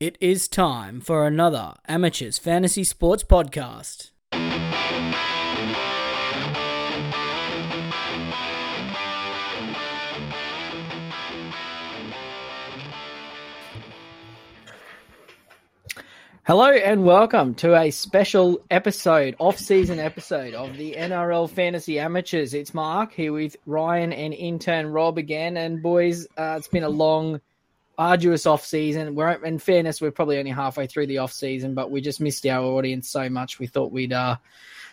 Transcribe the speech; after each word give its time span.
It 0.00 0.16
is 0.20 0.46
time 0.46 1.00
for 1.00 1.26
another 1.26 1.74
Amateurs 1.88 2.38
Fantasy 2.38 2.84
Sports 2.84 3.24
Podcast. 3.24 4.12
Hello 16.44 16.70
and 16.70 17.04
welcome 17.04 17.56
to 17.56 17.74
a 17.76 17.90
special 17.90 18.64
episode, 18.70 19.34
off-season 19.40 19.98
episode 19.98 20.54
of 20.54 20.76
the 20.76 20.94
NRL 20.96 21.50
Fantasy 21.50 21.98
Amateurs. 21.98 22.54
It's 22.54 22.72
Mark 22.72 23.12
here 23.12 23.32
with 23.32 23.56
Ryan 23.66 24.12
and 24.12 24.32
intern 24.32 24.86
Rob 24.86 25.18
again. 25.18 25.56
And 25.56 25.82
boys, 25.82 26.28
uh, 26.36 26.54
it's 26.56 26.68
been 26.68 26.84
a 26.84 26.88
long, 26.88 27.40
arduous 27.98 28.46
off-season. 28.46 29.14
We're 29.14 29.32
in 29.44 29.58
fairness, 29.58 30.00
we're 30.00 30.12
probably 30.12 30.38
only 30.38 30.52
halfway 30.52 30.86
through 30.86 31.08
the 31.08 31.18
off-season, 31.18 31.74
but 31.74 31.90
we 31.90 32.00
just 32.00 32.20
missed 32.20 32.46
our 32.46 32.64
audience 32.64 33.08
so 33.10 33.28
much. 33.28 33.58
We 33.58 33.66
thought 33.66 33.92
we'd 33.92 34.12
uh, 34.12 34.36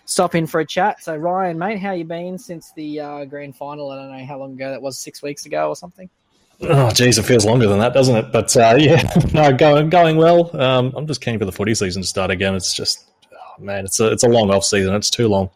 stop 0.05 0.36
in 0.36 0.48
for 0.48 0.59
a 0.59 0.66
chat. 0.66 1.04
So 1.04 1.16
Ryan, 1.16 1.60
mate, 1.60 1.80
how 1.80 1.91
you 1.91 2.04
been 2.04 2.38
since 2.38 2.73
the 2.73 2.99
uh, 2.99 3.26
grand 3.26 3.55
final? 3.55 3.91
I 3.91 3.96
don't 3.96 4.18
know 4.18 4.26
how 4.26 4.40
long 4.40 4.54
ago 4.54 4.72
that 4.72 4.82
was, 4.82 4.98
six 4.98 5.22
weeks 5.22 5.46
ago 5.46 5.70
or 5.70 5.76
something. 5.76 6.10
Oh, 6.62 6.90
geez, 6.91 7.18
it 7.18 7.23
feels 7.23 7.46
longer 7.46 7.68
than 7.68 7.80
that, 7.80 7.94
doesn't 7.94 8.16
it? 8.16 8.32
But 8.32 8.55
uh, 8.55 8.76
yeah, 8.80 9.12
no, 9.34 9.54
going 9.54 9.90
going 9.90 10.18
well. 10.18 10.55
Um, 10.60 10.94
I'm 10.96 11.05
just 11.05 11.22
keen 11.22 11.38
for 11.38 11.46
the 11.46 11.52
footy 11.52 11.76
season 11.76 12.02
to 12.02 12.08
start 12.08 12.32
again. 12.32 12.55
It's 12.55 12.74
just, 12.74 13.10
oh, 13.34 13.62
man, 13.62 13.85
it's 13.85 13.99
a 13.99 14.12
it's 14.12 14.24
a 14.24 14.30
long 14.30 14.49
off 14.52 14.63
season. 14.63 14.96
It's 14.96 15.10
too 15.10 15.27
long. 15.27 15.49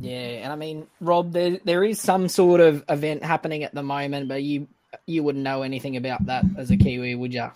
Yeah, 0.00 0.16
and 0.42 0.52
I 0.52 0.56
mean, 0.56 0.86
Rob, 1.00 1.32
there 1.32 1.58
there 1.64 1.84
is 1.84 2.00
some 2.00 2.28
sort 2.28 2.60
of 2.60 2.82
event 2.88 3.22
happening 3.22 3.62
at 3.62 3.74
the 3.74 3.82
moment, 3.82 4.28
but 4.28 4.42
you 4.42 4.68
you 5.06 5.22
wouldn't 5.22 5.44
know 5.44 5.62
anything 5.62 5.96
about 5.96 6.26
that 6.26 6.44
as 6.56 6.70
a 6.70 6.76
Kiwi, 6.76 7.14
would 7.14 7.34
you? 7.34 7.50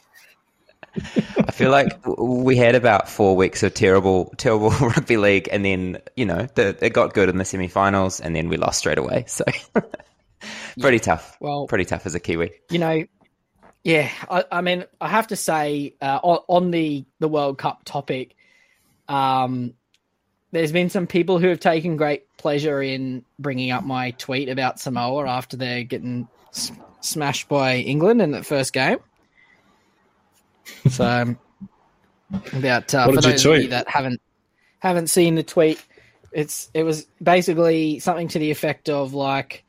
I 0.97 1.53
feel 1.53 1.71
like 1.71 1.93
we 2.07 2.57
had 2.57 2.75
about 2.75 3.09
four 3.09 3.37
weeks 3.37 3.63
of 3.63 3.75
terrible, 3.75 4.33
terrible 4.37 4.71
rugby 4.81 5.17
league, 5.17 5.49
and 5.51 5.65
then 5.65 5.99
you 6.17 6.27
know 6.27 6.47
the, 6.55 6.77
it 6.85 6.93
got 6.93 7.15
good 7.15 7.29
in 7.29 7.39
the 7.39 7.45
semi-finals, 7.45 8.21
and 8.21 8.35
then 8.35 8.49
we 8.49 8.57
lost 8.57 8.79
straight 8.79 8.99
away. 8.99 9.25
So 9.27 9.45
pretty 10.81 10.99
tough. 10.99 11.37
Well, 11.41 11.67
pretty 11.67 11.85
tough 11.85 12.07
as 12.07 12.15
a 12.15 12.21
Kiwi. 12.21 12.53
You 12.71 12.79
know, 12.79 13.05
yeah. 13.85 14.11
I, 14.31 14.45
I 14.51 14.61
mean, 14.61 14.85
I 15.01 15.09
have 15.09 15.29
to 15.29 15.37
say 15.37 15.95
uh, 16.01 16.21
on, 16.23 16.39
on, 16.49 16.71
the 16.71 17.05
the 17.21 17.29
World 17.29 17.59
Cup 17.59 17.85
topic, 17.85 18.37
um, 19.09 19.75
there's 20.51 20.73
been 20.73 20.89
some 20.89 21.07
people 21.07 21.39
who 21.39 21.49
have 21.49 21.61
taken 21.61 21.97
great 21.97 22.25
pleasure 22.37 22.83
in 22.83 23.25
bringing 23.39 23.71
up 23.71 23.85
my 23.85 24.13
tweet 24.13 24.49
about 24.49 24.81
Samoa 24.81 25.29
after 25.29 25.57
they're 25.57 25.85
getting 25.85 26.29
s- 26.51 26.73
smashed 27.01 27.49
by 27.49 27.77
England 27.77 28.23
in 28.23 28.31
the 28.31 28.43
first 28.43 28.73
game. 28.73 28.99
So, 30.91 31.05
um, 31.05 31.39
about 32.53 32.95
uh, 32.95 33.07
for 33.07 33.21
those 33.21 33.45
of 33.45 33.63
you 33.63 33.69
that 33.69 33.89
haven't 33.89 34.21
haven't 34.81 35.09
seen 35.09 35.35
the 35.35 35.43
tweet, 35.43 35.83
it's 36.33 36.71
it 36.75 36.83
was 36.83 37.07
basically 37.23 37.99
something 38.01 38.29
to 38.29 38.39
the 38.39 38.51
effect 38.51 38.89
of 38.89 39.15
like 39.15 39.65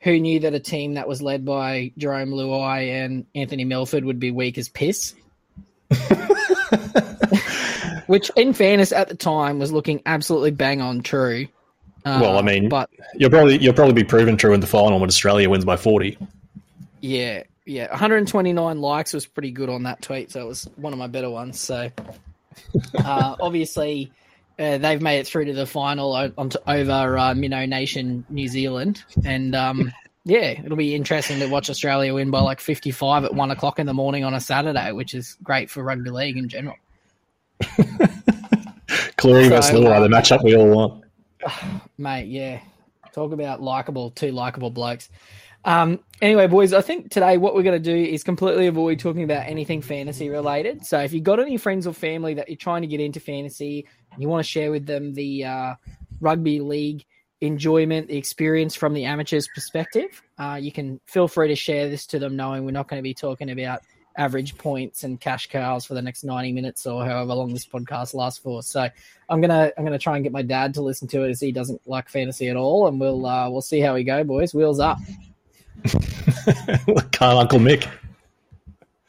who 0.00 0.20
knew 0.20 0.40
that 0.40 0.54
a 0.54 0.60
team 0.60 0.94
that 0.94 1.08
was 1.08 1.22
led 1.22 1.44
by 1.44 1.90
Jarome 1.98 2.34
Luai 2.34 3.04
and 3.04 3.24
Anthony 3.34 3.64
Milford 3.64 4.04
would 4.04 4.20
be 4.20 4.30
weak 4.30 4.58
as 4.58 4.68
piss? 4.68 5.14
Which, 8.08 8.30
in 8.36 8.52
fairness, 8.52 8.92
at 8.92 9.08
the 9.08 9.16
time 9.16 9.58
was 9.58 9.72
looking 9.72 10.02
absolutely 10.06 10.50
bang 10.50 10.80
on 10.80 11.02
true. 11.02 11.46
Uh, 12.04 12.18
well, 12.20 12.38
I 12.38 12.42
mean, 12.42 12.68
but 12.68 12.90
you'll 13.14 13.30
probably 13.30 13.56
you'll 13.58 13.72
probably 13.72 13.94
be 13.94 14.04
proven 14.04 14.36
true 14.36 14.52
in 14.52 14.60
the 14.60 14.66
final 14.66 15.00
when 15.00 15.08
Australia 15.08 15.48
wins 15.48 15.64
by 15.64 15.76
forty. 15.76 16.18
Yeah, 17.00 17.44
yeah, 17.66 17.88
129 17.90 18.80
likes 18.80 19.12
was 19.12 19.26
pretty 19.26 19.50
good 19.50 19.68
on 19.68 19.84
that 19.84 20.02
tweet, 20.02 20.30
so 20.30 20.40
it 20.40 20.46
was 20.46 20.64
one 20.76 20.92
of 20.92 20.98
my 20.98 21.06
better 21.06 21.30
ones. 21.30 21.58
So, 21.60 21.90
uh, 22.98 23.36
obviously, 23.40 24.12
uh, 24.58 24.78
they've 24.78 25.00
made 25.00 25.20
it 25.20 25.26
through 25.26 25.46
to 25.46 25.54
the 25.54 25.66
final 25.66 26.12
onto 26.12 26.58
over 26.66 27.18
uh, 27.18 27.34
Minnow 27.34 27.64
Nation 27.64 28.26
New 28.28 28.48
Zealand, 28.48 29.02
and 29.24 29.54
um, 29.54 29.92
yeah, 30.24 30.60
it'll 30.62 30.76
be 30.76 30.94
interesting 30.94 31.40
to 31.40 31.46
watch 31.46 31.70
Australia 31.70 32.12
win 32.12 32.30
by 32.30 32.40
like 32.40 32.60
fifty-five 32.60 33.24
at 33.24 33.34
one 33.34 33.50
o'clock 33.50 33.78
in 33.78 33.86
the 33.86 33.94
morning 33.94 34.24
on 34.24 34.34
a 34.34 34.40
Saturday, 34.40 34.92
which 34.92 35.14
is 35.14 35.38
great 35.42 35.70
for 35.70 35.82
rugby 35.82 36.10
league 36.10 36.36
in 36.36 36.48
general. 36.48 36.76
Cleary 39.16 39.48
versus 39.48 39.70
so, 39.70 39.80
the 39.80 40.08
matchup 40.08 40.42
we 40.44 40.56
all 40.56 40.68
want, 40.68 41.04
mate. 41.98 42.26
Yeah, 42.26 42.60
talk 43.12 43.32
about 43.32 43.62
likable, 43.62 44.10
two 44.10 44.32
likable 44.32 44.70
blokes. 44.70 45.08
Um, 45.64 46.00
anyway, 46.20 46.46
boys, 46.46 46.74
I 46.74 46.82
think 46.82 47.10
today 47.10 47.38
what 47.38 47.54
we're 47.54 47.62
going 47.62 47.82
to 47.82 47.90
do 47.90 47.96
is 47.96 48.22
completely 48.22 48.66
avoid 48.66 48.98
talking 48.98 49.22
about 49.22 49.46
anything 49.46 49.80
fantasy 49.80 50.28
related. 50.28 50.84
So 50.84 51.00
if 51.00 51.12
you've 51.12 51.24
got 51.24 51.40
any 51.40 51.56
friends 51.56 51.86
or 51.86 51.94
family 51.94 52.34
that 52.34 52.48
you're 52.48 52.56
trying 52.56 52.82
to 52.82 52.88
get 52.88 53.00
into 53.00 53.18
fantasy, 53.18 53.86
and 54.12 54.22
you 54.22 54.28
want 54.28 54.44
to 54.44 54.50
share 54.50 54.70
with 54.70 54.84
them 54.84 55.14
the 55.14 55.44
uh, 55.44 55.74
rugby 56.20 56.60
league 56.60 57.04
enjoyment, 57.40 58.08
the 58.08 58.16
experience 58.16 58.74
from 58.74 58.92
the 58.92 59.04
amateurs' 59.04 59.48
perspective, 59.54 60.22
uh, 60.38 60.58
you 60.60 60.70
can 60.70 61.00
feel 61.06 61.28
free 61.28 61.48
to 61.48 61.56
share 61.56 61.88
this 61.88 62.06
to 62.08 62.18
them, 62.18 62.36
knowing 62.36 62.64
we're 62.64 62.70
not 62.70 62.88
going 62.88 62.98
to 62.98 63.02
be 63.02 63.14
talking 63.14 63.50
about 63.50 63.80
average 64.16 64.56
points 64.56 65.04
and 65.04 65.20
cash 65.20 65.48
cows 65.48 65.84
for 65.84 65.94
the 65.94 66.02
next 66.02 66.24
90 66.24 66.52
minutes 66.52 66.86
or 66.86 67.04
however 67.04 67.34
long 67.34 67.52
this 67.52 67.66
podcast 67.66 68.14
lasts 68.14 68.38
for. 68.38 68.62
So 68.62 68.88
I'm 69.28 69.40
gonna 69.40 69.72
I'm 69.76 69.84
gonna 69.84 69.98
try 69.98 70.16
and 70.16 70.22
get 70.22 70.32
my 70.32 70.42
dad 70.42 70.74
to 70.74 70.82
listen 70.82 71.08
to 71.08 71.24
it 71.24 71.30
as 71.30 71.40
he 71.40 71.52
doesn't 71.52 71.80
like 71.86 72.08
fantasy 72.08 72.48
at 72.48 72.56
all, 72.56 72.86
and 72.88 73.00
we'll 73.00 73.26
uh, 73.26 73.48
we'll 73.50 73.62
see 73.62 73.80
how 73.80 73.94
we 73.94 74.04
go, 74.04 74.24
boys. 74.24 74.54
Wheels 74.54 74.80
up. 74.80 74.98
Kyle 77.12 77.38
Uncle 77.38 77.58
Mick. 77.58 77.88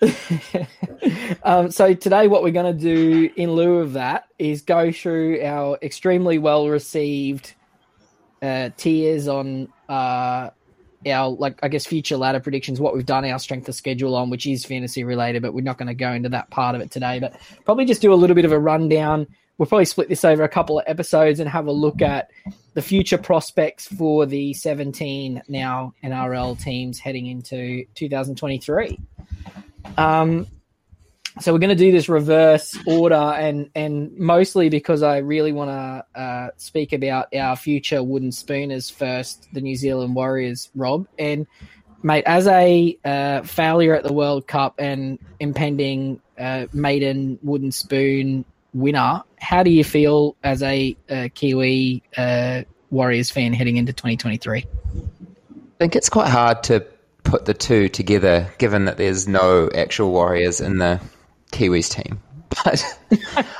um, 1.43 1.71
so 1.71 1.93
today, 1.93 2.27
what 2.27 2.43
we're 2.43 2.51
going 2.51 2.77
to 2.77 2.79
do 2.79 3.29
in 3.35 3.51
lieu 3.53 3.77
of 3.77 3.93
that 3.93 4.27
is 4.37 4.61
go 4.61 4.91
through 4.91 5.41
our 5.41 5.77
extremely 5.81 6.37
well 6.37 6.67
received 6.69 7.53
uh, 8.41 8.69
tiers 8.77 9.27
on 9.27 9.69
uh, 9.87 10.49
our 11.07 11.29
like 11.29 11.59
I 11.63 11.67
guess 11.67 11.85
future 11.85 12.17
ladder 12.17 12.39
predictions. 12.39 12.79
What 12.79 12.95
we've 12.95 13.05
done 13.05 13.25
our 13.25 13.39
strength 13.39 13.69
of 13.69 13.75
schedule 13.75 14.15
on, 14.15 14.29
which 14.29 14.45
is 14.45 14.65
fantasy 14.65 15.03
related, 15.03 15.41
but 15.41 15.53
we're 15.53 15.61
not 15.61 15.77
going 15.77 15.87
to 15.87 15.93
go 15.93 16.11
into 16.11 16.29
that 16.29 16.49
part 16.49 16.75
of 16.75 16.81
it 16.81 16.91
today. 16.91 17.19
But 17.19 17.39
probably 17.65 17.85
just 17.85 18.01
do 18.01 18.13
a 18.13 18.15
little 18.15 18.35
bit 18.35 18.45
of 18.45 18.51
a 18.51 18.59
rundown. 18.59 19.27
We'll 19.57 19.67
probably 19.67 19.85
split 19.85 20.09
this 20.09 20.25
over 20.25 20.43
a 20.43 20.49
couple 20.49 20.79
of 20.79 20.85
episodes 20.87 21.39
and 21.39 21.49
have 21.49 21.67
a 21.67 21.71
look 21.71 22.01
at 22.01 22.29
the 22.73 22.81
future 22.81 23.17
prospects 23.17 23.87
for 23.87 24.25
the 24.25 24.53
17 24.53 25.43
now 25.47 25.93
NRL 26.03 26.61
teams 26.61 26.99
heading 26.99 27.27
into 27.27 27.85
2023. 27.95 28.99
Um, 29.97 30.47
so 31.39 31.51
we're 31.51 31.59
going 31.59 31.69
to 31.69 31.75
do 31.75 31.91
this 31.91 32.07
reverse 32.07 32.77
order, 32.85 33.15
and 33.15 33.69
and 33.75 34.17
mostly 34.17 34.69
because 34.69 35.03
I 35.03 35.17
really 35.17 35.51
want 35.51 35.69
to 35.69 36.19
uh, 36.19 36.49
speak 36.57 36.93
about 36.93 37.35
our 37.35 37.55
future 37.55 38.01
wooden 38.01 38.31
spooners 38.31 38.89
first, 38.89 39.47
the 39.53 39.61
New 39.61 39.75
Zealand 39.75 40.15
Warriors, 40.15 40.69
Rob. 40.75 41.07
And 41.19 41.45
mate, 42.03 42.23
as 42.25 42.47
a 42.47 42.97
uh, 43.03 43.41
failure 43.41 43.93
at 43.95 44.03
the 44.03 44.13
World 44.13 44.47
Cup 44.47 44.75
and 44.77 45.19
impending 45.39 46.21
uh, 46.37 46.67
maiden 46.71 47.37
wooden 47.43 47.71
spoon 47.71 48.45
winner, 48.73 49.23
how 49.37 49.63
do 49.63 49.71
you 49.71 49.83
feel 49.83 50.37
as 50.43 50.63
a, 50.63 50.95
a 51.09 51.29
Kiwi 51.29 52.01
uh, 52.15 52.61
Warriors 52.91 53.29
fan 53.29 53.51
heading 53.51 53.75
into 53.75 53.91
2023? 53.91 54.59
I 54.59 54.65
think 55.79 55.97
it's 55.97 56.09
quite 56.09 56.29
hard 56.29 56.63
to 56.63 56.85
put 57.23 57.43
the 57.43 57.53
two 57.53 57.89
together, 57.89 58.49
given 58.57 58.85
that 58.85 58.95
there's 58.97 59.27
no 59.27 59.69
actual 59.75 60.11
Warriors 60.11 60.61
in 60.61 60.77
the 60.77 61.01
Kiwis 61.55 61.89
team. 61.89 62.21
But 62.63 62.99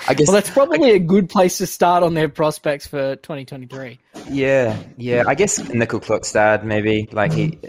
I 0.08 0.14
guess 0.14 0.28
well, 0.28 0.36
that's 0.36 0.50
probably 0.50 0.92
I, 0.92 0.96
a 0.96 1.00
good 1.00 1.28
place 1.28 1.58
to 1.58 1.68
start 1.68 2.02
on 2.02 2.14
their 2.14 2.30
prospects 2.30 2.88
for 2.88 3.18
2023. 3.18 4.00
Yeah, 4.30 4.78
yeah. 4.96 5.24
I 5.28 5.36
guess 5.36 5.60
Nicoll-Klokstad 5.60 6.64
maybe 6.64 7.10
like 7.12 7.34
he 7.34 7.60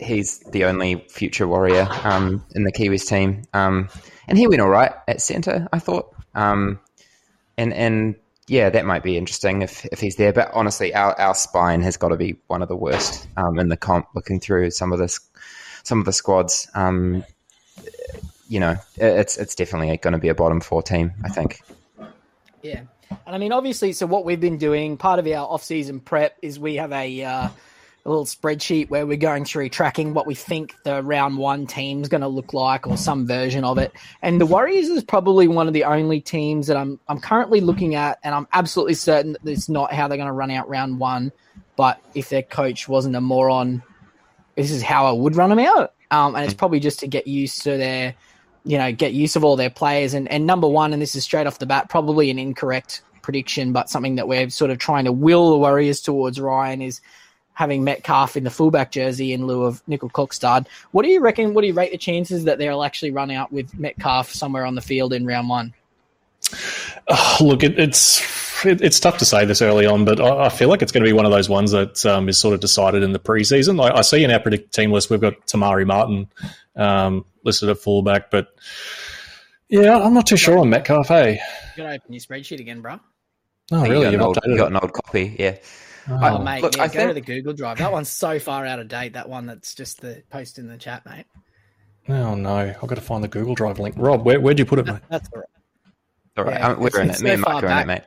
he's 0.00 0.38
the 0.38 0.64
only 0.64 1.04
future 1.10 1.46
warrior 1.46 1.86
um, 2.02 2.42
in 2.54 2.64
the 2.64 2.72
Kiwis 2.72 3.06
team, 3.06 3.42
um, 3.52 3.90
and 4.26 4.38
he 4.38 4.46
went 4.46 4.62
all 4.62 4.70
right 4.70 4.92
at 5.06 5.20
centre. 5.20 5.68
I 5.70 5.80
thought, 5.80 6.14
um, 6.34 6.80
and 7.58 7.74
and 7.74 8.14
yeah, 8.50 8.68
that 8.68 8.84
might 8.84 9.04
be 9.04 9.16
interesting 9.16 9.62
if, 9.62 9.86
if 9.86 10.00
he's 10.00 10.16
there. 10.16 10.32
But 10.32 10.50
honestly, 10.52 10.92
our, 10.92 11.18
our 11.20 11.36
spine 11.36 11.82
has 11.82 11.96
got 11.96 12.08
to 12.08 12.16
be 12.16 12.40
one 12.48 12.62
of 12.62 12.68
the 12.68 12.76
worst 12.76 13.28
um, 13.36 13.60
in 13.60 13.68
the 13.68 13.76
comp. 13.76 14.08
Looking 14.14 14.40
through 14.40 14.72
some 14.72 14.92
of 14.92 14.98
this, 14.98 15.20
some 15.84 16.00
of 16.00 16.04
the 16.04 16.12
squads, 16.12 16.68
um, 16.74 17.24
you 18.50 18.58
know, 18.58 18.76
it's 18.96 19.38
it's 19.38 19.54
definitely 19.54 19.96
going 19.96 20.12
to 20.12 20.18
be 20.18 20.28
a 20.28 20.34
bottom 20.34 20.60
four 20.60 20.82
team. 20.82 21.12
I 21.24 21.28
think. 21.28 21.62
Yeah, 22.62 22.82
and 23.10 23.34
I 23.34 23.38
mean, 23.38 23.52
obviously, 23.52 23.92
so 23.92 24.06
what 24.06 24.24
we've 24.24 24.40
been 24.40 24.58
doing, 24.58 24.96
part 24.96 25.18
of 25.20 25.26
our 25.26 25.46
off-season 25.46 26.00
prep 26.00 26.36
is 26.42 26.58
we 26.58 26.74
have 26.76 26.92
a. 26.92 27.24
Uh, 27.24 27.48
a 28.04 28.08
little 28.08 28.24
spreadsheet 28.24 28.88
where 28.88 29.06
we're 29.06 29.16
going 29.18 29.44
through 29.44 29.68
tracking 29.68 30.14
what 30.14 30.26
we 30.26 30.34
think 30.34 30.74
the 30.84 31.02
round 31.02 31.36
one 31.36 31.66
team's 31.66 32.08
going 32.08 32.22
to 32.22 32.28
look 32.28 32.54
like 32.54 32.86
or 32.86 32.96
some 32.96 33.26
version 33.26 33.62
of 33.62 33.76
it. 33.76 33.92
And 34.22 34.40
the 34.40 34.46
Warriors 34.46 34.88
is 34.88 35.04
probably 35.04 35.48
one 35.48 35.66
of 35.66 35.74
the 35.74 35.84
only 35.84 36.18
teams 36.18 36.66
that 36.68 36.78
I'm 36.78 36.98
I'm 37.08 37.20
currently 37.20 37.60
looking 37.60 37.94
at, 37.94 38.18
and 38.24 38.34
I'm 38.34 38.48
absolutely 38.54 38.94
certain 38.94 39.32
that 39.32 39.50
it's 39.50 39.68
not 39.68 39.92
how 39.92 40.08
they're 40.08 40.16
going 40.16 40.28
to 40.28 40.32
run 40.32 40.50
out 40.50 40.66
round 40.66 40.98
one. 40.98 41.30
But 41.76 42.00
if 42.14 42.30
their 42.30 42.42
coach 42.42 42.88
wasn't 42.88 43.16
a 43.16 43.20
moron, 43.20 43.82
this 44.56 44.70
is 44.70 44.82
how 44.82 45.04
I 45.06 45.12
would 45.12 45.36
run 45.36 45.50
them 45.50 45.58
out. 45.58 45.92
Um, 46.10 46.34
and 46.34 46.44
it's 46.44 46.54
probably 46.54 46.80
just 46.80 47.00
to 47.00 47.06
get 47.06 47.26
used 47.26 47.62
to 47.62 47.76
their 47.76 48.14
you 48.64 48.78
know, 48.78 48.92
get 48.92 49.12
use 49.12 49.36
of 49.36 49.44
all 49.44 49.56
their 49.56 49.70
players. 49.70 50.14
And, 50.14 50.28
and 50.28 50.46
number 50.46 50.68
one, 50.68 50.92
and 50.92 51.00
this 51.00 51.14
is 51.14 51.24
straight 51.24 51.46
off 51.46 51.58
the 51.58 51.66
bat, 51.66 51.88
probably 51.88 52.30
an 52.30 52.38
incorrect 52.38 53.02
prediction, 53.22 53.72
but 53.72 53.88
something 53.88 54.16
that 54.16 54.28
we're 54.28 54.50
sort 54.50 54.70
of 54.70 54.78
trying 54.78 55.04
to 55.04 55.12
will 55.12 55.50
the 55.50 55.58
Warriors 55.58 56.00
towards 56.00 56.40
Ryan 56.40 56.82
is 56.82 57.00
having 57.54 57.84
Metcalf 57.84 58.36
in 58.36 58.44
the 58.44 58.50
fullback 58.50 58.90
jersey 58.90 59.32
in 59.32 59.46
lieu 59.46 59.64
of 59.64 59.84
Nicoll-Klokstad. 59.86 60.66
What 60.92 61.02
do 61.02 61.08
you 61.10 61.20
reckon? 61.20 61.52
What 61.52 61.60
do 61.60 61.66
you 61.66 61.74
rate 61.74 61.92
the 61.92 61.98
chances 61.98 62.44
that 62.44 62.58
they'll 62.58 62.82
actually 62.82 63.10
run 63.10 63.30
out 63.30 63.52
with 63.52 63.78
Metcalf 63.78 64.30
somewhere 64.30 64.64
on 64.64 64.74
the 64.74 64.80
field 64.80 65.12
in 65.12 65.26
round 65.26 65.48
one? 65.48 65.74
Oh, 67.08 67.38
look, 67.40 67.62
it, 67.62 67.78
it's 67.78 68.20
it, 68.64 68.80
it's 68.80 69.00
tough 69.00 69.18
to 69.18 69.24
say 69.24 69.44
this 69.44 69.62
early 69.62 69.86
on, 69.86 70.04
but 70.04 70.20
I, 70.20 70.46
I, 70.46 70.48
feel 70.48 70.68
like 70.68 70.82
it's 70.82 70.92
going 70.92 71.04
to 71.04 71.08
be 71.08 71.12
one 71.12 71.24
of 71.24 71.32
those 71.32 71.48
ones 71.48 71.70
that 71.72 72.04
um, 72.06 72.28
is 72.28 72.38
sort 72.38 72.54
of 72.54 72.60
decided 72.60 73.02
in 73.02 73.12
the 73.12 73.18
preseason. 73.18 73.82
I, 73.82 73.98
I 73.98 74.00
see 74.02 74.22
in 74.22 74.30
our 74.30 74.40
predict 74.40 74.74
team 74.74 74.92
list 74.92 75.10
we've 75.10 75.20
got 75.20 75.46
Te 75.46 75.58
Maire 75.58 75.84
Martin 75.84 76.28
um, 76.76 77.24
listed 77.44 77.68
at 77.68 77.78
fullback, 77.78 78.30
but 78.30 78.48
yeah, 79.68 79.98
I'm 79.98 80.14
not 80.14 80.26
too 80.26 80.36
sure 80.36 80.58
on 80.58 80.70
Metcalf. 80.70 81.08
Hey, 81.08 81.40
you 81.76 81.82
got 81.82 81.88
to 81.90 81.94
open 81.94 82.12
your 82.12 82.20
spreadsheet 82.20 82.60
again, 82.60 82.80
bro. 82.80 83.00
Oh, 83.72 83.82
really? 83.82 84.10
You 84.10 84.18
got, 84.18 84.26
old, 84.26 84.38
you 84.44 84.56
got 84.56 84.70
an 84.70 84.76
old 84.76 84.92
copy, 84.92 85.36
yeah. 85.38 85.56
Oh, 86.08 86.16
I, 86.16 86.42
mate, 86.42 86.62
look, 86.62 86.76
yeah, 86.76 86.82
I 86.82 86.86
go 86.88 86.92
think... 86.92 87.10
to 87.10 87.14
the 87.14 87.20
Google 87.20 87.52
Drive. 87.52 87.78
That 87.78 87.92
one's 87.92 88.10
so 88.10 88.38
far 88.38 88.66
out 88.66 88.80
of 88.80 88.88
date. 88.88 89.12
That 89.12 89.28
one 89.28 89.46
that's 89.46 89.74
just 89.74 90.00
the 90.00 90.22
post 90.30 90.58
in 90.58 90.66
the 90.66 90.76
chat, 90.76 91.04
mate. 91.06 91.26
Oh 92.08 92.34
no, 92.34 92.56
I've 92.56 92.80
got 92.80 92.96
to 92.96 93.00
find 93.00 93.22
the 93.22 93.28
Google 93.28 93.54
Drive 93.54 93.78
link. 93.78 93.94
Rob, 93.96 94.24
where 94.24 94.40
where'd 94.40 94.58
you 94.58 94.64
put 94.64 94.80
it, 94.80 94.86
mate? 94.86 95.02
That's 95.08 95.28
all 95.32 95.40
right. 95.40 95.48
All 96.40 96.46
right, 96.46 96.60
yeah, 96.60 96.74
we're 96.74 97.00
in 97.00 97.10
it. 97.10 97.20
Me 97.20 97.30
and 97.30 97.42
Mike 97.42 97.62
are 97.62 97.66
in 97.66 97.78
it, 97.78 97.86
mate. 97.86 98.02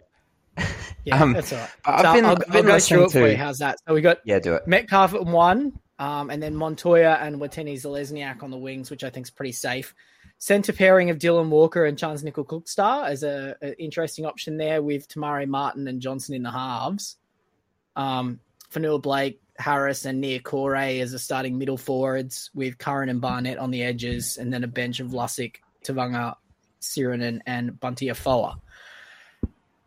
Yeah, 1.05 1.21
um, 1.21 1.33
that's 1.33 1.51
all 1.51 1.59
right. 1.59 1.69
I've 1.83 2.05
so 2.05 2.13
been, 2.13 2.25
I'll, 2.25 2.31
I've 2.31 2.47
been 2.47 2.55
I'll 2.55 2.63
go 2.63 2.79
through 2.79 3.05
it 3.05 3.11
for 3.11 3.27
you. 3.27 3.35
How's 3.35 3.57
that? 3.57 3.77
So 3.85 3.93
we 3.93 3.99
got 3.99 4.19
yeah, 4.23 4.39
do 4.39 4.53
it. 4.53 4.65
Metcalf 4.67 5.13
at 5.13 5.25
one, 5.25 5.77
um, 5.99 6.29
and 6.29 6.41
then 6.41 6.55
Montoya 6.55 7.17
and 7.19 7.41
Watene-Zelezniak 7.41 8.41
on 8.41 8.51
the 8.51 8.57
wings, 8.57 8.89
which 8.89 9.03
I 9.03 9.09
think 9.09 9.25
is 9.25 9.29
pretty 9.29 9.51
safe. 9.51 9.93
Centre 10.37 10.73
pairing 10.73 11.09
of 11.09 11.19
Dylan 11.19 11.49
Walker 11.49 11.85
and 11.85 11.97
Charnze 11.97 12.23
Nicoll-Klokstad 12.23 13.07
as 13.07 13.23
a, 13.23 13.55
a, 13.61 13.81
interesting 13.81 14.25
option 14.25 14.57
there 14.57 14.81
with 14.81 15.07
Te 15.07 15.19
Maire 15.19 15.47
Martin 15.47 15.87
and 15.87 16.01
Johnson 16.01 16.35
in 16.35 16.43
the 16.43 16.51
halves. 16.51 17.17
Um, 17.95 18.39
Fonua-Blake, 18.73 19.41
Harris, 19.57 20.05
and 20.05 20.23
Niukore 20.23 21.01
as 21.01 21.13
a 21.13 21.19
starting 21.19 21.57
middle 21.57 21.77
forwards 21.77 22.49
with 22.53 22.77
Curran 22.77 23.09
and 23.09 23.21
Barnett 23.21 23.57
on 23.57 23.71
the 23.71 23.83
edges, 23.83 24.37
and 24.37 24.51
then 24.51 24.63
a 24.63 24.67
bench 24.67 24.99
of 24.99 25.11
Lussick, 25.11 25.57
Tevaga, 25.85 26.35
Sironen, 26.83 27.41
and 27.45 27.79
Bunty 27.79 28.07
Afoa. 28.09 28.59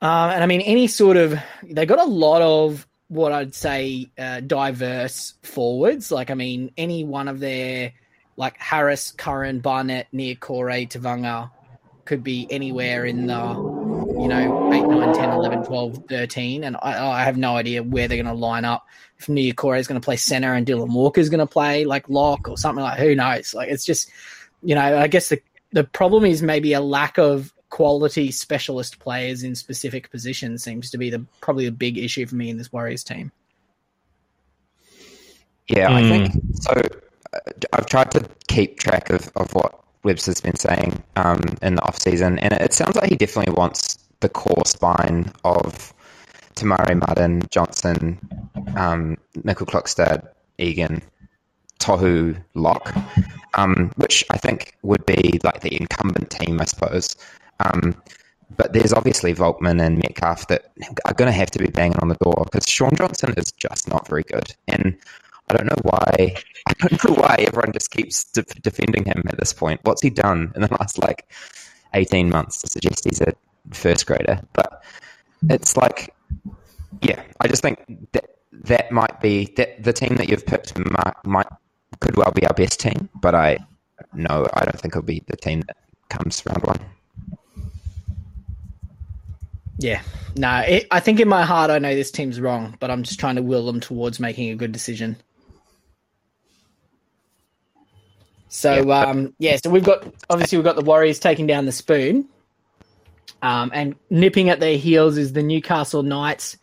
Uh, 0.03 0.31
and 0.35 0.43
I 0.43 0.47
mean, 0.47 0.61
any 0.61 0.87
sort 0.87 1.17
of 1.17 1.39
they 1.63 1.87
got 1.87 1.99
a 1.99 2.05
lot 2.05 2.43
of 2.43 2.87
what 3.09 3.33
I'd 3.33 3.55
say 3.55 4.11
uh, 4.19 4.41
diverse 4.41 5.35
forwards. 5.43 6.11
Like, 6.11 6.31
I 6.31 6.35
mean, 6.35 6.73
any 6.77 7.05
one 7.05 7.29
of 7.29 7.41
their 7.41 7.93
like 8.37 8.59
Harris, 8.59 9.13
Curran, 9.13 9.61
Barnett, 9.61 10.09
Niukore, 10.13 10.89
Tevaga 10.89 11.51
could 12.05 12.23
be 12.23 12.47
anywhere 12.51 13.05
in 13.05 13.27
the 13.27 13.55
you 14.19 14.29
know 14.29 14.73
8, 14.73 14.87
9, 14.87 15.15
10, 15.15 15.31
11, 15.31 15.65
12, 15.65 16.05
13. 16.09 16.65
And 16.65 16.77
I, 16.83 17.21
I 17.21 17.25
have 17.25 17.37
no 17.37 17.57
idea 17.57 17.83
where 17.83 18.07
they're 18.09 18.23
going 18.23 18.35
to 18.35 18.41
line 18.41 18.65
up. 18.65 18.87
If 19.19 19.27
Niukore 19.27 19.79
is 19.79 19.87
going 19.87 20.01
to 20.01 20.05
play 20.05 20.17
center 20.17 20.53
and 20.53 20.67
Dylan 20.67 20.93
Walker 20.93 21.21
is 21.21 21.31
going 21.31 21.41
to 21.41 21.47
play 21.47 21.85
like 21.85 22.09
lock 22.09 22.49
or 22.49 22.59
something 22.59 22.83
like 22.83 22.99
who 22.99 23.15
knows? 23.15 23.55
Like, 23.55 23.71
it's 23.71 23.85
just 23.85 24.11
you 24.63 24.75
know, 24.75 24.99
I 24.99 25.07
guess 25.07 25.29
the 25.29 25.41
the 25.73 25.85
problem 25.85 26.25
is 26.25 26.43
maybe 26.43 26.73
a 26.73 26.81
lack 26.81 27.19
of 27.19 27.53
quality 27.71 28.31
specialist 28.31 28.99
players 28.99 29.43
in 29.43 29.55
specific 29.55 30.11
positions 30.11 30.63
seems 30.63 30.91
to 30.91 30.99
be 30.99 31.11
the 31.11 31.25
probably 31.41 31.67
a 31.67 31.73
big 31.73 31.99
issue 31.99 32.27
for 32.27 32.37
me 32.37 32.49
in 32.49 32.57
this 32.57 32.73
Warriors 32.73 33.05
team. 33.05 33.33
Yeah, 35.69 35.91
mm. 35.91 35.95
I 35.95 36.09
think 36.09 36.33
hmm. 36.33 36.53
so. 36.53 36.73
Uh, 37.33 37.39
I've 37.73 37.87
tried 37.87 38.11
to 38.13 38.29
keep 38.47 38.79
track 38.79 39.11
of, 39.11 39.31
of 39.37 39.53
what 39.53 39.83
Webster's 40.05 40.41
been 40.41 40.57
saying 40.57 41.03
um, 41.17 41.43
in 41.61 41.75
the 41.75 41.83
off 41.83 41.99
season, 42.01 42.39
and 42.39 42.53
it 42.55 42.73
sounds 42.73 42.97
like 42.97 43.11
he 43.11 43.17
definitely 43.17 43.53
wants 43.55 43.99
the 44.21 44.29
core 44.29 44.65
spine 44.65 45.33
of 45.45 45.93
Tamari 46.55 46.89
Maire 46.89 46.97
Martin, 46.97 47.43
Johnson, 47.51 48.19
um, 48.77 49.19
Nicoll-Klokstad, 49.39 50.29
Egan, 50.59 51.03
Tohu, 51.79 52.43
Lock, 52.55 52.95
um, 53.55 53.91
which 53.97 54.25
I 54.31 54.37
think 54.37 54.77
would 54.83 55.05
be 55.07 55.39
like 55.45 55.61
the 55.61 55.77
incumbent 55.77 56.31
team, 56.31 56.61
I 56.61 56.65
suppose. 56.65 57.17
Um, 57.61 57.95
but 58.57 58.73
there's 58.73 58.93
obviously 58.93 59.35
Volkman 59.35 59.85
and 59.85 59.99
Metcalf 59.99 60.47
that 60.49 60.73
are 61.05 61.15
going 61.15 61.31
to 61.31 61.37
have 61.37 61.51
to 61.51 61.59
be 61.59 61.67
banging 61.67 61.99
on 61.99 62.09
the 62.09 62.17
door 62.17 62.45
because 62.45 62.69
Shaun 62.69 62.95
Johnson 62.95 63.35
is 63.37 63.51
just 63.53 63.89
not 63.89 64.07
very 64.09 64.23
good. 64.23 64.55
And 64.69 64.97
I 65.51 65.57
don't 65.57 65.67
know 65.67 65.83
why. 65.83 66.37
I 66.67 66.73
don't 66.79 67.05
know 67.05 67.15
why 67.15 67.37
everyone 67.47 67.73
just 67.73 67.91
keeps 67.91 68.25
de- 68.25 68.43
defending 68.63 69.05
him 69.05 69.23
at 69.29 69.39
this 69.39 69.53
point. 69.53 69.81
What's 69.85 70.03
he 70.03 70.11
done 70.11 70.53
in 70.55 70.63
the 70.63 70.69
last 70.81 70.99
like 70.99 71.31
18 71.95 72.29
months 72.29 72.61
to 72.63 72.69
suggest 72.69 73.05
he's 73.05 73.21
a 73.21 73.33
first 73.73 74.07
grader? 74.07 74.41
But 74.53 74.83
it's 75.51 75.77
like, 75.77 76.15
yeah, 77.03 77.23
I 77.41 77.49
just 77.49 77.63
think 77.63 77.85
that 78.13 78.37
that 78.53 78.91
might 78.91 79.21
be 79.21 79.53
that 79.57 79.83
the 79.83 79.93
team 79.93 80.17
that 80.17 80.29
you've 80.29 80.47
picked 80.47 80.79
might, 80.79 81.15
might 81.25 81.47
could 82.01 82.17
well 82.17 82.33
be 82.33 82.47
our 82.47 82.55
best 82.55 82.81
team. 82.81 83.09
But 83.21 83.35
I 83.35 83.59
no, 84.15 84.47
I 84.55 84.65
don't 84.65 84.79
think 84.81 84.95
it'll 84.95 85.03
be 85.03 85.23
the 85.27 85.37
team 85.37 85.63
that 85.63 85.77
comes 86.09 86.43
round 86.47 86.63
one. 86.63 86.81
Yeah, 89.79 90.01
no, 90.37 90.59
it, 90.61 90.87
I 90.91 91.01
think 91.01 91.21
in 91.21 91.29
my 91.29 91.45
heart 91.45 91.71
I 91.71 91.79
know 91.79 91.95
this 91.95 92.11
team's 92.11 92.41
wrong, 92.41 92.77
but 92.81 92.91
I'm 92.91 93.03
just 93.03 93.21
trying 93.21 93.37
to 93.37 93.43
will 93.43 93.67
them 93.67 93.81
towards 93.81 94.19
making 94.19 94.51
a 94.51 94.57
good 94.57 94.73
decision. 94.73 95.17
So 98.49 98.87
yeah, 98.87 99.01
um, 99.01 99.35
yeah, 99.39 99.57
so 99.63 99.69
we've 99.69 99.85
got 99.85 100.07
obviously 100.31 100.57
we've 100.57 100.65
got 100.65 100.77
the 100.77 100.83
Warriors 100.83 101.19
taking 101.19 101.47
down 101.47 101.67
the 101.67 101.73
spoon, 101.73 102.27
um, 103.43 103.71
and 103.75 103.97
nipping 104.09 104.49
at 104.49 104.61
their 104.61 104.79
heels 104.79 105.19
is 105.19 105.35
the 105.35 105.43
Newcastle 105.43 106.03
Knights. 106.03 106.57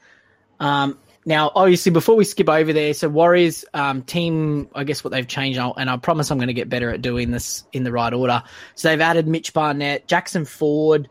Um, 0.60 0.98
now, 1.26 1.52
obviously, 1.56 1.92
before 1.92 2.16
we 2.16 2.26
skip 2.26 2.50
over 2.50 2.74
there, 2.74 2.94
so 2.94 3.08
Warriors 3.08 3.64
um, 3.74 4.02
team, 4.02 4.68
I 4.76 4.84
guess 4.84 5.04
what 5.04 5.12
they've 5.12 5.28
changed, 5.28 5.58
and 5.60 5.90
I 5.90 5.98
promise 5.98 6.30
I'm 6.30 6.38
going 6.38 6.48
to 6.48 6.54
get 6.54 6.70
better 6.70 6.90
at 6.90 7.02
doing 7.02 7.32
this 7.32 7.64
in 7.72 7.84
the 7.84 7.92
right 7.92 8.14
order. 8.14 8.44
So 8.76 8.90
they've 8.90 9.00
added 9.00 9.28
Mitch 9.28 9.54
Barnett, 9.54 10.08
Jackson 10.08 10.44
Ford, 10.44 11.10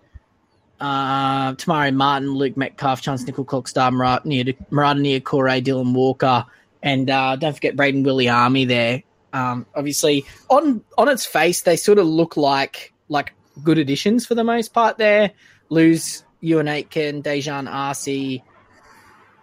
uh, 0.81 1.55
Te 1.55 1.64
Maire 1.70 1.93
Martin, 1.93 2.32
Luke 2.35 2.56
Metcalf, 2.56 3.00
Charnze 3.00 3.25
Nicoll-Klokstad, 3.25 3.93
Marata 3.93 5.00
Niukore, 5.00 5.62
Dylan 5.62 5.94
Walker, 5.94 6.44
and 6.82 7.09
uh, 7.09 7.37
don't 7.37 7.55
forget 7.55 7.76
Braden 7.76 8.03
Willie 8.03 8.29
Army 8.29 8.64
there. 8.64 9.03
Um, 9.32 9.64
obviously, 9.75 10.26
on 10.50 10.85
on 10.99 11.09
its 11.09 11.25
face, 11.25 11.62
they 11.62 11.76
sort 11.76 11.99
of 11.99 12.06
look 12.06 12.37
like 12.37 12.93
like 13.09 13.32
good 13.62 13.79
additions 13.79 14.26
for 14.26 14.35
the 14.35 14.44
most 14.44 14.75
part. 14.75 14.99
There, 14.99 15.31
lose 15.70 16.25
Euan 16.42 16.69
Aitken, 16.69 17.23
Dejan 17.23 17.66
Asi, 17.66 18.45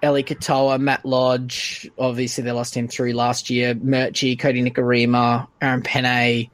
Eli 0.03 0.21
Katoa, 0.21 0.79
Matt 0.79 1.05
Lodge. 1.05 1.89
Obviously, 1.97 2.43
they 2.43 2.51
lost 2.51 2.75
him 2.75 2.87
through 2.87 3.13
last 3.13 3.49
year. 3.49 3.75
Murchie, 3.75 4.37
Kodi 4.37 4.65
Nikorima, 4.65 5.47
Aaron 5.61 5.81
Pene, 5.81 6.49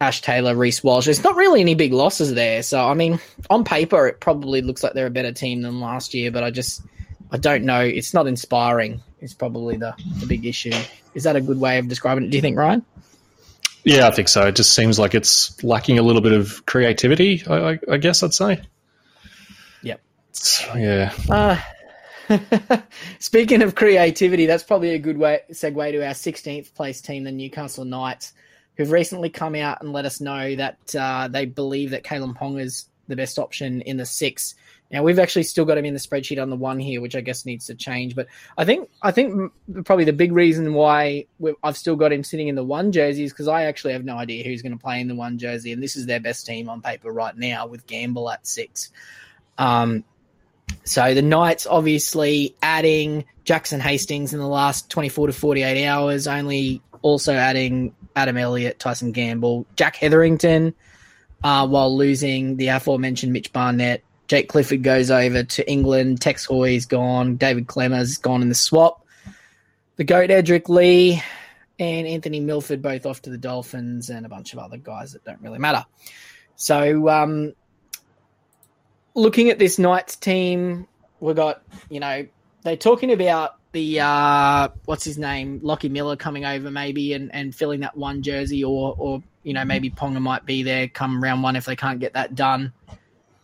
Ash 0.00 0.22
Taylor, 0.22 0.54
Reece 0.54 0.82
Walsh. 0.82 1.04
There's 1.04 1.22
not 1.22 1.36
really 1.36 1.60
any 1.60 1.74
big 1.74 1.92
losses 1.92 2.34
there. 2.34 2.62
So, 2.62 2.86
I 2.86 2.94
mean, 2.94 3.20
on 3.50 3.64
paper, 3.64 4.06
it 4.06 4.20
probably 4.20 4.62
looks 4.62 4.82
like 4.82 4.94
they're 4.94 5.06
a 5.06 5.10
better 5.10 5.32
team 5.32 5.62
than 5.62 5.80
last 5.80 6.14
year, 6.14 6.30
but 6.30 6.42
I 6.42 6.50
just, 6.50 6.82
I 7.30 7.36
don't 7.36 7.64
know. 7.64 7.80
It's 7.80 8.14
not 8.14 8.26
inspiring, 8.26 9.02
It's 9.20 9.34
probably 9.34 9.76
the, 9.76 9.94
the 10.20 10.26
big 10.26 10.46
issue. 10.46 10.72
Is 11.14 11.24
that 11.24 11.36
a 11.36 11.40
good 11.40 11.60
way 11.60 11.78
of 11.78 11.88
describing 11.88 12.24
it, 12.24 12.30
do 12.30 12.36
you 12.36 12.42
think, 12.42 12.56
Ryan? 12.56 12.84
Yeah, 13.84 14.08
I 14.08 14.10
think 14.10 14.28
so. 14.28 14.46
It 14.46 14.56
just 14.56 14.72
seems 14.74 14.98
like 14.98 15.14
it's 15.14 15.62
lacking 15.62 15.98
a 15.98 16.02
little 16.02 16.22
bit 16.22 16.32
of 16.32 16.64
creativity, 16.64 17.44
I, 17.46 17.72
I, 17.72 17.78
I 17.92 17.96
guess 17.98 18.22
I'd 18.22 18.32
say. 18.32 18.62
Yep. 19.82 20.00
yeah. 20.74 21.12
Uh, 21.28 21.60
speaking 23.18 23.62
of 23.62 23.74
creativity, 23.74 24.46
that's 24.46 24.64
probably 24.64 24.90
a 24.90 24.98
good 24.98 25.18
way 25.18 25.40
segue 25.52 25.92
to 25.92 26.06
our 26.06 26.14
16th 26.14 26.74
place 26.74 27.00
team, 27.00 27.24
the 27.24 27.32
Newcastle 27.32 27.84
Knights 27.84 28.32
who've 28.76 28.90
recently 28.90 29.30
come 29.30 29.54
out 29.54 29.82
and 29.82 29.92
let 29.92 30.04
us 30.04 30.20
know 30.20 30.54
that 30.56 30.94
uh, 30.98 31.28
they 31.28 31.46
believe 31.46 31.90
that 31.90 32.04
Kalyn 32.04 32.36
Ponga 32.36 32.60
is 32.60 32.86
the 33.06 33.16
best 33.16 33.38
option 33.38 33.82
in 33.82 33.96
the 33.96 34.06
six. 34.06 34.54
Now 34.90 35.02
we've 35.02 35.18
actually 35.18 35.44
still 35.44 35.64
got 35.64 35.78
him 35.78 35.84
in 35.84 35.94
the 35.94 36.00
spreadsheet 36.00 36.40
on 36.40 36.50
the 36.50 36.56
one 36.56 36.78
here, 36.78 37.00
which 37.00 37.16
I 37.16 37.20
guess 37.20 37.44
needs 37.44 37.66
to 37.66 37.74
change. 37.74 38.14
But 38.14 38.28
I 38.56 38.64
think 38.64 38.88
I 39.02 39.10
think 39.10 39.52
probably 39.84 40.04
the 40.04 40.12
big 40.12 40.32
reason 40.32 40.74
why 40.74 41.26
I've 41.62 41.76
still 41.76 41.96
got 41.96 42.12
him 42.12 42.24
sitting 42.24 42.48
in 42.48 42.54
the 42.54 42.64
one 42.64 42.92
jersey 42.92 43.24
is 43.24 43.32
because 43.32 43.48
I 43.48 43.64
actually 43.64 43.92
have 43.92 44.04
no 44.04 44.16
idea 44.16 44.44
who's 44.44 44.62
going 44.62 44.76
to 44.76 44.82
play 44.82 45.00
in 45.00 45.08
the 45.08 45.14
one 45.14 45.38
jersey, 45.38 45.72
and 45.72 45.82
this 45.82 45.96
is 45.96 46.06
their 46.06 46.20
best 46.20 46.46
team 46.46 46.68
on 46.68 46.80
paper 46.80 47.10
right 47.10 47.36
now 47.36 47.66
with 47.66 47.86
Gamble 47.86 48.30
at 48.30 48.46
six. 48.46 48.90
Um, 49.58 50.04
so 50.84 51.14
the 51.14 51.22
Knights 51.22 51.66
obviously 51.66 52.54
adding 52.62 53.24
Jackson 53.44 53.80
Hastings 53.80 54.32
in 54.32 54.38
the 54.38 54.46
last 54.46 54.90
24 54.90 55.28
to 55.28 55.32
48 55.32 55.86
hours, 55.86 56.26
only 56.26 56.82
also 57.02 57.34
adding 57.34 57.94
Adam 58.16 58.36
Elliott, 58.36 58.78
Tyson 58.78 59.12
Gamble, 59.12 59.66
Jack 59.76 59.96
Hetherington, 59.96 60.74
uh, 61.42 61.66
while 61.66 61.94
losing 61.96 62.56
the 62.56 62.68
aforementioned 62.68 63.32
Mitch 63.32 63.52
Barnett. 63.52 64.02
Jake 64.26 64.48
Clifford 64.48 64.82
goes 64.82 65.10
over 65.10 65.42
to 65.42 65.70
England. 65.70 66.20
Tex 66.20 66.46
Hoy's 66.46 66.86
gone. 66.86 67.36
David 67.36 67.66
Klemmer's 67.66 68.16
gone 68.16 68.40
in 68.40 68.48
the 68.48 68.54
swap. 68.54 69.04
The 69.96 70.04
GOAT 70.04 70.30
Edrick 70.30 70.68
Lee 70.68 71.22
and 71.78 72.06
Anthony 72.06 72.40
Milford 72.40 72.82
both 72.82 73.04
off 73.06 73.22
to 73.22 73.30
the 73.30 73.38
Dolphins, 73.38 74.10
and 74.10 74.24
a 74.24 74.28
bunch 74.28 74.52
of 74.52 74.58
other 74.58 74.76
guys 74.76 75.12
that 75.12 75.24
don't 75.24 75.40
really 75.40 75.58
matter. 75.58 75.84
So, 76.56 77.08
um, 77.08 77.52
looking 79.14 79.50
at 79.50 79.58
this 79.58 79.78
Knights 79.78 80.16
team, 80.16 80.86
we've 81.20 81.36
got, 81.36 81.62
you 81.88 82.00
know, 82.00 82.26
they're 82.62 82.76
talking 82.76 83.12
about 83.12 83.56
the, 83.72 84.00
uh, 84.00 84.68
what's 84.84 85.04
his 85.04 85.18
name, 85.18 85.60
Lockie 85.62 85.88
Miller 85.88 86.16
coming 86.16 86.44
over 86.44 86.70
maybe 86.70 87.12
and, 87.12 87.34
and 87.34 87.54
filling 87.54 87.80
that 87.80 87.96
one 87.96 88.22
jersey, 88.22 88.64
or, 88.64 88.94
or, 88.98 89.22
you 89.42 89.52
know, 89.52 89.64
maybe 89.64 89.90
Ponga 89.90 90.20
might 90.20 90.46
be 90.46 90.62
there 90.62 90.88
come 90.88 91.22
round 91.22 91.42
one 91.42 91.56
if 91.56 91.64
they 91.64 91.76
can't 91.76 92.00
get 92.00 92.14
that 92.14 92.34
done. 92.34 92.72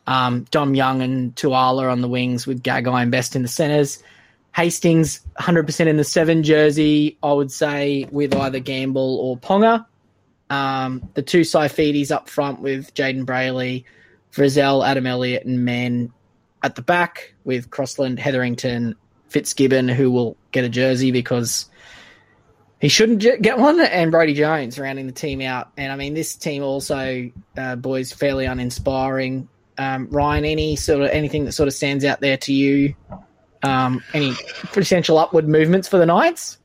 Um, 0.07 0.47
Dom 0.51 0.75
Young 0.75 1.03
and 1.03 1.35
Tuala 1.37 1.91
on 1.91 2.01
the 2.01 2.09
wings 2.09 2.47
with 2.47 2.63
Gagai 2.63 3.03
and 3.03 3.13
Best 3.13 3.37
in 3.37 3.43
the 3.43 3.49
centres. 3.49 4.03
Hastings, 4.55 5.21
100% 5.39 5.87
in 5.87 5.97
the 5.97 6.05
seven 6.05 6.43
jersey, 6.43 7.17
I 7.23 7.33
would 7.33 7.53
say, 7.53 8.09
with 8.11 8.35
either 8.35 8.59
Gamble 8.59 9.19
or 9.21 9.37
Ponga. 9.37 9.87
Um, 10.49 11.09
the 11.15 11.23
two 11.23 11.43
Saifitis 11.43 12.11
up 12.11 12.29
front 12.29 12.61
with 12.61 12.93
Jayden 12.95 13.25
Brailey, 13.25 13.85
Frizell, 14.33 14.87
Adam 14.87 15.07
Elliott, 15.07 15.45
and 15.45 15.65
Mann 15.65 16.13
at 16.63 16.75
the 16.75 16.83
back 16.83 17.35
with 17.45 17.71
Crossland, 17.71 18.19
Hetherington, 18.19 18.95
Fitzgibbon, 19.29 19.89
who 19.89 20.11
will 20.11 20.37
get 20.53 20.65
a 20.65 20.69
jersey 20.69 21.11
because 21.11 21.67
he 22.81 22.89
shouldn't 22.89 23.21
get 23.21 23.59
one, 23.59 23.79
and 23.81 24.11
Brodie 24.11 24.35
Jones 24.35 24.79
rounding 24.79 25.07
the 25.07 25.13
team 25.13 25.41
out. 25.43 25.71
And 25.77 25.93
I 25.93 25.97
mean, 25.97 26.15
this 26.15 26.35
team 26.35 26.63
also, 26.63 27.31
uh, 27.57 27.77
boys, 27.77 28.13
fairly 28.13 28.47
uninspiring. 28.47 29.49
Um, 29.77 30.09
Ryan, 30.11 30.45
any 30.45 30.77
sort 30.77 31.03
of 31.03 31.11
anything 31.11 31.45
that 31.45 31.53
sort 31.53 31.67
of 31.67 31.75
stands 31.75 32.05
out 32.05 32.21
there 32.21 32.37
to 32.39 32.53
you? 32.53 32.95
Um, 33.63 34.03
any 34.15 34.33
potential 34.73 35.19
upward 35.19 35.47
movements 35.47 35.89
for 35.89 35.99
the 35.99 36.07
Knights? 36.07 36.59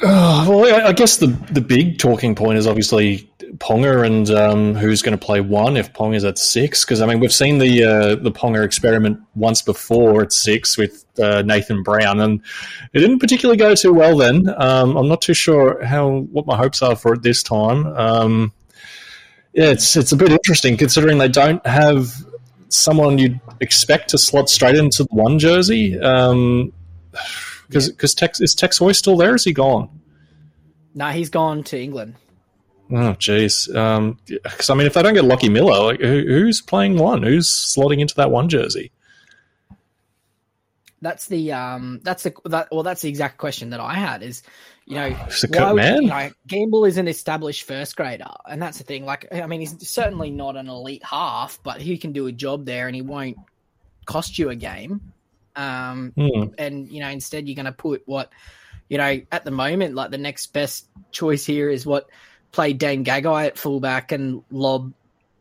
Uh, 0.00 0.46
well, 0.48 0.86
I 0.86 0.92
guess 0.92 1.18
the 1.18 1.26
the 1.50 1.60
big 1.60 1.98
talking 1.98 2.34
point 2.34 2.58
is 2.58 2.66
obviously 2.66 3.30
Ponga 3.58 4.06
and 4.06 4.30
um, 4.30 4.74
who's 4.74 5.02
going 5.02 5.18
to 5.18 5.24
play 5.24 5.40
one 5.40 5.76
if 5.76 5.92
Ponga's 5.92 6.24
at 6.24 6.38
six. 6.38 6.84
Because 6.84 7.00
I 7.00 7.06
mean, 7.06 7.20
we've 7.20 7.32
seen 7.32 7.58
the 7.58 7.84
uh, 7.84 8.14
the 8.16 8.32
Ponga 8.32 8.64
experiment 8.64 9.20
once 9.34 9.62
before 9.62 10.22
at 10.22 10.32
six 10.32 10.78
with 10.78 11.04
uh, 11.20 11.42
Nathan 11.42 11.82
Brown, 11.82 12.20
and 12.20 12.40
it 12.92 13.00
didn't 13.00 13.18
particularly 13.18 13.58
go 13.58 13.74
too 13.74 13.92
well. 13.92 14.16
Then 14.16 14.48
um, 14.56 14.96
I'm 14.96 15.08
not 15.08 15.22
too 15.22 15.34
sure 15.34 15.84
how 15.84 16.20
what 16.32 16.46
my 16.46 16.56
hopes 16.56 16.82
are 16.82 16.96
for 16.96 17.14
it 17.14 17.22
this 17.22 17.42
time. 17.42 17.86
Um, 17.86 18.52
yeah, 19.52 19.66
it's 19.66 19.96
it's 19.96 20.12
a 20.12 20.16
bit 20.16 20.32
interesting 20.32 20.76
considering 20.76 21.18
they 21.18 21.28
don't 21.28 21.64
have 21.66 22.14
someone 22.68 23.18
you'd 23.18 23.38
expect 23.60 24.08
to 24.10 24.18
slot 24.18 24.48
straight 24.48 24.76
into 24.76 25.04
the 25.04 25.14
one 25.14 25.38
jersey. 25.38 26.00
Um, 26.00 26.72
because 27.72 27.90
because 27.90 28.14
Tex 28.14 28.40
is 28.40 28.54
Tex 28.54 28.78
Hoy 28.78 28.92
still 28.92 29.16
there? 29.16 29.34
Is 29.34 29.44
he 29.44 29.52
gone? 29.52 29.88
No, 30.94 31.08
he's 31.08 31.30
gone 31.30 31.62
to 31.64 31.80
England. 31.80 32.16
Oh, 32.90 33.14
jeez. 33.18 33.66
Because 34.42 34.70
um, 34.70 34.74
I 34.74 34.78
mean, 34.78 34.86
if 34.86 34.94
they 34.94 35.02
don't 35.02 35.14
get 35.14 35.24
Lockie 35.24 35.48
Miller, 35.48 35.82
like 35.82 36.00
who, 36.00 36.24
who's 36.26 36.60
playing 36.60 36.98
one? 36.98 37.22
Who's 37.22 37.48
slotting 37.48 38.00
into 38.00 38.14
that 38.16 38.30
one 38.30 38.50
jersey? 38.50 38.92
That's 41.00 41.26
the 41.26 41.52
um, 41.52 42.00
that's 42.04 42.22
the 42.22 42.34
that 42.44 42.68
well, 42.70 42.82
that's 42.82 43.00
the 43.02 43.08
exact 43.08 43.38
question 43.38 43.70
that 43.70 43.80
I 43.80 43.94
had. 43.94 44.22
Is 44.22 44.42
you 44.84 44.96
know, 44.96 45.14
cut 45.52 45.74
man. 45.74 46.02
you 46.02 46.08
know, 46.08 46.30
Gamble 46.46 46.84
is 46.84 46.98
an 46.98 47.08
established 47.08 47.64
first 47.64 47.96
grader, 47.96 48.30
and 48.48 48.60
that's 48.60 48.78
the 48.78 48.84
thing. 48.84 49.04
Like, 49.04 49.26
I 49.32 49.46
mean, 49.46 49.60
he's 49.60 49.88
certainly 49.88 50.30
not 50.30 50.56
an 50.56 50.68
elite 50.68 51.04
half, 51.04 51.58
but 51.62 51.80
he 51.80 51.98
can 51.98 52.12
do 52.12 52.26
a 52.26 52.32
job 52.32 52.66
there, 52.66 52.86
and 52.86 52.94
he 52.94 53.02
won't 53.02 53.38
cost 54.04 54.38
you 54.38 54.50
a 54.50 54.54
game. 54.54 55.11
Um, 55.56 56.12
Hmm. 56.16 56.44
and 56.58 56.90
you 56.90 57.00
know, 57.00 57.08
instead 57.08 57.46
you're 57.46 57.56
going 57.56 57.66
to 57.66 57.72
put 57.72 58.02
what 58.06 58.30
you 58.88 58.98
know 58.98 59.20
at 59.30 59.44
the 59.44 59.50
moment, 59.50 59.94
like 59.94 60.10
the 60.10 60.18
next 60.18 60.52
best 60.52 60.86
choice 61.10 61.44
here 61.44 61.68
is 61.70 61.86
what 61.86 62.08
play 62.52 62.72
Dane 62.72 63.04
Gagai 63.04 63.46
at 63.46 63.58
fullback 63.58 64.12
and 64.12 64.42
lob, 64.50 64.92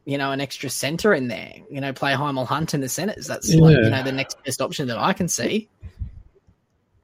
you 0.05 0.17
know, 0.17 0.31
an 0.31 0.41
extra 0.41 0.69
center 0.69 1.13
in 1.13 1.27
there. 1.27 1.53
You 1.69 1.81
know, 1.81 1.93
play 1.93 2.13
Hymel 2.13 2.45
Hunt 2.45 2.73
in 2.73 2.81
the 2.81 2.89
centers. 2.89 3.27
That's 3.27 3.53
like 3.53 3.75
you 3.75 3.89
know 3.89 4.03
the 4.03 4.11
next 4.11 4.43
best 4.43 4.61
option 4.61 4.87
that 4.87 4.97
I 4.97 5.13
can 5.13 5.27
see. 5.27 5.69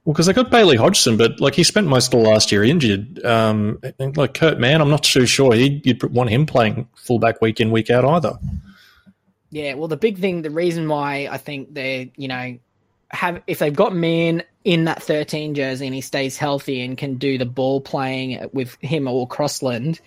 Well, 0.04 0.14
because 0.14 0.24
they 0.24 0.32
got 0.32 0.50
Bailey 0.50 0.76
Hodgson, 0.78 1.18
but 1.18 1.38
like 1.38 1.54
he 1.54 1.62
spent 1.62 1.86
most 1.86 2.14
of 2.14 2.22
the 2.22 2.26
last 2.26 2.50
year 2.50 2.64
injured. 2.64 3.22
Um, 3.26 3.78
and, 3.98 4.16
like 4.16 4.32
Kurt 4.32 4.58
Mann, 4.58 4.80
I'm 4.80 4.88
not 4.88 5.02
too 5.02 5.26
sure 5.26 5.52
he, 5.52 5.82
you'd 5.84 6.02
want 6.02 6.30
him 6.30 6.46
playing 6.46 6.88
fullback 6.94 7.42
week 7.42 7.60
in 7.60 7.70
week 7.70 7.90
out 7.90 8.06
either. 8.06 8.38
Yeah, 9.50 9.74
well, 9.74 9.86
the 9.86 9.98
big 9.98 10.18
thing, 10.18 10.40
the 10.40 10.50
reason 10.50 10.88
why 10.88 11.28
I 11.30 11.36
think 11.36 11.74
they're, 11.74 12.06
you 12.16 12.26
know, 12.28 12.58
have 13.10 13.42
if 13.46 13.58
they've 13.58 13.74
got 13.74 13.94
Mann 13.94 14.42
in 14.64 14.84
that 14.84 15.02
13 15.02 15.54
jersey 15.54 15.86
and 15.86 15.94
he 15.94 16.02
stays 16.02 16.36
healthy 16.36 16.82
and 16.82 16.98
can 16.98 17.14
do 17.14 17.38
the 17.38 17.46
ball 17.46 17.80
playing 17.80 18.50
with 18.52 18.76
him 18.80 19.08
or 19.08 19.26
Crossland, 19.26 19.98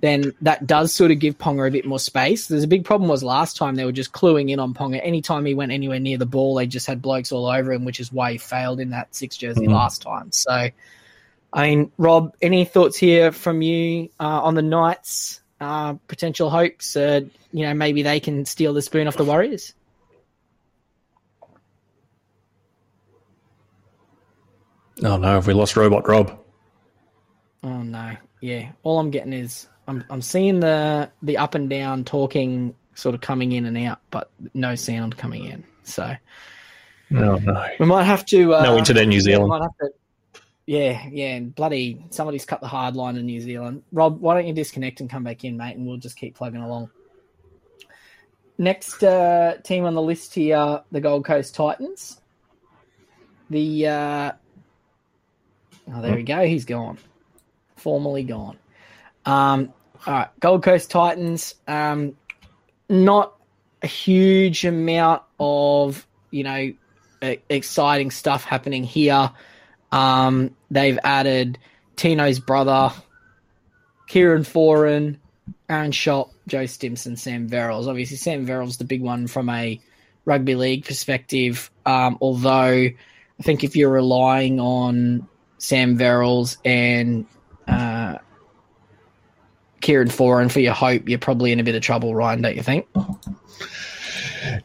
then 0.00 0.32
that 0.40 0.66
does 0.66 0.92
sort 0.92 1.10
of 1.10 1.18
give 1.18 1.36
Ponga 1.36 1.68
a 1.68 1.70
bit 1.70 1.84
more 1.84 1.98
space. 1.98 2.48
There's 2.48 2.64
a 2.64 2.68
big 2.68 2.84
problem 2.84 3.10
was 3.10 3.22
last 3.22 3.58
time 3.58 3.74
they 3.74 3.84
were 3.84 3.92
just 3.92 4.12
cluing 4.12 4.50
in 4.50 4.58
on 4.58 4.72
Ponga. 4.72 5.00
Anytime 5.04 5.44
he 5.44 5.52
went 5.52 5.70
anywhere 5.70 6.00
near 6.00 6.16
the 6.16 6.24
ball, 6.24 6.54
they 6.54 6.66
just 6.66 6.86
had 6.86 7.02
blokes 7.02 7.30
all 7.30 7.46
over 7.46 7.72
him, 7.72 7.84
which 7.84 8.00
is 8.00 8.10
why 8.10 8.32
he 8.32 8.38
failed 8.38 8.80
in 8.80 8.90
that 8.90 9.14
six 9.14 9.36
jersey 9.36 9.66
Mhm. 9.66 9.72
last 9.74 10.00
time. 10.00 10.32
So, 10.32 10.68
I 11.52 11.68
mean, 11.68 11.92
Rob, 11.98 12.34
any 12.40 12.64
thoughts 12.64 12.96
here 12.96 13.32
from 13.32 13.60
you 13.60 14.08
uh, 14.18 14.42
on 14.42 14.54
the 14.54 14.62
Knights? 14.62 15.40
Uh, 15.60 15.94
potential 16.08 16.50
hopes, 16.50 16.96
uh, 16.96 17.20
you 17.52 17.64
know, 17.64 17.72
maybe 17.74 18.02
they 18.02 18.20
can 18.20 18.44
steal 18.44 18.74
the 18.74 18.82
spoon 18.82 19.08
off 19.08 19.16
the 19.16 19.24
Warriors. 19.24 19.72
Oh 25.04 25.16
no, 25.16 25.26
have 25.28 25.46
we 25.46 25.54
lost 25.54 25.76
Robot 25.76 26.08
Rob? 26.08 26.38
Oh 27.62 27.82
no, 27.82 28.16
yeah. 28.40 28.72
All 28.82 28.98
I'm 28.98 29.10
getting 29.10 29.32
is 29.32 29.68
I'm 29.88 30.04
I'm 30.10 30.22
seeing 30.22 30.60
the 30.60 31.10
the 31.22 31.38
up 31.38 31.54
and 31.54 31.68
down 31.68 32.04
talking 32.04 32.74
sort 32.94 33.14
of 33.14 33.20
coming 33.20 33.52
in 33.52 33.66
and 33.66 33.76
out, 33.78 34.00
but 34.10 34.30
no 34.54 34.74
sound 34.74 35.16
coming 35.18 35.44
in. 35.44 35.64
So 35.82 36.14
Oh 37.14 37.36
no. 37.36 37.66
we 37.78 37.86
might 37.86 38.04
have 38.04 38.24
to 38.26 38.54
uh, 38.54 38.62
No 38.62 38.76
internet 38.78 39.04
in 39.04 39.10
New 39.10 39.16
yeah, 39.16 39.18
we 39.18 39.22
Zealand. 39.22 39.48
might 39.48 39.62
have 39.62 39.76
to- 39.80 39.92
yeah, 40.68 41.06
yeah, 41.12 41.34
and 41.36 41.54
bloody 41.54 42.04
somebody's 42.10 42.44
cut 42.44 42.60
the 42.60 42.66
hard 42.66 42.96
line 42.96 43.16
in 43.16 43.24
New 43.26 43.40
Zealand. 43.40 43.84
Rob, 43.92 44.20
why 44.20 44.34
don't 44.34 44.48
you 44.48 44.52
disconnect 44.52 45.00
and 45.00 45.08
come 45.08 45.22
back 45.22 45.44
in, 45.44 45.56
mate, 45.56 45.76
and 45.76 45.86
we'll 45.86 45.96
just 45.98 46.16
keep 46.16 46.34
plugging 46.34 46.60
along. 46.60 46.90
Next 48.58 49.04
uh, 49.04 49.58
team 49.62 49.84
on 49.84 49.94
the 49.94 50.02
list 50.02 50.34
here, 50.34 50.80
the 50.90 51.00
Gold 51.00 51.24
Coast 51.24 51.54
Titans. 51.54 52.20
The 53.50 53.86
uh, 53.86 54.32
oh, 55.92 56.02
there 56.02 56.14
we 56.14 56.22
go. 56.22 56.44
He's 56.44 56.64
gone, 56.64 56.98
formally 57.76 58.24
gone. 58.24 58.58
Um, 59.24 59.72
all 60.06 60.14
right, 60.14 60.28
Gold 60.40 60.62
Coast 60.62 60.90
Titans. 60.90 61.54
Um, 61.66 62.16
not 62.88 63.34
a 63.82 63.86
huge 63.86 64.64
amount 64.64 65.22
of 65.40 66.06
you 66.30 66.44
know 66.44 66.72
exciting 67.48 68.10
stuff 68.10 68.44
happening 68.44 68.84
here. 68.84 69.30
Um, 69.92 70.54
they've 70.70 70.98
added 71.02 71.58
Tino's 71.96 72.38
brother, 72.38 72.92
Kieran 74.06 74.42
Foran, 74.42 75.18
Aaron 75.68 75.90
Schoupp, 75.92 76.30
Joe 76.46 76.66
Stimson, 76.66 77.16
Sam 77.16 77.48
Verrills. 77.48 77.86
Obviously, 77.86 78.16
Sam 78.16 78.46
Verrills 78.46 78.78
the 78.78 78.84
big 78.84 79.02
one 79.02 79.26
from 79.26 79.48
a 79.48 79.80
rugby 80.24 80.54
league 80.54 80.84
perspective. 80.84 81.70
Um, 81.84 82.18
although 82.20 82.50
I 82.50 83.42
think 83.42 83.64
if 83.64 83.76
you're 83.76 83.90
relying 83.90 84.60
on 84.60 85.28
Sam 85.58 85.98
Verrills 85.98 86.56
and 86.64 87.26
uh, 87.66 88.18
Kieran 89.80 90.08
Foran 90.08 90.50
for 90.50 90.60
your 90.60 90.74
hope, 90.74 91.08
you're 91.08 91.18
probably 91.18 91.52
in 91.52 91.60
a 91.60 91.64
bit 91.64 91.74
of 91.74 91.82
trouble, 91.82 92.14
Ryan, 92.14 92.42
don't 92.42 92.56
you 92.56 92.62
think? 92.62 92.86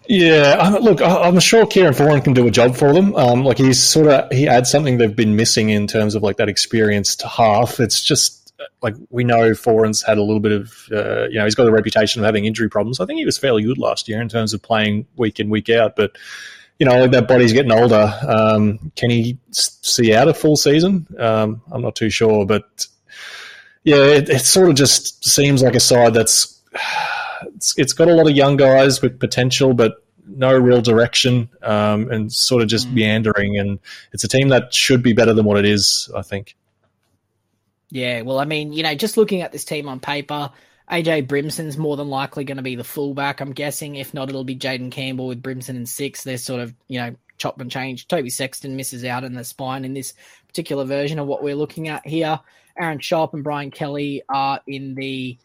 Yeah, 0.08 0.78
look, 0.82 1.02
I'm 1.02 1.40
sure 1.40 1.66
Kieran 1.66 1.94
Foran 1.94 2.24
can 2.24 2.34
do 2.34 2.48
a 2.48 2.52
job 2.52 2.76
for 2.76 2.94
them. 2.94 3.16
Um, 3.16 3.44
like 3.44 3.58
he's 3.58 3.82
sort 3.82 4.08
of 4.08 4.32
he 4.32 4.48
adds 4.48 4.70
something 4.70 4.98
they've 4.98 5.16
been 5.16 5.36
missing 5.36 5.70
in 5.70 5.88
terms 5.88 6.16
of 6.16 6.24
like 6.24 6.38
that 6.38 6.50
experienced 6.50 7.22
half. 7.24 7.80
It's 7.80 8.04
just 8.04 8.54
like 8.82 8.96
we 9.10 9.24
know 9.24 9.52
Foran's 9.52 10.02
had 10.02 10.18
a 10.18 10.22
little 10.22 10.40
bit 10.40 10.52
of 10.52 10.74
uh, 10.92 11.28
you 11.30 11.36
know 11.36 11.46
he's 11.46 11.56
got 11.56 11.68
a 11.68 11.72
reputation 11.72 12.22
of 12.22 12.26
having 12.26 12.46
injury 12.46 12.70
problems. 12.70 13.00
I 13.00 13.06
think 13.06 13.20
he 13.20 13.26
was 13.26 13.38
fairly 13.38 13.64
good 13.64 13.78
last 13.78 14.08
year 14.08 14.22
in 14.22 14.30
terms 14.30 14.54
of 14.54 14.62
playing 14.62 15.08
week 15.16 15.40
in 15.40 15.50
week 15.50 15.70
out, 15.70 15.96
but 15.96 16.18
you 16.80 16.86
know 16.86 17.08
that 17.08 17.28
body's 17.28 17.54
getting 17.54 17.72
older. 17.72 18.14
Um, 18.28 18.92
can 18.96 19.10
he 19.10 19.38
see 19.52 20.14
out 20.14 20.28
a 20.28 20.34
full 20.34 20.56
season? 20.56 21.08
Um, 21.18 21.62
I'm 21.72 21.82
not 21.82 21.96
too 21.96 22.10
sure, 22.10 22.46
but 22.46 22.88
yeah, 23.84 23.98
it, 23.98 24.30
it 24.30 24.42
sort 24.42 24.70
of 24.70 24.76
just 24.76 25.24
seems 25.26 25.62
like 25.62 25.76
a 25.76 25.80
side 25.80 26.14
that's 26.14 26.60
it's, 27.56 27.78
it's 27.78 27.94
got 27.94 28.08
a 28.08 28.14
lot 28.14 28.30
of 28.30 28.36
young 28.36 28.58
guys 28.58 29.02
with 29.02 29.20
potential, 29.20 29.74
but 29.74 30.04
no 30.28 30.58
real 30.58 30.82
direction, 30.82 31.50
um, 31.62 32.10
and 32.10 32.32
sort 32.32 32.62
of 32.62 32.68
just 32.70 32.88
Mm. 32.90 32.94
meandering. 32.94 33.58
And 33.58 33.80
it's 34.14 34.24
a 34.24 34.28
team 34.28 34.50
that 34.50 34.74
should 34.74 35.04
be 35.04 35.14
better 35.14 35.34
than 35.34 35.46
what 35.46 35.58
it 35.58 35.66
is. 35.66 36.10
I 36.16 36.22
think. 36.22 36.56
Yeah, 37.90 38.22
well, 38.22 38.40
I 38.40 38.46
mean, 38.46 38.72
you 38.72 38.84
know, 38.84 38.96
just 38.96 39.18
looking 39.18 39.42
at 39.42 39.52
this 39.52 39.66
team 39.66 39.90
on 39.90 40.00
paper, 40.00 40.52
AJ 40.90 41.28
Brimson's 41.28 41.78
more 41.78 41.98
than 41.98 42.10
likely 42.10 42.44
going 42.44 42.58
to 42.58 42.64
be 42.64 42.76
the 42.76 42.84
fullback. 42.84 43.40
I'm 43.40 43.54
guessing. 43.54 43.96
If 43.96 44.14
not, 44.14 44.30
it'll 44.30 44.44
be 44.44 44.58
Jayden 44.58 44.92
Campbell 44.92 45.28
with 45.28 45.42
Brimson 45.42 45.76
and 45.76 45.88
six. 45.88 46.24
They're 46.24 46.38
sort 46.38 46.62
of, 46.62 46.74
you 46.88 47.00
know, 47.00 47.16
chop 47.38 47.60
and 47.60 47.72
change. 47.72 48.08
Toby 48.08 48.30
Sexton 48.30 48.76
misses 48.76 49.06
out 49.06 49.24
in 49.24 49.34
the 49.34 49.44
spine 49.44 49.86
in 49.86 49.94
this 49.94 50.14
particular 50.48 50.86
version 50.86 51.20
of 51.20 51.28
what 51.28 51.44
we're 51.44 51.56
looking 51.56 51.88
at 51.88 52.06
here. 52.06 52.40
Aaron 52.78 53.00
Schoupp 53.00 53.34
and 53.34 53.44
Brian 53.44 53.72
Kelly 53.72 54.24
are 54.30 54.62
in 54.68 54.96
the 54.96 55.38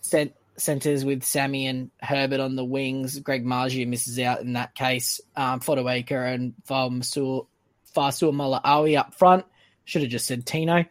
cent- 0.00 0.34
centers 0.56 1.04
with 1.04 1.22
Sami 1.24 1.66
and 1.66 1.90
Herbert 2.00 2.40
on 2.40 2.56
the 2.56 2.64
wings. 2.64 3.18
Greg 3.20 3.44
Marzhew 3.44 3.86
misses 3.86 4.18
out 4.18 4.40
in 4.40 4.54
that 4.54 4.74
case. 4.74 5.20
Um, 5.36 5.60
Fotuaika 5.60 6.34
and 6.34 6.54
Fasua 6.66 7.46
Malaawi 7.94 8.98
up 8.98 9.14
front. 9.14 9.44
Should 9.84 10.02
have 10.02 10.10
just 10.10 10.26
said 10.26 10.46
Tino. 10.46 10.84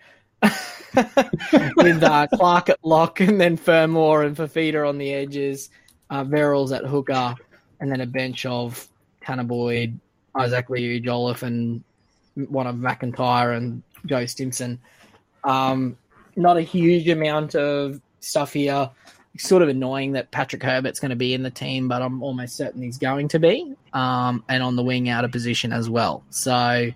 with 1.78 2.04
uh, 2.04 2.28
Clark 2.34 2.70
at 2.70 2.80
lock 2.84 3.20
and 3.20 3.40
then 3.40 3.58
Fermor 3.58 4.24
and 4.24 4.36
Fifita 4.36 4.88
on 4.88 4.98
the 4.98 5.14
edges. 5.14 5.70
Uh, 6.10 6.24
Verrills 6.24 6.76
at 6.76 6.86
hooker 6.86 7.36
and 7.80 7.92
then 7.92 8.02
a 8.02 8.06
bench 8.06 8.46
of 8.46 8.88
Tanah 9.26 9.48
Boyd, 9.48 10.00
Isaac 10.36 10.70
Liu, 10.70 11.00
Jolliffe 11.00 11.44
and 11.44 11.84
one 12.36 12.68
of 12.68 12.76
McIntyre 12.76 13.56
and 13.58 13.82
Joe 14.06 14.26
Stimson. 14.26 14.80
Um, 15.44 15.98
not 16.36 16.58
a 16.58 16.62
huge 16.62 17.08
amount 17.10 17.56
of 17.56 18.02
stuff 18.20 18.54
here. 18.54 18.90
It's 19.36 19.48
sort 19.48 19.64
of 19.64 19.70
annoying 19.70 20.12
that 20.14 20.32
Patrick 20.32 20.62
Herbert's 20.62 21.00
going 21.00 21.10
to 21.10 21.16
be 21.16 21.34
in 21.34 21.44
the 21.44 21.50
team, 21.50 21.88
but 21.88 22.02
I'm 22.02 22.22
almost 22.22 22.56
certain 22.56 22.82
he's 22.82 22.98
going 22.98 23.28
to 23.30 23.40
be, 23.40 23.74
um, 23.94 24.44
and 24.48 24.62
on 24.62 24.76
the 24.76 24.84
wing 24.84 25.10
out 25.10 25.26
of 25.26 25.32
position 25.32 25.74
as 25.74 25.90
well. 25.90 26.24
So, 26.30 26.92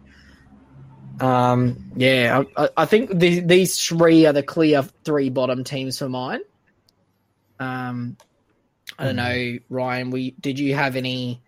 um, 1.20 1.92
yeah, 1.96 2.44
I, 2.56 2.70
I 2.78 2.86
think 2.86 3.18
the, 3.18 3.40
these 3.40 3.78
three 3.82 4.26
are 4.26 4.34
the 4.34 4.44
clear 4.44 4.84
three 5.04 5.30
bottom 5.30 5.64
teams 5.64 6.00
for 6.00 6.10
mine. 6.10 6.42
Um, 7.60 8.18
I 8.98 9.06
don't 9.06 9.16
know, 9.16 9.58
Ryan. 9.70 10.12
We 10.12 10.32
did 10.32 10.60
you 10.60 10.76
have 10.76 10.96
any? 10.96 11.42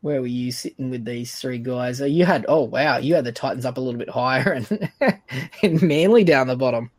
Where 0.00 0.20
were 0.20 0.26
you 0.26 0.50
sitting 0.52 0.90
with 0.90 1.04
these 1.04 1.34
three 1.34 1.58
guys? 1.58 2.00
Uh, 2.00 2.06
You 2.06 2.24
had 2.24 2.46
oh 2.48 2.64
wow, 2.64 2.98
you 2.98 3.14
had 3.14 3.24
the 3.24 3.32
Titans 3.32 3.64
up 3.64 3.76
a 3.76 3.80
little 3.80 3.98
bit 3.98 4.10
higher 4.10 4.52
and 4.52 4.90
and 5.62 5.82
Manly 5.82 6.24
down 6.24 6.46
the 6.46 6.56
bottom. 6.56 6.90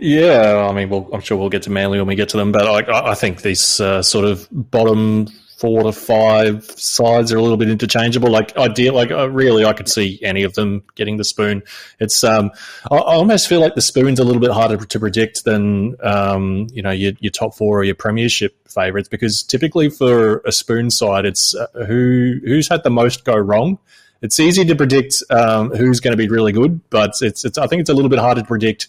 Yeah, 0.00 0.68
I 0.68 0.72
mean, 0.72 0.90
well, 0.90 1.08
I'm 1.12 1.20
sure 1.20 1.36
we'll 1.36 1.48
get 1.48 1.64
to 1.64 1.70
Manly 1.70 1.98
when 1.98 2.06
we 2.06 2.14
get 2.14 2.28
to 2.30 2.36
them, 2.36 2.52
but 2.52 2.88
I, 2.88 3.10
I 3.10 3.14
think 3.16 3.42
these 3.42 3.80
uh, 3.80 4.00
sort 4.00 4.24
of 4.24 4.46
bottom 4.52 5.26
four 5.58 5.82
to 5.82 5.92
five 5.92 6.64
sides 6.64 7.32
are 7.32 7.36
a 7.36 7.42
little 7.42 7.56
bit 7.56 7.68
interchangeable. 7.68 8.30
Like, 8.30 8.56
ideal, 8.56 8.94
like 8.94 9.10
uh, 9.10 9.28
really, 9.28 9.64
I 9.64 9.72
could 9.72 9.88
see 9.88 10.20
any 10.22 10.44
of 10.44 10.54
them 10.54 10.84
getting 10.94 11.16
the 11.16 11.24
spoon. 11.24 11.62
It's, 11.98 12.22
um, 12.22 12.52
I, 12.90 12.96
I 12.96 13.14
almost 13.14 13.48
feel 13.48 13.60
like 13.60 13.74
the 13.74 13.82
spoon's 13.82 14.20
a 14.20 14.24
little 14.24 14.40
bit 14.40 14.52
harder 14.52 14.76
to 14.76 15.00
predict 15.00 15.44
than, 15.44 15.96
um, 16.00 16.68
you 16.72 16.82
know, 16.82 16.90
your, 16.92 17.12
your 17.18 17.32
top 17.32 17.54
four 17.54 17.80
or 17.80 17.84
your 17.84 17.96
premiership 17.96 18.56
favourites 18.68 19.08
because 19.08 19.42
typically 19.42 19.90
for 19.90 20.38
a 20.46 20.52
spoon 20.52 20.90
side, 20.90 21.24
it's 21.24 21.54
uh, 21.54 21.66
who 21.86 22.38
who's 22.44 22.68
had 22.68 22.84
the 22.84 22.90
most 22.90 23.24
go 23.24 23.36
wrong. 23.36 23.78
It's 24.22 24.38
easy 24.40 24.64
to 24.64 24.74
predict 24.74 25.22
um, 25.30 25.70
who's 25.70 26.00
going 26.00 26.12
to 26.12 26.16
be 26.16 26.28
really 26.28 26.52
good, 26.52 26.88
but 26.90 27.14
it's, 27.20 27.44
it's 27.44 27.58
I 27.58 27.66
think 27.66 27.80
it's 27.80 27.90
a 27.90 27.94
little 27.94 28.08
bit 28.08 28.18
harder 28.18 28.42
to 28.42 28.46
predict 28.46 28.88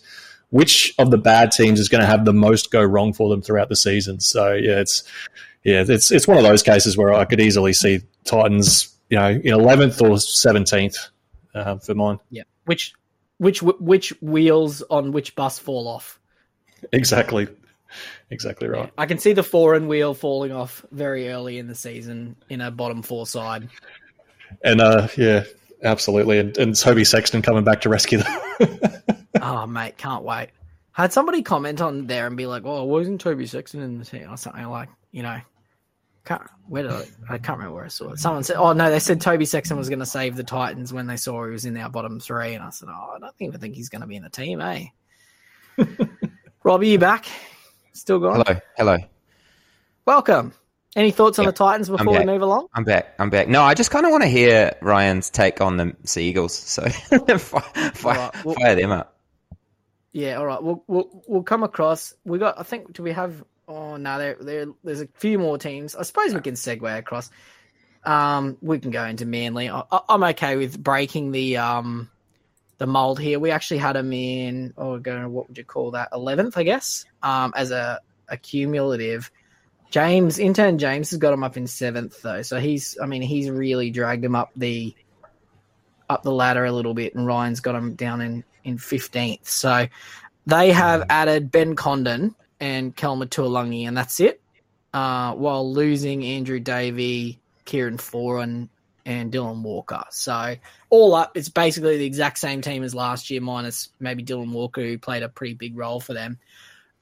which 0.51 0.93
of 0.97 1.11
the 1.11 1.17
bad 1.17 1.51
teams 1.51 1.79
is 1.79 1.89
going 1.89 2.01
to 2.01 2.07
have 2.07 2.25
the 2.25 2.33
most 2.33 2.71
go 2.71 2.83
wrong 2.83 3.13
for 3.13 3.29
them 3.29 3.41
throughout 3.41 3.69
the 3.69 3.75
season. 3.75 4.19
So 4.19 4.53
yeah, 4.53 4.79
it's 4.79 5.03
yeah, 5.63 5.83
it's 5.87 6.11
it's 6.11 6.27
one 6.27 6.37
of 6.37 6.43
those 6.43 6.63
cases 6.63 6.97
where 6.97 7.13
I 7.13 7.25
could 7.25 7.39
easily 7.39 7.73
see 7.73 8.01
Titans, 8.23 8.95
you 9.09 9.17
know, 9.17 9.29
in 9.29 9.53
eleventh 9.53 10.01
or 10.01 10.17
seventeenth 10.19 10.97
uh, 11.53 11.77
for 11.77 11.95
mine. 11.95 12.19
Yeah, 12.29 12.43
which 12.65 12.93
which 13.37 13.61
which 13.61 14.09
wheels 14.21 14.81
on 14.83 15.11
which 15.11 15.35
bus 15.35 15.59
fall 15.59 15.87
off? 15.87 16.19
Exactly, 16.91 17.47
exactly 18.29 18.67
right. 18.69 18.91
I 18.97 19.05
can 19.05 19.17
see 19.17 19.33
the 19.33 19.41
Foran 19.41 19.87
wheel 19.87 20.13
falling 20.13 20.51
off 20.51 20.85
very 20.91 21.29
early 21.29 21.57
in 21.57 21.67
the 21.67 21.75
season 21.75 22.35
in 22.49 22.61
a 22.61 22.71
bottom 22.71 23.01
four 23.01 23.27
side. 23.27 23.69
And 24.63 24.81
uh, 24.81 25.09
yeah, 25.17 25.43
absolutely. 25.83 26.39
And, 26.39 26.57
and 26.57 26.75
Toby 26.75 27.03
Sexton 27.03 27.41
coming 27.41 27.63
back 27.63 27.81
to 27.81 27.89
rescue 27.89 28.19
them. 28.19 28.41
oh 29.41 29.67
mate, 29.67 29.97
can't 29.97 30.23
wait. 30.23 30.49
Had 30.91 31.13
somebody 31.13 31.43
comment 31.43 31.81
on 31.81 32.07
there 32.07 32.27
and 32.27 32.35
be 32.35 32.45
like, 32.45 32.63
"Oh, 32.65 32.83
wasn't 32.83 33.21
Toby 33.21 33.45
Sexton 33.45 33.81
in 33.81 33.99
the 33.99 34.05
team?" 34.05 34.29
or 34.29 34.37
something 34.37 34.65
like, 34.65 34.89
you 35.11 35.23
know, 35.23 35.39
can't 36.25 36.41
where 36.67 36.83
did 36.83 36.91
I, 36.91 37.05
I 37.29 37.37
can't 37.37 37.57
remember 37.57 37.75
where 37.75 37.85
I 37.85 37.89
saw 37.89 38.11
it. 38.11 38.19
Someone 38.19 38.43
said, 38.43 38.57
"Oh 38.57 38.73
no," 38.73 38.89
they 38.89 38.99
said 38.99 39.21
Toby 39.21 39.45
Sexton 39.45 39.77
was 39.77 39.89
going 39.89 39.99
to 39.99 40.05
save 40.05 40.35
the 40.35 40.43
Titans 40.43 40.93
when 40.93 41.07
they 41.07 41.17
saw 41.17 41.45
he 41.45 41.51
was 41.51 41.65
in 41.65 41.75
our 41.77 41.89
bottom 41.89 42.19
three, 42.19 42.53
and 42.53 42.63
I 42.63 42.69
said, 42.69 42.89
"Oh, 42.91 43.13
I 43.15 43.19
don't 43.19 43.33
even 43.39 43.59
think 43.59 43.75
he's 43.75 43.89
going 43.89 44.01
to 44.01 44.07
be 44.07 44.15
in 44.15 44.23
the 44.23 44.29
team, 44.29 44.61
eh?" 44.61 44.85
Rob, 46.63 46.81
are 46.81 46.85
you 46.85 46.99
back? 46.99 47.25
Still 47.93 48.19
gone? 48.19 48.43
Hello, 48.45 48.59
hello. 48.77 48.97
Welcome. 50.05 50.53
Any 50.95 51.11
thoughts 51.11 51.37
on 51.39 51.45
the 51.45 51.51
Titans 51.51 51.87
before 51.87 52.17
we 52.17 52.25
move 52.25 52.41
along? 52.41 52.67
I'm 52.73 52.83
back. 52.83 53.13
I'm 53.19 53.29
back. 53.29 53.47
No, 53.47 53.61
I 53.61 53.75
just 53.75 53.91
kind 53.91 54.05
of 54.05 54.11
want 54.11 54.23
to 54.23 54.29
hear 54.29 54.75
Ryan's 54.81 55.29
take 55.29 55.61
on 55.61 55.77
the 55.77 55.95
Seagulls. 56.03 56.53
So 56.53 56.89
fire, 56.89 57.37
fire, 57.37 58.17
Alright, 58.17 58.45
well- 58.45 58.55
fire 58.55 58.75
them 58.75 58.91
up. 58.91 59.15
Yeah, 60.11 60.37
all 60.37 60.45
right. 60.47 60.61
We'll 60.61 60.83
we'll 60.87 61.23
we'll 61.27 61.43
come 61.43 61.61
across. 61.61 62.15
We 62.25 62.39
got. 62.39 62.59
I 62.59 62.63
think. 62.63 62.93
Do 62.93 63.03
we 63.03 63.11
have? 63.11 63.43
Oh 63.69 63.97
no, 63.97 64.17
there 64.17 64.35
there. 64.41 64.65
There's 64.83 65.01
a 65.01 65.07
few 65.13 65.37
more 65.37 65.59
teams. 65.59 65.95
I 65.95 66.01
suppose 66.01 66.33
we 66.33 66.41
can 66.41 66.55
segue 66.55 66.97
across. 66.97 67.29
Um, 68.03 68.57
we 68.61 68.79
can 68.79 68.89
go 68.89 69.05
into 69.05 69.27
Manly. 69.27 69.69
I, 69.69 69.83
I'm 70.09 70.23
okay 70.23 70.57
with 70.57 70.81
breaking 70.81 71.31
the 71.31 71.57
um 71.57 72.09
the 72.79 72.87
mold 72.87 73.19
here. 73.19 73.39
We 73.39 73.51
actually 73.51 73.77
had 73.77 73.95
them 73.95 74.11
in. 74.11 74.73
Oh, 74.75 74.97
going. 74.97 75.31
What 75.31 75.47
would 75.47 75.57
you 75.57 75.63
call 75.63 75.91
that? 75.91 76.09
Eleventh, 76.11 76.57
I 76.57 76.63
guess. 76.63 77.05
Um, 77.21 77.53
as 77.55 77.69
a 77.69 77.99
a 78.27 78.37
cumulative. 78.37 79.29
James 79.91 80.39
intern 80.39 80.77
James 80.77 81.11
has 81.11 81.19
got 81.19 81.33
him 81.33 81.43
up 81.43 81.55
in 81.55 81.67
seventh 81.67 82.21
though, 82.23 82.41
so 82.41 82.59
he's. 82.59 82.97
I 82.99 83.05
mean, 83.05 83.21
he's 83.21 83.51
really 83.51 83.91
dragged 83.91 84.25
him 84.25 84.35
up 84.35 84.49
the 84.55 84.95
up 86.09 86.23
the 86.23 86.31
ladder 86.31 86.65
a 86.65 86.71
little 86.71 86.95
bit, 86.95 87.13
and 87.13 87.23
Ryan's 87.23 87.59
got 87.59 87.75
him 87.75 87.93
down 87.93 88.21
in 88.21 88.43
in 88.63 88.79
fifteenth. 88.79 89.47
So 89.47 89.87
they 90.47 90.71
have 90.71 91.05
added 91.09 91.51
Ben 91.51 91.75
Condon 91.75 92.33
and 92.59 92.95
Kelma 92.95 93.25
Tuilagi, 93.25 93.87
and 93.87 93.97
that's 93.97 94.19
it. 94.19 94.41
Uh, 94.93 95.33
while 95.33 95.71
losing 95.71 96.23
Andrew 96.25 96.59
Davey, 96.59 97.39
Kieran 97.65 97.97
Foran, 97.97 98.69
and 99.05 99.31
Dylan 99.31 99.63
Walker. 99.63 100.03
So 100.11 100.55
all 100.89 101.15
up, 101.15 101.35
it's 101.35 101.49
basically 101.49 101.97
the 101.97 102.05
exact 102.05 102.37
same 102.37 102.61
team 102.61 102.83
as 102.83 102.93
last 102.93 103.29
year, 103.29 103.41
minus 103.41 103.89
maybe 103.99 104.23
Dylan 104.23 104.51
Walker, 104.51 104.81
who 104.81 104.97
played 104.99 105.23
a 105.23 105.29
pretty 105.29 105.55
big 105.55 105.77
role 105.77 105.99
for 105.99 106.13
them. 106.13 106.37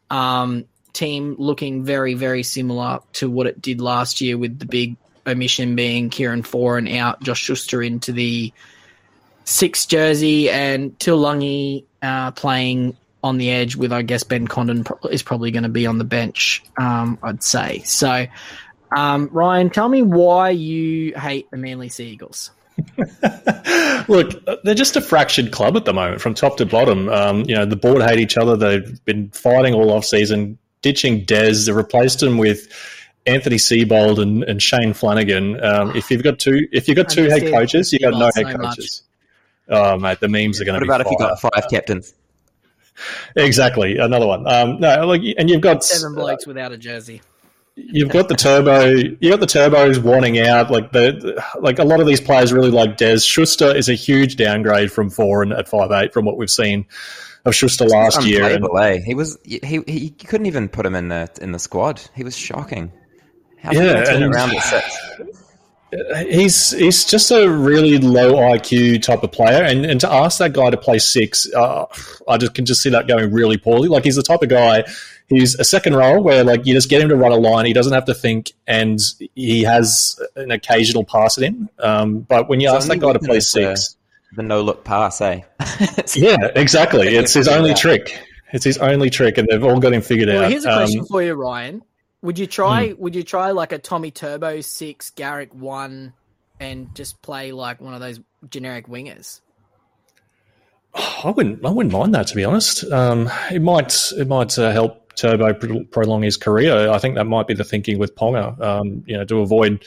Um, 0.09 0.65
team 0.93 1.35
looking 1.37 1.83
very, 1.83 2.13
very 2.13 2.43
similar 2.43 2.99
to 3.13 3.29
what 3.29 3.45
it 3.45 3.61
did 3.61 3.81
last 3.81 4.21
year, 4.21 4.37
with 4.37 4.57
the 4.57 4.65
big 4.65 4.95
omission 5.25 5.75
being 5.75 6.09
Kieran 6.09 6.43
Foran 6.43 6.97
out, 6.97 7.21
Josh 7.21 7.41
Schuster 7.41 7.81
into 7.81 8.13
the 8.13 8.53
six 9.43 9.85
jersey, 9.85 10.49
and 10.49 10.97
Tuilagi 10.99 11.83
uh, 12.01 12.31
playing 12.31 12.95
on 13.23 13.37
the 13.37 13.51
edge 13.51 13.75
with, 13.75 13.91
I 13.91 14.01
guess, 14.01 14.23
Ben 14.23 14.47
Condon 14.47 14.83
pro- 14.83 15.09
is 15.09 15.23
probably 15.23 15.51
going 15.51 15.63
to 15.63 15.69
be 15.69 15.87
on 15.87 15.97
the 15.97 16.03
bench, 16.03 16.63
um, 16.77 17.17
I'd 17.23 17.43
say. 17.43 17.79
So, 17.79 18.27
um, 18.95 19.29
Ryan, 19.31 19.69
tell 19.69 19.89
me 19.89 20.01
why 20.01 20.51
you 20.51 21.13
hate 21.15 21.49
the 21.51 21.57
Manly 21.57 21.89
Sea 21.89 22.07
Eagles. 22.07 22.51
Look, 24.07 24.45
they're 24.63 24.75
just 24.75 24.95
a 24.95 25.01
fractured 25.01 25.51
club 25.51 25.75
at 25.77 25.85
the 25.85 25.93
moment, 25.93 26.21
from 26.21 26.35
top 26.35 26.57
to 26.57 26.65
bottom. 26.65 27.09
Um, 27.09 27.43
you 27.47 27.55
know, 27.55 27.65
the 27.65 27.75
board 27.75 28.01
hate 28.01 28.19
each 28.19 28.37
other. 28.37 28.55
They've 28.55 29.03
been 29.03 29.29
fighting 29.31 29.73
all 29.73 29.91
off 29.91 30.05
season, 30.05 30.57
ditching 30.81 31.25
Des. 31.25 31.65
They 31.65 31.71
replaced 31.71 32.21
him 32.21 32.37
with 32.37 32.67
Anthony 33.25 33.57
Seibold 33.57 34.19
and, 34.19 34.43
and 34.43 34.61
Shane 34.61 34.93
Flanagan. 34.93 35.63
Um, 35.63 35.95
if 35.95 36.11
you've 36.11 36.23
got 36.23 36.39
two, 36.39 36.67
if 36.71 36.87
you've 36.87 36.97
got 36.97 37.09
two 37.09 37.23
head 37.23 37.51
coaches, 37.51 37.91
you've 37.91 38.03
got 38.03 38.13
no 38.13 38.25
head 38.25 38.51
so 38.51 38.57
much. 38.57 38.77
coaches. 38.77 39.03
Oh 39.69 39.97
mate, 39.97 40.19
the 40.19 40.29
memes 40.29 40.61
are 40.61 40.65
going 40.65 40.79
to 40.79 40.81
be 40.81 40.87
about 40.87 41.01
if 41.01 41.07
you 41.11 41.17
fire. 41.17 41.29
got 41.29 41.41
five 41.41 41.69
captains? 41.69 42.13
Exactly 43.35 43.97
another 43.97 44.25
one. 44.27 44.47
Um, 44.47 44.79
no, 44.79 45.05
like, 45.05 45.21
and 45.37 45.49
you've 45.49 45.61
got 45.61 45.83
Seven 45.83 46.15
blokes 46.15 46.47
without 46.47 46.71
a 46.71 46.77
jersey. 46.77 47.21
You've 47.75 48.09
got 48.09 48.27
the 48.27 48.35
turbo. 48.35 48.87
You 48.89 49.29
got 49.29 49.39
the 49.39 49.45
turbos 49.45 50.01
wanting 50.01 50.39
out. 50.39 50.71
Like 50.71 50.91
the 50.93 51.43
like 51.61 51.77
a 51.77 51.83
lot 51.83 51.99
of 51.99 52.07
these 52.07 52.19
players 52.19 52.51
really 52.51 52.71
like 52.71 52.97
Des 52.97 53.19
Schuster 53.19 53.75
is 53.75 53.87
a 53.87 53.93
huge 53.93 54.35
downgrade 54.35 54.91
from 54.91 55.11
Foran 55.11 55.55
at 55.55 55.69
five 55.69 55.91
eight 55.91 56.11
from 56.11 56.25
what 56.25 56.37
we've 56.37 56.49
seen 56.49 56.87
of 57.45 57.53
Schuster 57.53 57.85
last 57.85 58.25
year. 58.25 58.45
And, 58.45 58.63
Unplayable, 58.65 58.79
eh? 58.79 58.99
He 59.05 59.13
was 59.13 59.37
he, 59.43 59.59
he 59.63 59.83
he 59.87 60.09
couldn't 60.09 60.47
even 60.47 60.67
put 60.69 60.87
him 60.87 60.95
in 60.95 61.09
the 61.09 61.29
in 61.39 61.51
the 61.51 61.59
squad. 61.59 62.01
He 62.15 62.23
was 62.23 62.35
shocking. 62.35 62.91
How 63.59 63.71
did 63.73 63.83
Yeah, 63.83 63.99
he 63.99 64.05
turn 64.05 64.23
and- 64.23 64.33
around 64.33 64.55
at 64.55 64.63
six? 64.63 65.43
He's 66.29 66.71
he's 66.71 67.05
just 67.05 67.31
a 67.31 67.49
really 67.49 67.97
low 67.97 68.33
IQ 68.33 69.01
type 69.03 69.23
of 69.23 69.31
player, 69.31 69.63
and, 69.63 69.85
and 69.85 69.99
to 70.01 70.11
ask 70.11 70.39
that 70.39 70.53
guy 70.53 70.69
to 70.69 70.77
play 70.77 70.99
six, 70.99 71.51
uh, 71.53 71.85
I 72.27 72.37
just 72.37 72.53
can 72.53 72.65
just 72.65 72.81
see 72.81 72.89
that 72.89 73.07
going 73.07 73.31
really 73.31 73.57
poorly. 73.57 73.87
Like 73.87 74.03
he's 74.03 74.15
the 74.15 74.23
type 74.23 74.41
of 74.41 74.49
guy. 74.49 74.83
He's 75.27 75.55
a 75.55 75.63
second 75.65 75.95
role 75.95 76.23
where 76.23 76.43
like 76.43 76.65
you 76.65 76.73
just 76.73 76.89
get 76.89 77.01
him 77.01 77.09
to 77.09 77.15
run 77.15 77.31
a 77.31 77.37
line. 77.37 77.65
He 77.65 77.73
doesn't 77.73 77.93
have 77.93 78.05
to 78.05 78.13
think, 78.13 78.53
and 78.65 78.99
he 79.35 79.63
has 79.63 80.19
an 80.35 80.51
occasional 80.51 81.03
pass 81.03 81.37
at 81.37 81.43
him. 81.43 81.69
Um, 81.79 82.19
but 82.19 82.47
when 82.49 82.59
you 82.61 82.69
His 82.69 82.77
ask 82.77 82.87
that 82.87 82.99
guy 82.99 83.13
to 83.13 83.19
play 83.19 83.27
weakness, 83.39 83.51
six, 83.51 83.95
The 84.35 84.43
no 84.43 84.61
look 84.61 84.83
pass, 84.85 85.19
eh? 85.21 85.41
Yeah, 86.15 86.37
exactly. 86.55 87.15
It's 87.15 87.33
his 87.33 87.47
only 87.57 87.73
trick. 87.73 88.17
It's 88.53 88.63
his 88.63 88.77
only 88.77 89.09
trick, 89.09 89.37
and 89.37 89.47
they've 89.49 89.63
all 89.63 89.79
got 89.81 89.91
him 89.93 90.01
figured 90.01 90.29
Well, 90.29 90.45
out. 90.45 90.51
here's 90.51 90.63
a 90.65 90.71
Um, 90.71 90.77
question 90.77 91.05
for 91.05 91.21
you, 91.21 91.33
Ryan. 91.33 91.81
Would 92.27 92.37
you 92.37 92.45
try? 92.45 92.93
Would 92.97 93.15
you 93.15 93.23
try 93.23 93.51
like 93.51 93.71
a 93.71 93.77
Tommy 93.77 94.11
Turbo 94.11 94.59
six, 94.59 95.11
Garrick 95.11 95.55
one, 95.55 96.11
and 96.59 96.93
just 96.93 97.21
play 97.21 97.53
like 97.53 97.79
one 97.79 97.93
of 97.93 98.01
those 98.01 98.19
generic 98.49 98.87
wingers? 98.87 99.39
I 100.93 101.29
wouldn't. 101.29 101.65
I 101.65 101.69
wouldn't 101.69 101.93
mind 101.93 102.13
that 102.15 102.27
to 102.27 102.35
be 102.35 102.43
honest. 102.43 102.83
Um, 102.91 103.31
it 103.49 103.61
might. 103.61 104.11
It 104.17 104.27
might 104.27 104.59
uh, 104.59 104.73
help 104.73 105.13
Turbo 105.15 105.53
prolong 105.85 106.21
his 106.21 106.35
career. 106.35 106.89
I 106.89 106.97
think 106.97 107.15
that 107.15 107.23
might 107.23 107.47
be 107.47 107.53
the 107.53 107.63
thinking 107.63 107.97
with 107.97 108.13
Ponga. 108.15 108.59
Um, 108.59 109.05
you 109.07 109.15
know, 109.15 109.23
to 109.23 109.39
avoid 109.39 109.85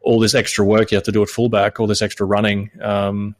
all 0.00 0.18
this 0.18 0.34
extra 0.34 0.64
work 0.64 0.92
you 0.92 0.96
have 0.96 1.04
to 1.04 1.12
do 1.12 1.22
at 1.22 1.28
fullback, 1.28 1.78
all 1.78 1.86
this 1.86 2.00
extra 2.00 2.24
running. 2.24 2.70
Um, 2.80 3.36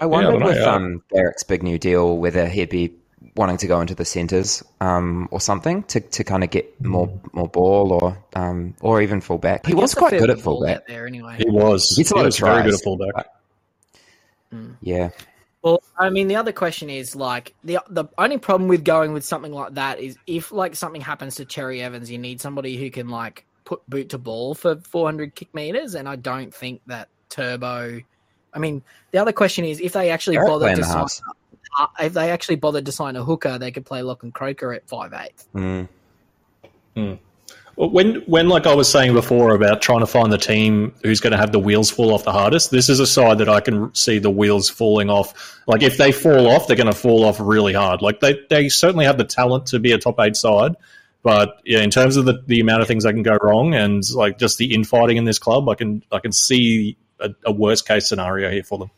I 0.00 0.06
wonder 0.06 0.30
yeah, 0.38 0.42
I 0.42 0.46
with 0.46 0.58
um, 0.62 1.02
Garrick's 1.12 1.42
big 1.42 1.62
new 1.62 1.78
deal 1.78 2.16
whether 2.16 2.48
he'd 2.48 2.70
be 2.70 2.94
wanting 3.36 3.56
to 3.58 3.66
go 3.66 3.80
into 3.80 3.94
the 3.94 4.04
centres 4.04 4.62
um, 4.80 5.28
or 5.30 5.40
something 5.40 5.82
to, 5.84 6.00
to 6.00 6.24
kind 6.24 6.44
of 6.44 6.50
get 6.50 6.80
more 6.84 7.10
more 7.32 7.48
ball 7.48 7.92
or 7.92 8.18
um, 8.34 8.74
or 8.80 9.00
even 9.02 9.20
fullback. 9.20 9.66
He 9.66 9.74
was 9.74 9.94
quite 9.94 10.10
good 10.10 10.30
at 10.30 10.40
fullback 10.40 10.86
there 10.86 11.06
anyway. 11.06 11.36
He 11.38 11.48
was. 11.48 11.96
He, 11.96 12.02
he 12.02 12.22
was 12.22 12.38
very 12.38 12.62
good 12.62 12.74
at 12.74 12.80
fullback. 12.82 13.14
But, 13.14 13.26
mm. 14.52 14.76
Yeah. 14.80 15.10
Well, 15.62 15.82
I 15.98 16.10
mean, 16.10 16.28
the 16.28 16.36
other 16.36 16.52
question 16.52 16.88
is 16.88 17.16
like 17.16 17.54
the 17.64 17.80
the 17.88 18.06
only 18.16 18.38
problem 18.38 18.68
with 18.68 18.84
going 18.84 19.12
with 19.12 19.24
something 19.24 19.52
like 19.52 19.74
that 19.74 20.00
is 20.00 20.16
if 20.26 20.52
like 20.52 20.76
something 20.76 21.00
happens 21.00 21.36
to 21.36 21.44
Cherry 21.44 21.82
Evans, 21.82 22.10
you 22.10 22.18
need 22.18 22.40
somebody 22.40 22.76
who 22.76 22.90
can 22.90 23.08
like 23.08 23.44
put 23.64 23.88
boot 23.88 24.10
to 24.10 24.18
ball 24.18 24.54
for 24.54 24.76
400 24.76 25.34
kick 25.34 25.54
meters, 25.54 25.94
and 25.94 26.08
I 26.08 26.16
don't 26.16 26.54
think 26.54 26.80
that 26.86 27.08
Turbo. 27.28 28.00
I 28.54 28.58
mean, 28.58 28.82
the 29.10 29.18
other 29.18 29.32
question 29.32 29.64
is 29.64 29.80
if 29.80 29.92
they 29.92 30.10
actually 30.10 30.38
bother 30.38 30.74
to 30.74 30.84
sign, 30.84 31.02
uh, 31.02 31.32
if 32.00 32.12
they 32.12 32.30
actually 32.30 32.56
bothered 32.56 32.86
to 32.86 32.92
sign 32.92 33.16
a 33.16 33.24
hooker, 33.24 33.58
they 33.58 33.70
could 33.70 33.86
play 33.86 34.02
Lachlan 34.02 34.32
Croker 34.32 34.72
at 34.72 34.88
five 34.88 35.12
eight. 35.12 35.44
Mm. 35.54 35.88
Mm. 36.96 37.18
When, 37.76 38.16
when, 38.26 38.48
like 38.48 38.66
I 38.66 38.74
was 38.74 38.90
saying 38.90 39.12
before 39.12 39.54
about 39.54 39.80
trying 39.80 40.00
to 40.00 40.06
find 40.06 40.32
the 40.32 40.38
team 40.38 40.92
who's 41.04 41.20
going 41.20 41.30
to 41.30 41.36
have 41.36 41.52
the 41.52 41.60
wheels 41.60 41.88
fall 41.90 42.12
off 42.12 42.24
the 42.24 42.32
hardest, 42.32 42.72
this 42.72 42.88
is 42.88 42.98
a 42.98 43.06
side 43.06 43.38
that 43.38 43.48
I 43.48 43.60
can 43.60 43.94
see 43.94 44.18
the 44.18 44.30
wheels 44.30 44.68
falling 44.68 45.10
off. 45.10 45.60
Like 45.68 45.84
if 45.84 45.96
they 45.96 46.10
fall 46.10 46.48
off, 46.48 46.66
they're 46.66 46.76
going 46.76 46.88
to 46.88 46.92
fall 46.92 47.24
off 47.24 47.38
really 47.38 47.72
hard. 47.72 48.02
Like 48.02 48.18
they, 48.18 48.34
they 48.50 48.68
certainly 48.68 49.04
have 49.04 49.16
the 49.16 49.24
talent 49.24 49.66
to 49.66 49.78
be 49.78 49.92
a 49.92 49.98
top 49.98 50.18
eight 50.18 50.34
side, 50.34 50.74
but 51.22 51.60
yeah, 51.64 51.78
in 51.78 51.90
terms 51.90 52.16
of 52.16 52.24
the, 52.24 52.42
the 52.48 52.58
amount 52.58 52.82
of 52.82 52.88
things 52.88 53.04
that 53.04 53.12
can 53.12 53.22
go 53.22 53.38
wrong 53.40 53.74
and 53.74 54.02
like 54.12 54.38
just 54.38 54.58
the 54.58 54.74
infighting 54.74 55.16
in 55.16 55.24
this 55.24 55.38
club, 55.38 55.68
I 55.68 55.76
can 55.76 56.02
I 56.10 56.18
can 56.18 56.32
see 56.32 56.96
a, 57.20 57.30
a 57.44 57.52
worst 57.52 57.86
case 57.86 58.08
scenario 58.08 58.50
here 58.50 58.64
for 58.64 58.78
them. 58.78 58.90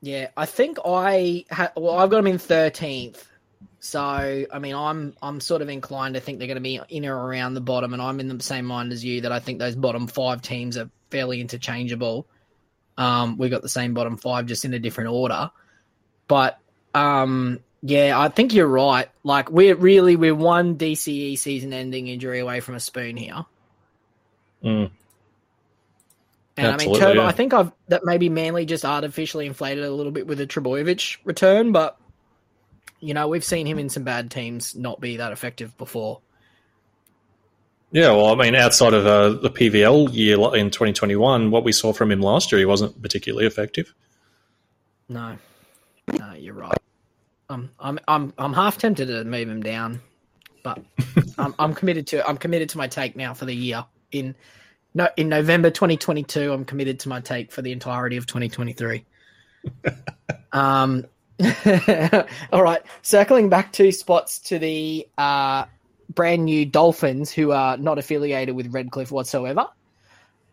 Yeah, 0.00 0.28
I 0.36 0.46
think 0.46 0.78
I 0.84 1.44
ha- 1.50 1.72
well, 1.76 1.98
I've 1.98 2.10
got 2.10 2.18
them 2.18 2.26
in 2.28 2.38
thirteenth. 2.38 3.26
So, 3.80 4.00
I 4.00 4.58
mean, 4.58 4.74
I'm 4.74 5.14
I'm 5.22 5.40
sort 5.40 5.62
of 5.62 5.68
inclined 5.68 6.14
to 6.14 6.20
think 6.20 6.38
they're 6.38 6.48
going 6.48 6.56
to 6.56 6.60
be 6.60 6.80
in 6.88 7.06
or 7.06 7.16
around 7.16 7.54
the 7.54 7.60
bottom, 7.60 7.92
and 7.92 8.02
I'm 8.02 8.20
in 8.20 8.28
the 8.28 8.42
same 8.42 8.64
mind 8.64 8.92
as 8.92 9.04
you 9.04 9.22
that 9.22 9.32
I 9.32 9.40
think 9.40 9.58
those 9.58 9.76
bottom 9.76 10.06
five 10.06 10.42
teams 10.42 10.76
are 10.76 10.90
fairly 11.10 11.40
interchangeable. 11.40 12.26
Um, 12.96 13.38
we 13.38 13.48
got 13.48 13.62
the 13.62 13.68
same 13.68 13.94
bottom 13.94 14.16
five, 14.16 14.46
just 14.46 14.64
in 14.64 14.74
a 14.74 14.78
different 14.78 15.10
order. 15.10 15.50
But 16.26 16.58
um, 16.94 17.60
yeah, 17.82 18.18
I 18.18 18.28
think 18.28 18.52
you're 18.52 18.66
right. 18.66 19.08
Like 19.22 19.50
we're 19.50 19.76
really 19.76 20.16
we're 20.16 20.34
one 20.34 20.76
DCE 20.76 21.38
season-ending 21.38 22.08
injury 22.08 22.40
away 22.40 22.60
from 22.60 22.74
a 22.74 22.80
spoon 22.80 23.16
here. 23.16 23.44
Mm. 24.64 24.90
And 26.58 26.66
Absolutely, 26.66 27.00
I 27.00 27.00
mean, 27.00 27.08
Turbo, 27.08 27.22
yeah. 27.22 27.28
I 27.28 27.32
think 27.32 27.54
I've 27.54 27.72
that 27.86 28.04
maybe 28.04 28.28
Manly 28.28 28.66
just 28.66 28.84
artificially 28.84 29.46
inflated 29.46 29.84
a 29.84 29.92
little 29.92 30.10
bit 30.10 30.26
with 30.26 30.40
a 30.40 30.46
Trbojevic 30.46 31.18
return, 31.24 31.70
but 31.70 31.96
you 33.00 33.14
know, 33.14 33.28
we've 33.28 33.44
seen 33.44 33.64
him 33.64 33.78
in 33.78 33.88
some 33.88 34.02
bad 34.02 34.28
teams 34.28 34.74
not 34.74 35.00
be 35.00 35.18
that 35.18 35.30
effective 35.30 35.76
before. 35.78 36.20
Yeah, 37.92 38.08
well, 38.08 38.26
I 38.26 38.34
mean, 38.34 38.56
outside 38.56 38.92
of 38.92 39.06
uh, 39.06 39.30
the 39.40 39.50
PVL 39.50 40.12
year 40.12 40.36
in 40.56 40.70
2021, 40.70 41.50
what 41.52 41.62
we 41.62 41.72
saw 41.72 41.92
from 41.92 42.10
him 42.10 42.20
last 42.20 42.50
year, 42.50 42.58
he 42.58 42.64
wasn't 42.64 43.00
particularly 43.00 43.46
effective. 43.46 43.94
No, 45.08 45.38
no, 46.18 46.32
you're 46.34 46.54
right. 46.54 46.76
Um, 47.48 47.70
I'm, 47.78 47.98
I'm, 48.08 48.34
I'm 48.36 48.52
half 48.52 48.76
tempted 48.76 49.06
to 49.06 49.24
move 49.24 49.48
him 49.48 49.62
down, 49.62 50.02
but 50.62 50.82
I'm, 51.38 51.54
I'm 51.58 51.72
committed 51.72 52.08
to, 52.08 52.28
I'm 52.28 52.36
committed 52.36 52.68
to 52.70 52.78
my 52.78 52.88
take 52.88 53.16
now 53.16 53.32
for 53.32 53.46
the 53.46 53.54
year. 53.54 53.86
In, 54.10 54.34
no, 54.98 55.08
in 55.16 55.28
November 55.28 55.70
2022, 55.70 56.52
I'm 56.52 56.64
committed 56.64 56.98
to 57.00 57.08
my 57.08 57.20
take 57.20 57.52
for 57.52 57.62
the 57.62 57.70
entirety 57.70 58.16
of 58.16 58.26
2023. 58.26 59.04
um, 60.52 61.06
All 62.52 62.62
right, 62.64 62.82
circling 63.02 63.48
back 63.48 63.72
two 63.72 63.92
spots 63.92 64.40
to 64.40 64.58
the 64.58 65.06
uh, 65.16 65.66
brand 66.12 66.44
new 66.44 66.66
Dolphins, 66.66 67.30
who 67.30 67.52
are 67.52 67.76
not 67.76 67.98
affiliated 67.98 68.56
with 68.56 68.74
Redcliffe 68.74 69.12
whatsoever. 69.12 69.68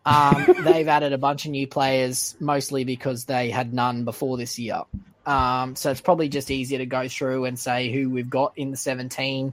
Um, 0.04 0.46
they've 0.60 0.86
added 0.86 1.12
a 1.12 1.18
bunch 1.18 1.44
of 1.44 1.50
new 1.50 1.66
players, 1.66 2.36
mostly 2.38 2.84
because 2.84 3.24
they 3.24 3.50
had 3.50 3.74
none 3.74 4.04
before 4.04 4.36
this 4.36 4.60
year. 4.60 4.82
Um, 5.26 5.74
so 5.74 5.90
it's 5.90 6.00
probably 6.00 6.28
just 6.28 6.52
easier 6.52 6.78
to 6.78 6.86
go 6.86 7.08
through 7.08 7.46
and 7.46 7.58
say 7.58 7.90
who 7.90 8.10
we've 8.10 8.30
got 8.30 8.52
in 8.56 8.70
the 8.70 8.76
17, 8.76 9.52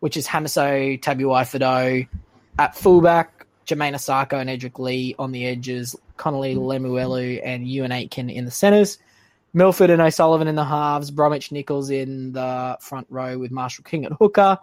which 0.00 0.16
is 0.16 0.26
Hamiso 0.26 1.00
Tabuai-Fidow 1.00 2.08
at 2.58 2.74
fullback, 2.74 3.41
Jamayne 3.66 3.94
Isaako 3.94 4.40
and 4.40 4.50
Edrick 4.50 4.78
Lee 4.78 5.14
on 5.18 5.32
the 5.32 5.46
edges, 5.46 5.96
Connelly 6.16 6.54
hmm. 6.54 6.60
Lemuelu 6.60 7.40
and 7.44 7.66
Euan 7.66 7.92
Aitken 7.92 8.30
in 8.30 8.44
the 8.44 8.50
centres. 8.50 8.98
Milford 9.54 9.90
and 9.90 10.00
O'Sullivan 10.00 10.48
in 10.48 10.54
the 10.54 10.64
halves, 10.64 11.10
Bromwich 11.10 11.52
Nicholls 11.52 11.90
in 11.90 12.32
the 12.32 12.78
front 12.80 13.06
row 13.10 13.38
with 13.38 13.50
Marshall 13.50 13.84
King 13.84 14.06
at 14.06 14.12
hooker. 14.12 14.58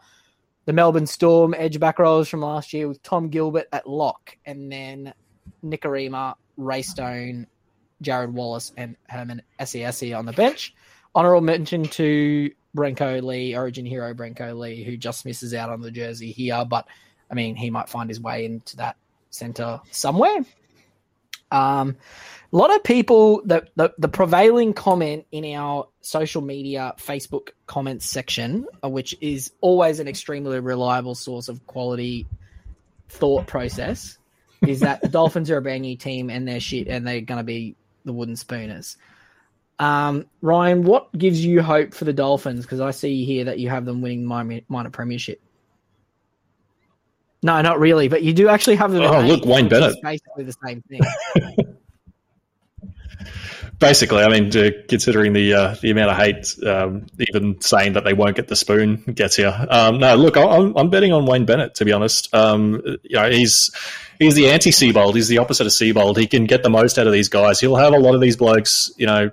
The 0.66 0.74
Melbourne 0.74 1.08
Storm 1.08 1.54
edge 1.58 1.80
back 1.80 2.00
rows 2.00 2.28
from 2.28 2.42
last 2.42 2.74
year 2.74 2.88
with 2.88 3.02
Tom 3.04 3.30
Gilbert 3.30 3.68
at 3.72 3.88
lock, 3.88 4.36
and 4.46 4.72
then 4.72 5.14
Nikorima, 5.64 6.36
Ray 6.58 6.82
Stone, 6.82 7.48
Jared 8.02 8.34
Wallace, 8.34 8.74
and 8.78 8.96
Herman 9.08 9.42
Ese'ese 9.60 10.18
on 10.18 10.26
the 10.26 10.34
bench. 10.34 10.74
Honourable 11.16 11.42
mention 11.42 11.84
to 11.84 12.52
Brenko 12.76 13.22
Lee, 13.24 13.56
Origin 13.56 13.86
hero 13.86 14.14
Brenko 14.14 14.58
Lee, 14.58 14.84
who 14.84 14.98
just 14.98 15.26
misses 15.26 15.54
out 15.54 15.70
on 15.70 15.82
the 15.82 15.92
jersey 15.92 16.32
here, 16.32 16.64
but 16.66 16.88
I 17.30 17.36
mean, 17.36 17.56
he 17.56 17.70
might 17.70 17.90
find 17.90 18.10
his 18.10 18.20
way 18.20 18.46
into 18.46 18.78
that 18.78 18.98
centre 19.30 19.82
somewhere. 19.92 20.46
Um, 21.52 21.98
a 22.52 22.56
lot 22.56 22.76
of 22.76 22.84
people 22.84 23.42
the, 23.46 23.68
the, 23.76 23.94
the 23.98 24.08
prevailing 24.08 24.74
comment 24.74 25.26
in 25.32 25.46
our 25.56 25.88
social 26.02 26.42
media 26.42 26.94
facebook 26.98 27.50
comments 27.68 28.06
section 28.06 28.66
uh, 28.84 28.90
which 28.90 29.16
is 29.22 29.52
always 29.62 30.00
an 30.00 30.08
extremely 30.08 30.60
reliable 30.60 31.16
source 31.16 31.48
of 31.48 31.66
quality 31.68 32.28
thought 33.10 33.48
process 33.48 34.18
is 34.62 34.82
that 34.82 35.02
the 35.02 35.08
dolphins 35.10 35.50
are 35.50 35.58
a 35.58 35.62
brand 35.62 35.82
new 35.82 35.96
team 35.96 36.30
and 36.30 36.48
they're 36.48 36.60
shit 36.60 36.88
and 36.88 37.08
they're 37.08 37.22
going 37.22 37.40
to 37.40 37.44
be 37.44 37.76
the 38.06 38.14
wooden 38.14 38.36
spooners. 38.36 38.98
Um, 39.78 40.26
ryan 40.42 40.84
what 40.84 41.12
gives 41.18 41.44
you 41.44 41.62
hope 41.62 41.94
for 41.94 42.06
the 42.06 42.14
dolphins? 42.14 42.66
Because 42.66 42.82
i 42.82 42.92
see 42.92 43.26
here 43.26 43.46
that 43.46 43.60
you 43.60 43.70
have 43.70 43.86
them 43.86 44.02
winning 44.02 44.26
minor, 44.26 44.62
minor 44.68 44.90
premiership 44.90 45.42
no, 47.42 47.62
not 47.62 47.80
really, 47.80 48.08
but 48.08 48.22
you 48.22 48.34
do 48.34 48.50
actually 48.50 48.76
have 48.76 48.92
them. 48.92 49.04
Oh, 49.04 49.22
look, 49.22 49.46
Wayne 49.46 49.70
Bennett. 49.70 49.96
Basically 50.02 50.44
the 50.44 50.56
same 50.66 50.82
thing. 50.82 51.02
basically, 53.80 54.24
I 54.24 54.28
mean, 54.28 54.52
considering 54.88 55.34
the 55.34 55.54
uh, 55.54 55.76
the 55.82 55.92
amount 55.92 56.12
of 56.12 56.18
hate, 56.18 56.56
um, 56.66 57.08
even 57.20 57.62
saying 57.62 57.94
that 57.94 58.04
they 58.04 58.14
won't 58.14 58.36
get 58.36 58.48
the 58.48 58.56
spoon 58.56 58.98
gets 58.98 59.38
here. 59.38 59.56
Um, 59.70 60.00
no, 60.00 60.16
look, 60.16 60.38
I'm, 60.38 60.76
I'm 60.76 60.90
betting 60.90 61.14
on 61.14 61.26
Wayne 61.26 61.46
Bennett 61.46 61.76
to 61.76 61.86
be 61.86 61.94
honest. 61.94 62.34
Um, 62.34 62.82
you 63.04 63.16
know, 63.16 63.30
he's 63.30 63.72
he's 64.20 64.36
the 64.36 64.50
anti 64.50 64.72
Seibold. 64.72 65.16
He's 65.16 65.30
the 65.30 65.38
opposite 65.38 65.66
of 65.66 65.72
Seibold. 65.72 66.18
He 66.18 66.28
can 66.28 66.46
get 66.46 66.62
the 66.62 66.70
most 66.70 67.00
out 67.00 67.08
of 67.08 67.14
these 67.14 67.30
guys. 67.30 67.60
He'll 67.60 67.78
have 67.78 67.94
a 67.94 68.00
lot 68.00 68.16
of 68.16 68.22
these 68.22 68.36
blokes, 68.36 68.92
you 68.98 69.08
know, 69.08 69.32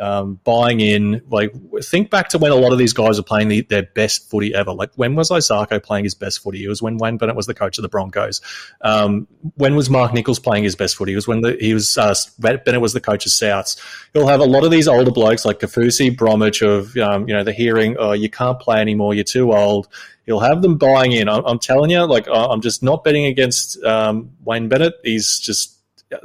um, 0.00 0.40
buying 0.44 0.80
in. 0.80 1.22
Like, 1.30 1.52
think 1.82 2.10
back 2.10 2.30
to 2.30 2.38
when 2.38 2.50
a 2.50 2.56
lot 2.56 2.72
of 2.72 2.78
these 2.78 2.92
guys 2.92 3.18
are 3.18 3.22
playing 3.22 3.48
the, 3.48 3.60
their 3.62 3.82
best 3.82 4.28
footy 4.30 4.54
ever. 4.54 4.72
Like, 4.72 4.90
when 4.96 5.14
was 5.14 5.30
Isaako 5.30 5.82
playing 5.82 6.04
his 6.04 6.14
best 6.14 6.42
footy? 6.42 6.64
It 6.64 6.68
was 6.68 6.82
when 6.82 6.96
Wayne 6.96 7.18
Bennett 7.18 7.36
was 7.36 7.46
the 7.46 7.54
coach 7.54 7.78
of 7.78 7.82
the 7.82 7.88
Broncos. 7.88 8.40
Um, 8.80 9.28
when 9.56 9.76
was 9.76 9.90
Mark 9.90 10.12
Nicholls 10.12 10.38
playing 10.38 10.64
his 10.64 10.74
best 10.74 10.96
footy? 10.96 11.12
It 11.12 11.16
was 11.16 11.28
when 11.28 11.42
the, 11.42 11.56
he 11.60 11.74
was 11.74 11.96
uh, 11.98 12.14
Bennett 12.38 12.80
was 12.80 12.92
the 12.92 13.00
coach 13.00 13.26
of 13.26 13.32
Souths. 13.32 13.80
He'll 14.14 14.26
have 14.26 14.40
a 14.40 14.44
lot 14.44 14.64
of 14.64 14.70
these 14.70 14.88
older 14.88 15.10
blokes 15.10 15.44
like 15.44 15.60
Kaufusi, 15.60 16.16
Bromwich 16.16 16.62
of 16.62 16.96
um, 16.96 17.28
you 17.28 17.34
know 17.34 17.44
the 17.44 17.52
hearing. 17.52 17.96
Oh, 17.98 18.12
you 18.12 18.30
can't 18.30 18.58
play 18.58 18.80
anymore. 18.80 19.14
You're 19.14 19.24
too 19.24 19.52
old. 19.52 19.88
He'll 20.26 20.40
have 20.40 20.62
them 20.62 20.78
buying 20.78 21.12
in. 21.12 21.28
I'm, 21.28 21.44
I'm 21.44 21.58
telling 21.58 21.90
you, 21.90 22.04
like 22.04 22.26
I'm 22.30 22.60
just 22.60 22.82
not 22.82 23.04
betting 23.04 23.26
against 23.26 23.82
um, 23.84 24.30
Wayne 24.44 24.68
Bennett. 24.68 24.94
He's 25.02 25.38
just 25.38 25.79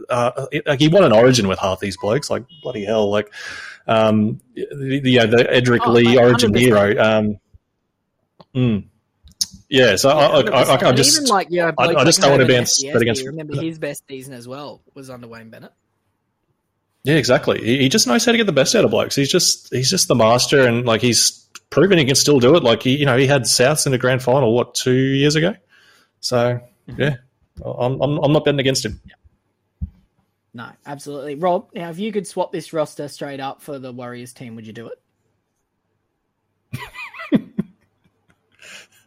uh, 0.10 0.46
like 0.66 0.80
he 0.80 0.88
won 0.88 1.04
an 1.04 1.12
Origin 1.12 1.48
with 1.48 1.60
half 1.60 1.80
these 1.80 1.98
blokes. 1.98 2.30
Like 2.30 2.46
bloody 2.62 2.86
hell, 2.86 3.10
like 3.10 3.34
um, 3.88 4.42
the, 4.56 5.00
the, 5.04 5.20
uh, 5.20 5.26
the 5.28 5.38
Edrick 5.38 5.82
oh, 5.86 5.92
Lee 5.92 6.18
Origin 6.18 6.52
100%. 6.52 6.60
hero. 6.60 7.04
Um, 7.04 7.40
mm. 8.56 8.86
Yeah, 9.70 9.96
so 9.96 10.10
yeah, 10.10 10.16
I, 10.16 10.40
I, 10.42 10.64
I, 10.64 10.90
I, 10.90 10.92
just 10.94 11.18
even 11.18 11.30
like 11.30 11.48
yeah, 11.50 11.72
I, 11.78 11.88
I 11.88 12.04
just 12.04 12.22
don't 12.22 12.32
want 12.32 12.42
to 12.42 12.48
bounce 12.48 12.84
bet 12.84 13.02
against. 13.02 13.26
Remember 13.26 13.56
his 13.62 13.80
best 13.80 14.04
season 14.08 14.34
as 14.34 14.48
well 14.48 14.82
was 14.94 15.10
under 15.10 15.28
Wayne 15.28 15.50
Bennett. 15.50 15.72
Yeah, 17.04 17.16
exactly. 17.16 17.64
He, 17.64 17.78
he, 17.80 17.90
just 17.90 18.08
knows 18.08 18.26
how 18.26 18.32
to 18.32 18.38
get 18.38 18.46
the 18.46 18.54
best 18.54 18.74
out 18.76 18.86
of 18.86 18.92
blokes. 18.92 19.16
He's 19.16 19.32
just 19.32 19.74
he's 19.74 19.90
just 19.90 20.08
the 20.08 20.16
master, 20.16 20.68
and 20.68 20.86
like 20.86 21.02
he's 21.02 21.48
proven 21.72 21.98
he 21.98 22.06
can 22.06 22.16
still 22.16 22.40
do 22.40 22.56
it. 22.56 22.64
Like 22.64 22.84
he, 22.84 22.96
you 22.96 23.06
know, 23.06 23.18
he 23.18 23.28
had 23.28 23.44
Souths 23.44 23.86
in 23.86 23.92
the 23.92 23.98
grand 23.98 24.22
final 24.22 24.54
what 24.54 24.76
two 24.76 24.94
years 24.94 25.36
ago. 25.36 25.56
So 26.20 26.62
mm-hmm. 26.88 27.02
yeah, 27.02 27.16
I'm, 27.64 28.02
I'm 28.02 28.18
I'm 28.20 28.34
not 28.34 28.46
betting 28.46 28.60
against 28.60 28.86
him. 28.86 29.02
No, 30.56 30.70
absolutely. 30.86 31.36
Rob, 31.36 31.68
now 31.76 31.90
if 31.90 32.00
you 32.00 32.14
could 32.14 32.26
swap 32.26 32.54
this 32.54 32.72
roster 32.72 33.10
straight 33.10 33.42
up 33.42 33.62
for 33.62 33.78
the 33.78 33.92
Warriors 33.92 34.32
team, 34.32 34.56
would 34.56 34.66
you 34.66 34.72
do 34.72 34.90
it? 36.72 36.82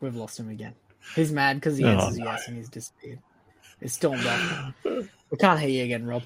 We've 0.03 0.15
lost 0.15 0.39
him 0.39 0.51
again. 0.51 0.75
He's 1.17 1.33
mad 1.33 1.57
because 1.57 1.79
he 1.79 1.87
Oh, 1.87 1.89
answers 1.89 2.19
no. 2.19 2.27
yes 2.27 2.49
and 2.49 2.57
he's 2.59 2.69
disappeared. 2.69 3.21
It's 3.81 3.95
stormed 3.95 4.27
off. 4.27 4.75
We 4.85 5.39
can't 5.39 5.59
hear 5.59 5.71
you 5.71 5.85
again, 5.85 6.07
Rob. 6.07 6.23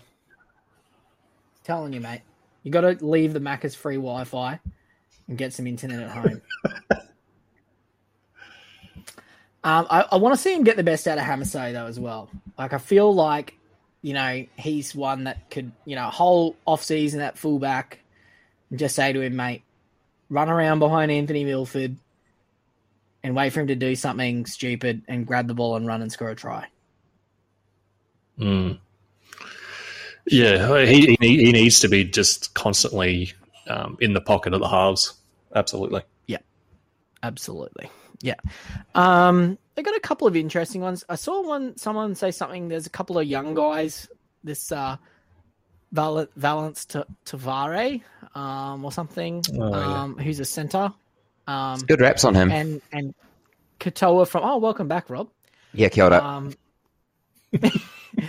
Telling 1.63 1.93
you, 1.93 2.01
mate. 2.01 2.23
You 2.65 2.73
got 2.73 2.81
to 2.81 2.99
leave 3.07 3.33
the 3.33 3.39
Macca's 3.39 3.77
free 3.77 3.95
Wi-Fi 3.95 4.59
and 5.29 5.39
get 5.39 5.53
some 5.53 5.69
internet 5.69 6.03
at 6.03 6.11
home. 6.11 6.43
um, 9.63 9.87
I, 9.89 10.05
I 10.11 10.17
want 10.17 10.35
to 10.35 10.41
see 10.41 10.53
him 10.53 10.65
get 10.65 10.77
the 10.77 10.83
best 10.83 11.07
out 11.07 11.19
of 11.19 11.25
Hamiso 11.25 11.73
though 11.73 11.87
as 11.87 12.01
well. 12.01 12.29
Like 12.59 12.73
I 12.73 12.79
feel 12.79 13.15
like 13.15 13.57
you 14.03 14.15
know 14.15 14.45
he's 14.57 14.95
one 14.95 15.25
that 15.25 15.51
could 15.51 15.73
you 15.85 15.97
know 15.97 16.11
whole 16.11 16.57
off 16.67 16.83
season 16.83 17.21
at 17.21 17.39
fullback 17.39 18.01
and 18.71 18.79
just 18.79 18.97
say 18.97 19.13
to 19.13 19.21
him, 19.21 19.37
mate, 19.37 19.63
run 20.29 20.49
around 20.49 20.79
behind 20.79 21.11
Anthony 21.11 21.45
Milford 21.45 21.97
and 23.23 23.37
wait 23.37 23.53
for 23.53 23.61
him 23.61 23.69
to 23.69 23.77
do 23.77 23.95
something 23.95 24.47
stupid 24.47 25.03
and 25.07 25.27
grab 25.27 25.47
the 25.47 25.55
ball 25.55 25.77
and 25.77 25.87
run 25.87 26.03
and 26.03 26.11
score 26.11 26.31
a 26.31 26.35
try. 26.35 26.67
Mm. 28.39 28.79
Yeah, 30.27 30.85
he, 30.85 31.17
he 31.21 31.45
he 31.45 31.53
needs 31.53 31.81
to 31.81 31.89
be 31.89 32.05
just 32.05 32.55
constantly 32.55 33.33
um, 33.69 33.99
in 34.01 34.15
the 34.15 34.21
pocket 34.21 34.55
of 34.55 34.61
the 34.61 34.69
halves. 34.69 35.15
Absolutely. 35.55 36.03
Yeah, 36.27 36.39
absolutely. 37.23 37.91
Yeah. 38.21 38.37
Um, 38.95 39.59
they 39.75 39.83
got 39.83 39.97
a 39.97 40.01
couple 40.01 40.27
of 40.27 40.37
interesting 40.37 40.81
ones. 40.81 41.05
I 41.09 41.15
saw 41.17 41.43
one 41.43 41.77
someone 41.77 42.15
say 42.15 42.31
something. 42.31 42.69
There's 42.69 42.87
a 42.87 42.91
couple 42.91 43.19
of 43.19 43.27
young 43.27 43.55
guys. 43.55 44.09
This 44.45 44.71
uh, 44.73 44.97
Val- 45.93 46.27
Valence 46.37 46.85
T- 46.87 47.03
Tavare, 47.25 48.03
um, 48.35 48.85
or 48.85 48.93
something. 48.93 49.43
Oh, 49.59 49.71
yeah. 49.71 50.03
um, 50.03 50.17
who's 50.19 50.41
a 50.41 50.45
center. 50.45 50.93
Um, 51.47 51.81
Good 51.81 52.01
reps 52.01 52.25
on 52.25 52.35
him. 52.35 52.51
and 52.51 52.83
and 52.93 53.15
Katoa 53.81 54.27
from. 54.29 54.43
Oh, 54.45 54.59
welcome 54.59 54.89
back, 54.89 55.09
Rob. 55.11 55.29
yeah, 55.73 55.89
killed 55.89 56.13
it. 56.13 56.23
Um, 56.23 56.55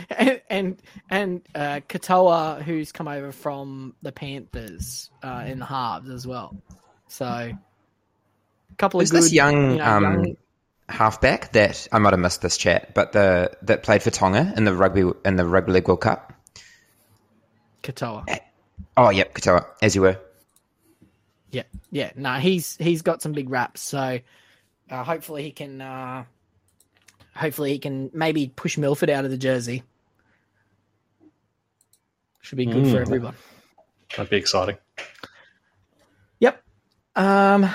and 0.09 0.41
and, 0.49 0.81
and 1.09 1.41
uh, 1.55 1.79
Katoa, 1.87 2.61
who's 2.61 2.91
come 2.91 3.07
over 3.07 3.31
from 3.31 3.95
the 4.01 4.11
Panthers 4.11 5.09
uh, 5.23 5.43
in 5.47 5.59
the 5.59 5.65
halves 5.65 6.09
as 6.09 6.25
well. 6.27 6.55
So, 7.07 7.25
a 7.25 7.55
couple 8.77 8.99
Who's 8.99 9.09
of 9.11 9.15
good 9.15 9.23
this 9.23 9.33
young, 9.33 9.71
you 9.71 9.77
know, 9.77 9.85
um, 9.85 10.03
young- 10.03 10.37
halfback 10.89 11.51
that 11.53 11.87
I 11.91 11.99
might 11.99 12.13
have 12.13 12.19
missed 12.19 12.41
this 12.41 12.57
chat, 12.57 12.93
but 12.93 13.11
the 13.13 13.51
that 13.63 13.83
played 13.83 14.03
for 14.03 14.11
Tonga 14.11 14.53
in 14.55 14.65
the 14.65 14.73
rugby 14.75 15.09
in 15.25 15.35
the 15.35 15.45
rugby 15.45 15.71
league 15.73 15.87
World 15.87 16.01
Cup. 16.01 16.33
Katoa. 17.83 18.39
Oh, 18.95 19.09
yep, 19.09 19.33
Katoa, 19.33 19.65
as 19.81 19.95
you 19.95 20.01
were. 20.01 20.19
Yeah, 21.51 21.63
yeah. 21.91 22.11
No, 22.15 22.33
he's 22.35 22.75
he's 22.77 23.01
got 23.01 23.21
some 23.21 23.31
big 23.33 23.49
raps. 23.49 23.81
So 23.81 24.19
uh, 24.89 25.03
hopefully 25.03 25.43
he 25.43 25.51
can. 25.51 25.81
Uh, 25.81 26.23
hopefully 27.35 27.71
he 27.73 27.79
can 27.79 28.09
maybe 28.13 28.47
push 28.55 28.77
Milford 28.77 29.09
out 29.09 29.25
of 29.25 29.31
the 29.31 29.37
jersey. 29.37 29.83
Should 32.41 32.57
be 32.57 32.65
good 32.65 32.87
for 32.87 32.97
Mm. 32.97 33.01
everyone. 33.01 33.35
That'd 34.15 34.29
be 34.29 34.37
exciting. 34.37 34.77
Yep. 36.39 36.61
Um, 37.15 37.69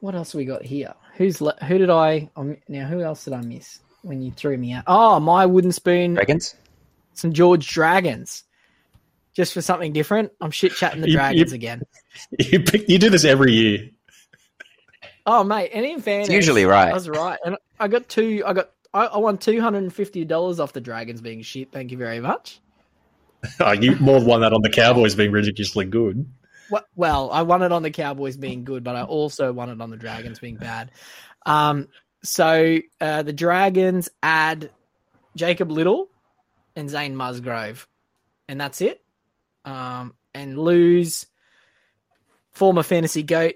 what 0.00 0.14
else 0.14 0.34
we 0.34 0.44
got 0.44 0.64
here? 0.64 0.94
Who's 1.16 1.40
le- 1.40 1.56
who 1.64 1.78
did 1.78 1.90
I 1.90 2.30
um, 2.36 2.56
now? 2.68 2.86
Who 2.86 3.00
else 3.02 3.24
did 3.24 3.32
I 3.32 3.40
miss 3.40 3.80
when 4.02 4.20
you 4.22 4.30
threw 4.32 4.56
me 4.56 4.72
out? 4.72 4.84
Oh, 4.86 5.18
my 5.20 5.46
wooden 5.46 5.72
spoon, 5.72 6.14
Dragons? 6.14 6.54
St 7.14 7.32
George 7.34 7.66
Dragons. 7.68 8.44
Just 9.34 9.52
for 9.54 9.60
something 9.60 9.92
different, 9.92 10.32
I'm 10.40 10.50
shit 10.50 10.72
chatting 10.72 11.00
the 11.00 11.08
You- 11.08 11.12
you- 11.12 11.18
Dragons 11.18 11.52
again. 11.52 11.82
You 12.38 12.60
pick, 12.60 12.88
you 12.88 12.98
do 12.98 13.10
this 13.10 13.24
every 13.26 13.52
year. 13.52 13.90
Oh, 15.26 15.44
mate, 15.44 15.70
and 15.74 15.84
in 15.84 16.00
fairness, 16.00 16.28
It's 16.28 16.34
usually 16.34 16.64
right. 16.64 16.90
I 16.90 16.94
was 16.94 17.10
right, 17.10 17.38
and 17.44 17.56
I 17.78 17.88
got 17.88 18.08
two. 18.08 18.42
I 18.46 18.54
got 18.54 18.70
I, 18.94 19.04
I 19.06 19.18
won 19.18 19.36
two 19.36 19.60
hundred 19.60 19.82
and 19.82 19.92
fifty 19.92 20.24
dollars 20.24 20.58
off 20.58 20.72
the 20.72 20.80
Dragons 20.80 21.20
being 21.20 21.42
shit. 21.42 21.72
Thank 21.72 21.90
you 21.90 21.98
very 21.98 22.20
much. 22.20 22.60
Oh, 23.60 23.72
you 23.72 23.96
more 23.96 24.18
than 24.18 24.28
won 24.28 24.40
that 24.40 24.52
on 24.54 24.62
the 24.62 24.70
Cowboys 24.70 25.14
being 25.14 25.30
ridiculously 25.30 25.84
good. 25.84 26.26
Well, 26.94 27.30
I 27.30 27.42
won 27.42 27.62
it 27.62 27.72
on 27.72 27.82
the 27.82 27.90
Cowboys 27.90 28.36
being 28.36 28.64
good, 28.64 28.84
but 28.84 28.96
I 28.96 29.02
also 29.02 29.52
won 29.52 29.70
it 29.70 29.80
on 29.80 29.90
the 29.90 29.96
Dragons 29.96 30.38
being 30.38 30.56
bad. 30.56 30.90
Um, 31.44 31.88
so 32.22 32.78
uh, 33.00 33.22
the 33.22 33.32
Dragons 33.32 34.08
add 34.22 34.70
Jacob 35.36 35.70
Little 35.70 36.08
and 36.74 36.90
Zane 36.90 37.14
Musgrove, 37.14 37.86
and 38.48 38.60
that's 38.60 38.80
it. 38.80 39.02
Um, 39.64 40.14
and 40.34 40.58
lose 40.58 41.26
former 42.52 42.82
fantasy 42.82 43.22
goat 43.22 43.54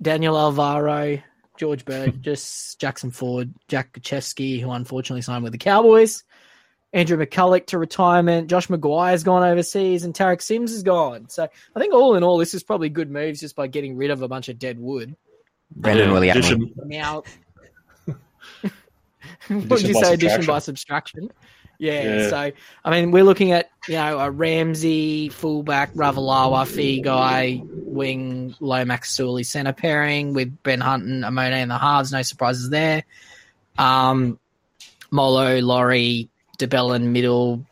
Daniel 0.00 0.36
Alvaro, 0.36 1.22
George 1.56 1.84
Burgess, 1.84 2.74
Jackson 2.76 3.10
Ford, 3.10 3.52
Jack 3.68 3.92
Kacheski, 3.92 4.60
who 4.60 4.70
unfortunately 4.70 5.22
signed 5.22 5.44
with 5.44 5.52
the 5.52 5.58
Cowboys. 5.58 6.24
Andrew 6.92 7.16
McCulloch 7.16 7.66
to 7.66 7.78
retirement. 7.78 8.48
Josh 8.48 8.68
McGuire's 8.68 9.24
gone 9.24 9.42
overseas, 9.42 10.04
and 10.04 10.14
Tariq 10.14 10.42
Sims 10.42 10.72
is 10.72 10.82
gone. 10.82 11.28
So 11.28 11.48
I 11.74 11.80
think 11.80 11.94
all 11.94 12.16
in 12.16 12.22
all, 12.22 12.38
this 12.38 12.54
is 12.54 12.62
probably 12.62 12.90
good 12.90 13.10
moves 13.10 13.40
just 13.40 13.56
by 13.56 13.66
getting 13.66 13.96
rid 13.96 14.10
of 14.10 14.22
a 14.22 14.28
bunch 14.28 14.48
of 14.48 14.58
dead 14.58 14.78
wood. 14.78 15.16
Brandon 15.74 16.08
Yeah, 16.08 16.12
Williams. 16.12 16.52
Now, 16.84 17.22
would 19.50 19.64
Addition 19.64 19.88
you 19.88 19.94
say 19.94 20.14
addition 20.14 20.44
by 20.44 20.58
subtraction? 20.58 21.30
Yeah, 21.78 22.02
Yeah. 22.02 22.28
So 22.28 22.52
I 22.84 22.90
mean, 22.90 23.10
we're 23.10 23.24
looking 23.24 23.52
at 23.52 23.70
you 23.88 23.94
know 23.94 24.20
a 24.20 24.30
Ramsey 24.30 25.30
fullback, 25.30 25.94
Ravalawa 25.94 26.64
Feagai, 26.64 27.60
wing 27.64 28.54
Lomax 28.60 29.10
Suli 29.10 29.42
center 29.42 29.72
pairing 29.72 30.32
with 30.32 30.62
Ben 30.62 30.80
Hunt 30.80 31.04
and 31.04 31.24
Amone 31.24 31.60
in 31.60 31.68
the 31.68 31.78
halves. 31.78 32.12
No 32.12 32.22
surprises 32.22 32.70
there. 32.70 33.02
Um, 33.78 34.38
Molo, 35.10 35.60
Lawrie, 35.60 36.28
de 36.62 36.68
Belin 36.68 37.12
middle, 37.12 37.66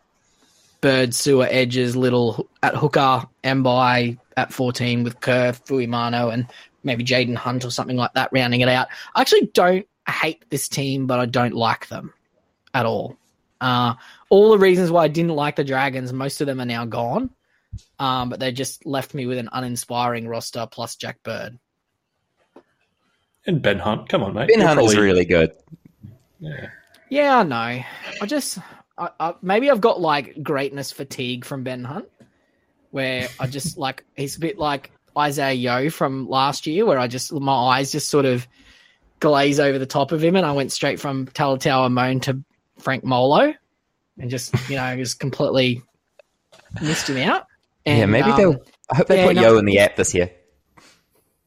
Bird, 0.81 1.11
Su'A, 1.11 1.47
Edges, 1.49 1.95
Little 1.95 2.49
at 2.63 2.75
hooker, 2.75 3.23
Mbye 3.45 4.19
at 4.37 4.53
14 4.53 5.05
with 5.05 5.21
Kerr, 5.21 5.53
Fuimano, 5.53 6.33
and 6.33 6.47
maybe 6.83 7.05
Jaden 7.05 7.37
Hunt 7.37 7.65
or 7.65 7.71
something 7.71 7.97
like 7.97 8.13
that, 8.15 8.31
rounding 8.33 8.63
it 8.63 8.69
out. 8.69 8.89
I 9.15 9.21
actually 9.21 9.47
don't 9.55 9.87
hate 10.09 10.45
this 10.51 10.69
team, 10.69 11.07
but 11.07 11.21
I 11.21 11.27
don't 11.27 11.55
like 11.55 11.87
them 11.87 12.13
at 12.75 12.85
all. 12.85 13.17
Uh, 13.61 13.95
all 14.29 14.51
the 14.51 14.59
reasons 14.59 14.91
why 14.91 15.05
I 15.05 15.09
didn't 15.09 15.37
like 15.37 15.55
the 15.55 15.65
Dragons, 15.65 16.13
most 16.13 16.41
of 16.41 16.49
them 16.49 16.61
are 16.61 16.67
now 16.67 16.85
gone. 16.85 17.31
Um, 18.01 18.31
but 18.31 18.41
they 18.41 18.51
just 18.51 18.85
left 18.85 19.15
me 19.15 19.27
with 19.27 19.39
an 19.39 19.49
uninspiring 19.53 20.27
roster 20.27 20.67
plus 20.69 20.97
Jack 20.97 21.23
Bird. 21.23 21.57
And 23.47 23.63
Ben 23.63 23.79
Hunt. 23.79 24.09
Come 24.09 24.25
on, 24.25 24.35
mate. 24.35 24.49
Ben 24.49 24.59
You're 24.59 24.67
Hunt 24.67 24.81
is 24.81 24.97
really 24.97 25.25
good. 25.25 25.53
Yeah. 26.41 26.71
Yeah, 27.11 27.39
I 27.39 27.43
know. 27.43 27.83
I 28.23 28.27
just 28.27 28.59
I, 29.01 29.11
I, 29.19 29.35
maybe 29.41 29.71
I've 29.71 29.81
got 29.81 30.01
like 30.01 30.43
greatness 30.43 30.93
fatigue 30.93 31.45
from 31.45 31.65
Ben 31.65 31.83
Hunt, 31.83 32.07
where 32.91 33.29
I 33.41 33.47
just 33.47 33.79
like 33.85 34.05
he's 34.15 34.37
a 34.37 34.41
bit 34.41 34.59
like 34.59 34.93
Isaiah 35.17 35.55
Yeo 35.55 35.91
from 35.91 36.29
last 36.29 36.67
year, 36.67 36.85
where 36.85 36.99
I 36.99 37.09
just 37.09 37.33
my 37.33 37.53
eyes 37.53 37.91
just 37.91 38.09
sort 38.09 38.27
of 38.27 38.47
glaze 39.19 39.59
over 39.59 39.79
the 39.79 39.87
top 39.87 40.13
of 40.13 40.23
him, 40.23 40.37
and 40.37 40.45
I 40.45 40.53
went 40.53 40.71
straight 40.71 41.01
from 41.01 41.27
Talatau 41.27 41.89
Amone 41.89 42.23
to 42.23 42.45
Frank 42.79 43.03
Molo, 43.03 43.55
and 44.19 44.31
just 44.31 44.55
you 44.69 44.77
know 44.77 44.97
just 44.97 45.19
completely 45.19 45.83
missed 46.83 47.09
him 47.09 47.17
out. 47.17 47.47
And, 47.87 47.99
yeah, 47.99 48.07
maybe 48.07 48.31
um, 48.31 48.37
they'll. 48.37 48.65
I 48.93 48.97
hope 48.97 49.07
they 49.07 49.21
yeah, 49.21 49.27
put 49.27 49.37
no- 49.37 49.43
Yeo 49.43 49.59
in 49.59 49.65
the 49.65 49.79
app 49.79 49.97
this 49.97 50.15
year. 50.15 50.31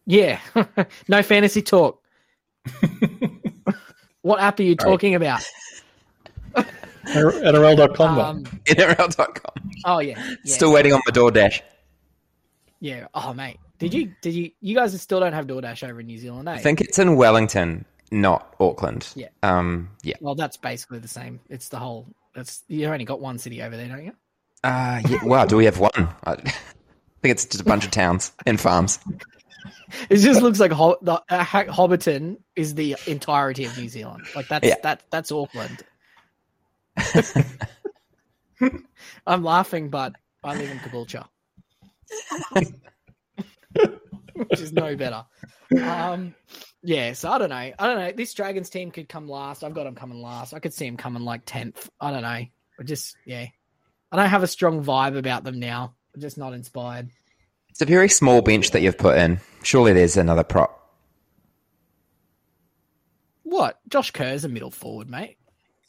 Yeah, 0.06 0.40
no 1.08 1.22
fantasy 1.22 1.62
talk. 1.62 2.02
what 4.22 4.40
app 4.40 4.60
are 4.60 4.64
you 4.64 4.76
talking 4.76 5.16
about? 5.16 5.44
NRL.com. 7.06 8.16
mate. 8.16 8.24
Um, 8.24 8.44
NRL.com. 8.66 9.72
oh 9.86 10.00
yeah, 10.00 10.18
yeah. 10.44 10.56
Still 10.56 10.72
waiting 10.74 10.94
on 10.94 11.02
my 11.06 11.12
DoorDash. 11.12 11.62
Yeah. 12.80 13.08
Oh, 13.14 13.34
mate. 13.34 13.60
Did 13.80 13.94
you? 13.94 14.14
Did 14.22 14.34
you? 14.34 14.52
You 14.62 14.76
guys 14.76 15.00
still 15.02 15.20
don't 15.20 15.34
have 15.34 15.48
DoorDash 15.48 15.88
over 15.88 16.00
in 16.02 16.08
New 16.08 16.18
Zealand, 16.18 16.48
eh? 16.50 16.54
I 16.54 16.58
think 16.58 16.82
it's 16.82 17.00
in 17.00 17.16
Wellington, 17.16 17.86
not 18.12 18.56
Auckland. 18.60 19.08
Yeah. 19.16 19.28
Um. 19.42 19.90
Yeah. 20.04 20.16
Well, 20.22 20.36
that's 20.36 20.58
basically 20.58 21.00
the 21.00 21.08
same. 21.08 21.40
It's 21.50 21.70
the 21.70 21.80
whole. 21.80 22.08
That's 22.36 22.64
you 22.68 22.88
only 22.88 23.06
got 23.06 23.20
one 23.22 23.38
city 23.40 23.62
over 23.62 23.76
there, 23.78 23.88
don't 23.88 24.06
you? 24.06 24.14
Uh, 24.64 25.02
yeah. 25.08 25.24
Wow. 25.24 25.46
Do 25.46 25.58
we 25.58 25.66
have 25.66 25.80
one? 25.80 25.92
I 26.26 26.36
think 26.36 26.56
it's 27.24 27.46
just 27.46 27.62
a 27.62 27.66
bunch 27.66 27.86
of 27.86 27.92
towns 27.92 28.32
and 28.46 28.60
farms. 28.60 29.00
It 30.10 30.18
just 30.18 30.42
looks 30.42 30.60
like 30.60 30.72
Ho- 30.72 30.98
the, 31.02 31.22
uh, 31.30 31.44
Hobbiton 31.46 32.38
is 32.56 32.74
the 32.76 32.96
entirety 33.06 33.66
of 33.66 33.78
New 33.78 33.88
Zealand. 33.90 34.26
Like 34.36 34.48
that's 34.48 34.68
Yeah. 34.68 34.76
that 34.84 35.04
that's 35.12 35.32
Auckland. 35.32 35.84
I'm 39.28 39.44
laughing, 39.44 39.90
but 39.90 40.14
I 40.44 40.56
live 40.56 40.70
in 40.70 40.80
Caboolture, 40.80 41.26
which 44.34 44.60
is 44.60 44.74
no 44.74 44.96
better. 44.96 45.26
Um, 45.82 46.36
yeah, 46.84 47.14
so 47.14 47.32
I 47.32 47.38
don't 47.38 47.50
know. 47.50 47.56
I 47.56 47.74
don't 47.80 48.00
know. 48.00 48.12
This 48.12 48.34
Dragons 48.34 48.70
team 48.70 48.92
could 48.92 49.10
come 49.10 49.28
last. 49.28 49.64
I've 49.64 49.74
got 49.74 49.86
them 49.86 49.96
coming 49.96 50.22
last. 50.22 50.54
I 50.54 50.60
could 50.60 50.74
see 50.74 50.86
them 50.86 50.98
coming 50.98 51.24
like 51.24 51.44
tenth. 51.46 51.90
I 52.00 52.12
don't 52.12 52.24
know. 52.24 52.28
I 52.28 52.50
just 52.84 53.16
yeah. 53.26 53.48
I 54.12 54.16
don't 54.18 54.30
have 54.30 54.44
a 54.44 54.48
strong 54.48 54.84
vibe 54.84 55.18
about 55.18 55.44
them 55.44 55.60
now. 55.60 55.96
I'm 56.14 56.22
just 56.22 56.38
not 56.38 56.54
inspired. 56.54 57.10
It's 57.70 57.82
a 57.82 57.86
very 57.86 58.10
small 58.10 58.42
bench 58.42 58.72
that 58.72 58.82
you've 58.82 59.00
put 59.00 59.18
in. 59.18 59.40
Surely 59.64 59.94
there's 59.94 60.18
another 60.18 60.44
prop. 60.44 60.80
What? 63.42 63.80
Josh 63.90 64.12
Kerr's 64.12 64.46
a 64.46 64.50
middle 64.50 64.70
forward, 64.70 65.10
mate. 65.10 65.38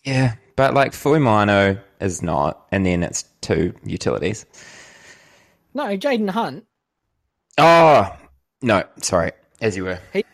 Yeah, 0.04 0.34
but 0.56 0.74
like 0.74 0.92
Fuimano 0.92 1.80
is 2.00 2.22
not, 2.22 2.66
and 2.70 2.84
then 2.84 3.02
it's 3.02 3.24
two 3.40 3.74
utilities. 3.84 4.44
No, 5.72 5.96
Jaden 5.96 6.30
Hunt. 6.30 6.64
Oh 7.58 8.14
no, 8.62 8.84
sorry, 9.02 9.32
as 9.60 9.76
you 9.76 9.84
were. 9.84 9.98
He, 10.12 10.24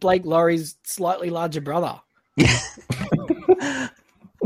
Blake 0.00 0.24
Lawrie's 0.24 0.76
slightly 0.84 1.30
larger 1.30 1.60
brother. 1.60 2.00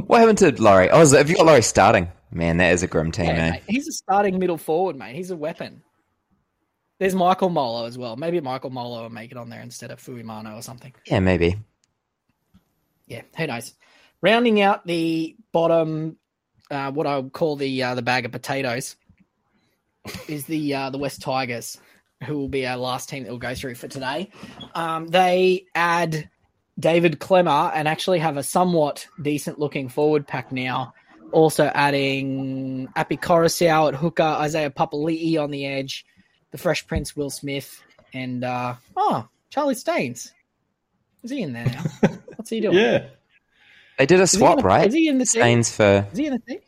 What 0.06 0.20
happened 0.20 0.38
to 0.38 0.62
Lawrie? 0.62 0.88
Oh, 0.90 0.98
have 1.16 1.28
you 1.30 1.36
got 1.36 1.46
Lawrie 1.46 1.62
starting? 1.62 2.08
Man, 2.30 2.58
that 2.58 2.72
is 2.72 2.82
a 2.82 2.86
grim 2.86 3.10
team, 3.10 3.26
Yeah, 3.26 3.36
man. 3.36 3.50
mate, 3.52 3.62
he's 3.66 3.88
a 3.88 3.92
starting 3.92 4.38
middle 4.38 4.58
forward, 4.58 4.94
mate. 4.94 5.16
He's 5.16 5.30
a 5.30 5.36
weapon. 5.36 5.82
There's 6.98 7.14
Michael 7.14 7.48
Molo 7.48 7.86
as 7.86 7.98
well. 7.98 8.14
Maybe 8.14 8.40
Michael 8.40 8.70
Molo 8.70 9.02
will 9.02 9.10
make 9.10 9.30
it 9.32 9.36
on 9.36 9.48
there 9.48 9.60
instead 9.62 9.90
of 9.90 9.98
Fuimano 10.00 10.56
or 10.56 10.62
something. 10.62 10.92
Yeah, 11.06 11.20
maybe. 11.20 11.56
Yeah, 13.06 13.22
who 13.36 13.46
knows? 13.46 13.74
Rounding 14.22 14.60
out 14.60 14.86
the 14.86 15.36
bottom, 15.52 16.16
uh, 16.70 16.90
what 16.90 17.06
I 17.06 17.18
would 17.18 17.32
call 17.32 17.56
the 17.56 17.82
uh, 17.82 17.94
the 17.94 18.02
bag 18.02 18.24
of 18.24 18.32
potatoes, 18.32 18.96
is 20.28 20.46
the 20.46 20.74
uh, 20.74 20.90
the 20.90 20.98
West 20.98 21.20
Tigers, 21.20 21.78
who 22.24 22.38
will 22.38 22.48
be 22.48 22.66
our 22.66 22.76
last 22.76 23.08
team 23.08 23.24
that 23.24 23.30
we'll 23.30 23.38
go 23.38 23.54
through 23.54 23.74
for 23.74 23.88
today. 23.88 24.30
Um, 24.74 25.08
they 25.08 25.66
add 25.74 26.28
David 26.78 27.20
Klemmer 27.20 27.70
and 27.74 27.88
actually 27.88 28.18
have 28.18 28.36
a 28.36 28.42
somewhat 28.42 29.06
decent 29.20 29.58
looking 29.58 29.88
forward 29.88 30.26
pack 30.26 30.52
now. 30.52 30.94
Also 31.32 31.64
adding 31.66 32.88
Api 32.96 33.16
Koroisau 33.16 33.88
at 33.88 33.94
hooker, 33.94 34.22
Isaiah 34.22 34.70
Papali'i 34.70 35.42
on 35.42 35.50
the 35.50 35.66
edge, 35.66 36.06
the 36.52 36.58
Fresh 36.58 36.86
Prince 36.86 37.16
Will 37.16 37.30
Smith, 37.30 37.82
and 38.12 38.44
uh, 38.44 38.74
oh 38.96 39.28
Charlie 39.50 39.74
Staines. 39.74 40.32
Is 41.22 41.30
he 41.30 41.42
in 41.42 41.52
there 41.52 41.66
now? 41.66 42.10
What's 42.36 42.50
he 42.50 42.60
doing? 42.60 42.76
Yeah. 42.76 43.06
They 43.98 44.06
did 44.06 44.20
a 44.20 44.26
swap, 44.26 44.58
in 44.58 44.62
the- 44.62 44.64
right? 44.64 44.86
Is 44.88 44.94
he 44.94 45.08
in 45.08 45.18
the 45.18 45.24
team? 45.24 45.40
Staines 45.42 45.72
for 45.74 46.06
Is 46.12 46.18
he 46.18 46.26
in 46.26 46.32
the 46.34 46.38
team? 46.40 46.60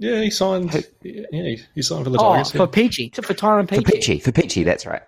Yeah, 0.00 0.20
he 0.20 0.30
signed. 0.30 0.72
Yeah, 1.02 1.24
he, 1.32 1.60
he 1.74 1.82
signed 1.82 2.04
for 2.04 2.10
the 2.10 2.18
Oh, 2.18 2.34
Tigers. 2.34 2.52
for 2.52 2.66
Peachey, 2.68 3.12
for 3.24 3.34
Tyrone 3.34 3.66
for 3.66 3.76
Peachey. 3.76 4.18
Peachey. 4.20 4.22
For 4.22 4.30
Peachey, 4.30 4.64
that's 4.64 4.86
right. 4.86 5.02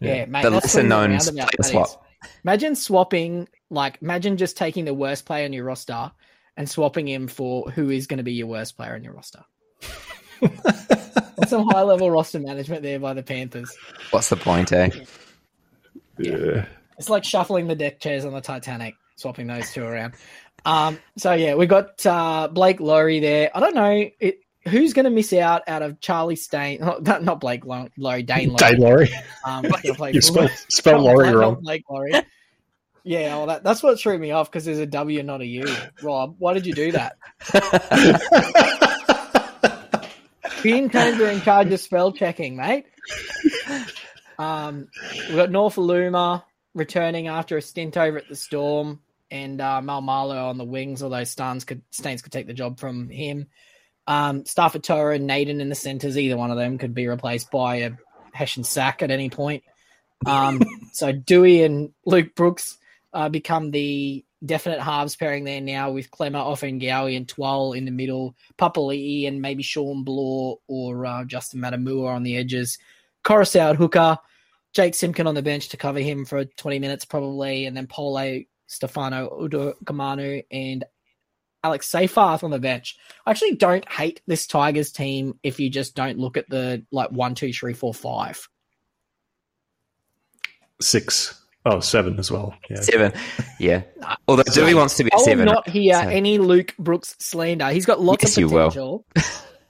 Yeah, 0.00 0.24
mate. 0.26 0.42
The 0.42 0.50
lesser 0.50 0.82
known 0.82 1.10
roundabouts, 1.10 1.30
player 1.30 1.46
that 1.56 1.64
swap. 1.64 2.06
Imagine 2.42 2.74
swapping, 2.74 3.48
like, 3.68 3.98
imagine 4.00 4.36
just 4.38 4.56
taking 4.56 4.84
the 4.86 4.94
worst 4.94 5.26
player 5.26 5.44
on 5.44 5.52
your 5.52 5.64
roster 5.64 6.10
and 6.56 6.68
swapping 6.70 7.06
him 7.06 7.28
for 7.28 7.70
who 7.70 7.90
is 7.90 8.06
going 8.06 8.16
to 8.18 8.24
be 8.24 8.32
your 8.32 8.46
worst 8.46 8.76
player 8.76 8.94
on 8.94 9.04
your 9.04 9.12
roster. 9.12 9.44
That's 10.40 11.50
some 11.50 11.68
high 11.70 11.82
level 11.82 12.10
roster 12.10 12.38
management 12.38 12.82
there 12.82 12.98
by 12.98 13.12
the 13.12 13.22
Panthers. 13.22 13.76
What's 14.10 14.30
the 14.30 14.36
point, 14.36 14.72
eh? 14.72 14.88
Yeah. 16.18 16.66
It's 16.98 17.10
like 17.10 17.24
shuffling 17.24 17.66
the 17.68 17.76
deck 17.76 18.00
chairs 18.00 18.24
on 18.24 18.32
the 18.32 18.40
Titanic, 18.40 18.94
swapping 19.18 19.46
those 19.46 19.72
two 19.72 19.84
around. 19.84 20.14
Um, 20.64 20.98
so 21.16 21.32
yeah, 21.32 21.54
we 21.54 21.66
got 21.66 22.04
uh, 22.06 22.48
Blake 22.48 22.80
Laurie 22.80 23.20
there. 23.20 23.50
I 23.54 23.60
don't 23.60 23.74
know 23.74 24.10
it, 24.20 24.40
who's 24.66 24.92
going 24.92 25.04
to 25.04 25.10
miss 25.10 25.32
out 25.32 25.62
out 25.68 25.82
of 25.82 26.00
Charlie 26.00 26.36
Stain, 26.36 26.80
not, 27.00 27.22
not 27.22 27.40
Blake 27.40 27.64
Lau- 27.64 27.88
Laurie, 27.96 28.24
Daine 28.24 28.48
Laurie. 28.48 28.56
Dave 28.56 28.78
Laurie. 28.78 29.10
Um, 29.44 29.66
You 30.12 30.20
spelled 30.20 31.02
Laurie 31.02 31.34
wrong. 31.34 31.60
Blake 31.62 31.84
Laurie. 31.90 32.12
Yeah, 33.04 33.36
well, 33.36 33.46
that, 33.46 33.64
that's 33.64 33.82
what 33.82 33.98
threw 33.98 34.18
me 34.18 34.32
off 34.32 34.50
because 34.50 34.64
there's 34.66 34.78
a 34.78 34.86
W, 34.86 35.22
not 35.22 35.40
a 35.40 35.46
U. 35.46 35.66
Rob, 36.02 36.34
why 36.38 36.52
did 36.52 36.66
you 36.66 36.74
do 36.74 36.92
that? 36.92 37.16
Ian 40.64 40.90
Cones 40.90 41.20
are 41.20 41.30
in 41.30 41.40
charge 41.40 41.72
of 41.72 41.80
spell 41.80 42.12
checking, 42.12 42.56
mate. 42.56 42.84
Um, 44.38 44.88
we've 45.28 45.36
got 45.36 45.48
Nofoaluma 45.48 46.44
returning 46.74 47.28
after 47.28 47.56
a 47.56 47.62
stint 47.62 47.96
over 47.96 48.18
at 48.18 48.28
the 48.28 48.36
Storm, 48.36 49.00
and 49.30 49.60
uh, 49.60 49.80
Maumalo 49.82 50.48
on 50.48 50.58
the 50.58 50.64
wings, 50.64 51.02
although 51.02 51.24
Staines 51.24 51.64
could, 51.64 51.82
Staines 51.90 52.22
could 52.22 52.32
take 52.32 52.46
the 52.46 52.54
job 52.54 52.78
from 52.78 53.08
him. 53.08 53.46
Um, 54.06 54.44
Starford 54.44 55.14
and 55.14 55.26
Naden 55.26 55.60
in 55.60 55.68
the 55.68 55.74
centres, 55.74 56.16
either 56.16 56.36
one 56.36 56.50
of 56.50 56.56
them 56.56 56.78
could 56.78 56.94
be 56.94 57.06
replaced 57.06 57.50
by 57.50 57.76
a 57.76 57.90
Hessian 58.32 58.64
sack 58.64 59.02
at 59.02 59.10
any 59.10 59.28
point. 59.28 59.64
Um, 60.26 60.62
so 60.92 61.12
Dewey 61.12 61.62
and 61.62 61.92
Luke 62.06 62.34
Brooks 62.34 62.78
uh, 63.12 63.28
become 63.28 63.70
the 63.70 64.24
definite 64.44 64.80
halves 64.80 65.16
pairing 65.16 65.44
there 65.44 65.60
now 65.60 65.90
with 65.90 66.10
Klemmer, 66.10 66.44
Ofahengaue, 66.44 67.16
and 67.16 67.28
Twal 67.28 67.72
in 67.72 67.84
the 67.84 67.90
middle, 67.90 68.36
Papali'i 68.56 69.26
and 69.26 69.42
maybe 69.42 69.62
Shawn 69.62 70.04
Blore 70.04 70.58
or 70.68 71.04
uh, 71.04 71.24
Justin 71.24 71.60
Matamua 71.60 72.14
on 72.14 72.22
the 72.22 72.36
edges, 72.36 72.78
Koroisau 73.24 73.76
hooker, 73.76 74.18
Jake 74.72 74.94
Simkin 74.94 75.26
on 75.26 75.34
the 75.34 75.42
bench 75.42 75.70
to 75.70 75.76
cover 75.76 75.98
him 75.98 76.24
for 76.24 76.44
20 76.44 76.78
minutes 76.78 77.04
probably, 77.04 77.66
and 77.66 77.76
then 77.76 77.86
Pole, 77.86 78.44
Stefano 78.68 79.28
Utoikamanu, 79.42 80.44
and 80.52 80.84
Alex 81.64 81.90
Seyfarth 81.90 82.44
on 82.44 82.50
the 82.52 82.60
bench. 82.60 82.96
I 83.26 83.32
actually 83.32 83.56
don't 83.56 83.86
hate 83.90 84.22
this 84.28 84.46
Tigers 84.46 84.92
team 84.92 85.38
if 85.42 85.58
you 85.58 85.68
just 85.70 85.96
don't 85.96 86.18
look 86.18 86.36
at 86.36 86.48
the 86.48 86.84
like 86.92 87.10
one, 87.10 87.34
two, 87.34 87.52
three, 87.52 87.72
four, 87.74 87.92
five. 87.92 88.48
Six. 90.80 91.34
Oh, 91.66 91.80
seven 91.80 92.18
as 92.18 92.30
well. 92.30 92.54
Yeah. 92.70 92.80
Seven. 92.80 93.12
Yeah. 93.58 93.82
Although 94.28 94.44
Dewey 94.44 94.74
wants 94.74 94.96
to 94.98 95.04
be 95.04 95.12
I 95.12 95.16
a 95.16 95.18
will 95.18 95.24
seven. 95.24 95.44
not 95.46 95.68
hear 95.68 95.94
so- 95.94 96.08
any 96.08 96.38
Luke 96.38 96.74
Brooks 96.78 97.16
slander. 97.18 97.68
He's 97.70 97.84
got 97.86 98.00
lots 98.00 98.22
Yes, 98.22 98.38
of 98.38 98.50
potential. 98.50 99.04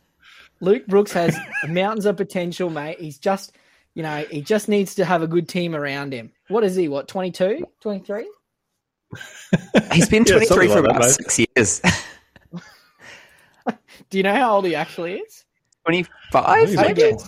Luke 0.61 0.87
Brooks 0.87 1.13
has 1.13 1.37
mountains 1.69 2.05
of 2.05 2.17
potential, 2.17 2.69
mate. 2.69 3.01
He's 3.01 3.19
just, 3.19 3.57
you 3.95 4.03
know, 4.03 4.25
he 4.31 4.43
just 4.43 4.69
needs 4.69 4.97
to 4.97 5.05
have 5.05 5.23
a 5.23 5.27
good 5.27 5.49
team 5.49 5.75
around 5.75 6.13
him. 6.13 6.31
What 6.49 6.63
is 6.65 6.77
he? 6.77 6.89
What, 6.89 7.09
22, 7.09 7.65
23? 7.81 8.29
He's 9.93 10.09
been 10.09 10.25
23 10.27 10.47
something 10.47 10.69
for 10.69 10.83
like 10.83 10.91
about 10.91 11.01
mate. 11.01 11.11
six 11.11 11.39
years. 11.39 11.81
Do 14.11 14.17
you 14.19 14.23
know 14.23 14.35
how 14.35 14.57
old 14.57 14.65
he 14.65 14.75
actually 14.75 15.15
is? 15.19 15.45
25? 15.85 16.45
I 16.45 16.57
think 16.57 16.69
he's 16.69 16.77
Maybe 16.77 17.03
like, 17.03 17.21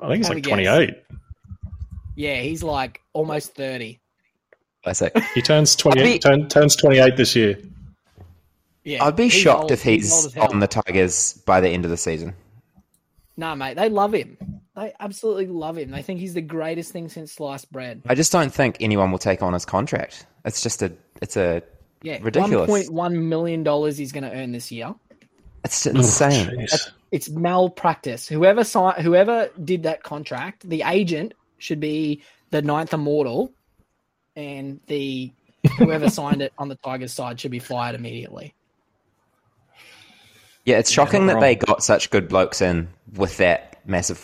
I 0.00 0.08
think 0.08 0.16
he's 0.18 0.26
Have 0.28 0.32
a 0.32 0.34
like 0.34 0.42
guess. 0.44 0.52
28. 0.52 0.94
Yeah, 2.16 2.36
he's 2.40 2.62
like 2.62 3.00
almost 3.12 3.54
30. 3.54 4.00
Classic. 4.84 5.16
He 5.34 5.42
turns 5.42 5.74
28, 5.76 6.02
I'd 6.02 6.12
be- 6.12 6.18
turn, 6.18 6.48
turns 6.48 6.76
28 6.76 7.16
this 7.16 7.34
year. 7.34 7.58
Yeah, 8.84 9.02
I'd 9.04 9.16
be 9.16 9.30
shocked 9.30 9.62
old. 9.62 9.70
if 9.72 9.82
he's 9.82 10.12
old 10.12 10.26
as 10.26 10.34
hell. 10.34 10.48
on 10.52 10.60
the 10.60 10.66
Tigers 10.66 11.32
by 11.46 11.60
the 11.60 11.68
end 11.70 11.84
of 11.86 11.90
the 11.90 11.96
season. 11.96 12.34
No, 13.36 13.56
mate, 13.56 13.76
they 13.76 13.88
love 13.88 14.12
him. 14.12 14.36
They 14.76 14.92
absolutely 14.98 15.46
love 15.46 15.78
him. 15.78 15.90
They 15.90 16.02
think 16.02 16.18
he's 16.20 16.34
the 16.34 16.40
greatest 16.40 16.92
thing 16.92 17.08
since 17.08 17.32
sliced 17.32 17.70
bread. 17.70 18.02
I 18.06 18.14
just 18.14 18.32
don't 18.32 18.52
think 18.52 18.76
anyone 18.80 19.12
will 19.12 19.18
take 19.18 19.42
on 19.42 19.52
his 19.52 19.64
contract. 19.64 20.26
It's 20.44 20.62
just 20.62 20.82
a, 20.82 20.92
it's 21.22 21.36
a, 21.36 21.62
Yeah, 22.02 22.18
Ridiculous. 22.20 22.68
One 22.68 22.80
point 22.80 22.92
one 22.92 23.28
million 23.28 23.62
dollars 23.62 23.96
he's 23.96 24.10
going 24.10 24.24
to 24.24 24.32
earn 24.32 24.50
this 24.52 24.72
year. 24.72 24.94
it's 25.64 25.86
insane. 25.86 26.50
Oh, 26.52 26.56
jeez. 26.56 26.90
It's 27.12 27.30
malpractice. 27.30 28.26
Whoever 28.26 28.64
signed, 28.64 29.00
whoever 29.02 29.48
did 29.62 29.84
that 29.84 30.02
contract, 30.02 30.68
the 30.68 30.82
agent 30.82 31.34
should 31.58 31.78
be 31.78 32.22
the 32.50 32.60
ninth 32.60 32.92
immortal, 32.92 33.52
and 34.34 34.80
the 34.88 35.30
whoever 35.78 36.10
signed 36.10 36.42
it 36.42 36.52
on 36.58 36.68
the 36.68 36.74
Tigers 36.74 37.12
side 37.12 37.38
should 37.38 37.52
be 37.52 37.60
fired 37.60 37.94
immediately. 37.94 38.54
Yeah, 40.64 40.78
it's 40.78 40.90
shocking 40.90 41.26
not 41.26 41.34
that 41.34 41.40
they 41.40 41.54
got 41.54 41.84
such 41.84 42.10
good 42.10 42.28
blokes 42.28 42.60
in 42.60 42.88
with 43.14 43.36
that 43.36 43.80
massive 43.86 44.18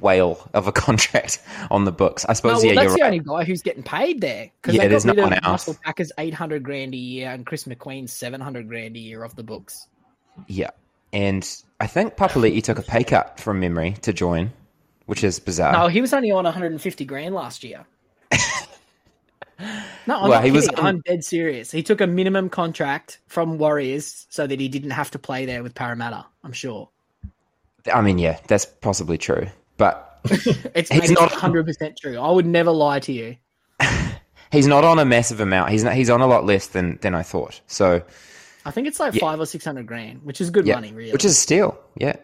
whale 0.00 0.48
of 0.54 0.66
a 0.66 0.72
contract 0.86 1.40
on 1.70 1.84
the 1.84 1.92
books. 1.92 2.24
I 2.28 2.30
No, 2.30 2.34
suppose, 2.34 2.52
oh, 2.52 2.54
well, 2.58 2.64
yeah, 2.66 2.74
that's 2.74 2.84
you're 2.88 2.96
the 2.96 3.02
right. 3.02 3.06
only 3.06 3.18
guy 3.20 3.44
who's 3.44 3.62
getting 3.62 3.82
paid 3.82 4.20
there 4.20 4.50
Yeah, 4.66 4.88
there's 4.88 5.04
no 5.04 5.14
one 5.14 5.32
else. 5.34 5.44
Russell 5.68 5.76
Packer's 5.84 6.12
eight 6.18 6.34
hundred 6.34 6.62
grand 6.62 6.94
a 6.94 6.96
year 6.98 7.30
and 7.30 7.46
Chris 7.46 7.64
McQueen's 7.64 8.12
seven 8.12 8.40
hundred 8.40 8.68
grand 8.68 8.96
a 8.96 9.00
year 9.00 9.24
off 9.24 9.36
the 9.36 9.42
books. 9.44 9.86
Yeah. 10.48 10.70
And 11.12 11.46
I 11.80 11.86
think 11.88 12.16
Papali'i 12.16 12.62
took 12.62 12.78
a 12.78 12.82
pay 12.82 13.02
cut 13.04 13.40
from 13.40 13.58
memory 13.60 13.92
to 14.02 14.12
join, 14.12 14.52
which 15.06 15.24
is 15.24 15.40
bizarre. 15.40 15.72
No, 15.72 15.88
he 15.88 16.00
was 16.00 16.12
only 16.14 16.30
on 16.30 16.44
150 16.44 17.04
grand 17.04 17.34
last 17.34 17.64
year. 17.64 17.84
No, 20.06 20.16
I'm 20.16 20.22
Well, 20.22 20.30
not 20.30 20.44
he 20.44 20.50
was 20.50 20.68
on- 20.70 20.86
I'm 20.86 21.00
dead 21.00 21.22
serious. 21.22 21.70
He 21.70 21.82
took 21.82 22.00
a 22.00 22.06
minimum 22.06 22.48
contract 22.48 23.18
from 23.26 23.58
Warriors 23.58 24.26
so 24.30 24.46
that 24.46 24.58
he 24.58 24.68
didn't 24.68 24.92
have 24.92 25.10
to 25.10 25.18
play 25.18 25.44
there 25.44 25.62
with 25.62 25.74
Parramatta. 25.74 26.24
I'm 26.42 26.52
sure 26.52 26.88
I 27.92 28.00
mean, 28.00 28.18
yeah, 28.18 28.38
that's 28.46 28.64
possibly 28.64 29.18
true. 29.18 29.46
But 29.80 30.20
it's 30.74 30.90
He's 30.90 31.10
not- 31.10 31.30
100 31.32 31.64
percent 31.66 31.98
true. 31.98 32.18
I 32.18 32.30
would 32.30 32.44
never 32.44 32.70
lie 32.70 33.00
to 33.00 33.12
you. 33.12 33.36
he's 34.52 34.66
not 34.66 34.84
on 34.84 34.98
a 34.98 35.06
massive 35.06 35.40
amount. 35.40 35.70
He's 35.70 35.82
not, 35.82 35.94
he's 35.94 36.10
on 36.10 36.20
a 36.20 36.26
lot 36.26 36.44
less 36.44 36.66
than, 36.66 36.98
than 37.00 37.14
I 37.14 37.22
thought. 37.22 37.62
So, 37.66 38.02
I 38.66 38.70
think 38.72 38.86
it's 38.88 39.00
like 39.00 39.14
Yeah. 39.14 39.20
five 39.20 39.40
or 39.40 39.46
six 39.46 39.64
hundred 39.64 39.86
grand, 39.86 40.22
which 40.22 40.42
is 40.42 40.50
good 40.50 40.66
yeah, 40.66 40.74
money, 40.74 40.92
really. 40.92 41.12
which 41.12 41.24
is 41.24 41.38
still, 41.38 41.78
yeah. 41.96 42.16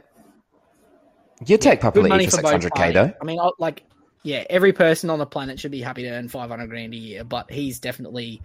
You'd 1.47 1.63
take 1.63 1.81
good 1.81 1.95
Papali'i 1.95 2.31
for 2.31 2.37
for 2.43 2.43
600k 2.43 2.93
though. 2.93 3.13
I 3.21 3.25
mean, 3.25 3.41
I- 3.41 3.51
like, 3.59 3.85
yeah, 4.23 4.45
every 4.51 4.75
person 4.75 5.09
on 5.09 5.19
the 5.19 5.25
planet 5.27 5.59
should 5.59 5.71
be 5.71 5.81
happy 5.81 6.03
to 6.03 6.11
earn 6.11 6.29
500 6.29 6.69
grand 6.69 6.93
a 6.93 6.97
year, 6.99 7.25
but 7.25 7.51
he's 7.51 7.79
definitely, 7.79 8.43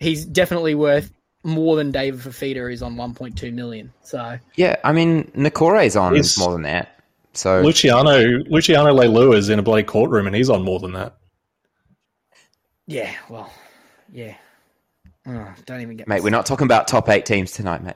he's 0.00 0.24
definitely 0.24 0.74
worth 0.74 1.12
more 1.44 1.76
than 1.76 1.90
David 1.92 2.20
Fifita 2.20 2.72
is 2.72 2.82
on 2.82 2.96
1.2 2.96 3.52
million. 3.52 3.92
So 4.02 4.38
Yeah, 4.56 4.76
I 4.82 4.92
mean, 4.92 5.30
Nikore's 5.34 5.94
on 5.96 6.14
He's- 6.14 6.38
more 6.38 6.52
than 6.52 6.62
that. 6.62 6.95
So 7.36 7.60
Luciano 7.60 8.18
Luciano 8.48 8.92
Leilua 8.94 9.36
is 9.36 9.48
in 9.48 9.58
a 9.58 9.62
bloody 9.62 9.82
courtroom 9.82 10.26
and 10.26 10.34
he's 10.34 10.50
on 10.50 10.62
more 10.62 10.80
than 10.80 10.92
that. 10.92 11.16
yeah, 12.86 13.14
well, 13.28 13.52
yeah. 14.12 14.36
Oh, 15.26 15.52
don't 15.64 15.80
even 15.80 15.96
get 15.96 16.08
mate, 16.08 16.22
we're 16.22 16.30
not 16.30 16.46
talking 16.46 16.66
about 16.66 16.86
top 16.88 17.08
eight 17.08 17.26
teams 17.26 17.52
tonight, 17.52 17.82
mate. 17.82 17.94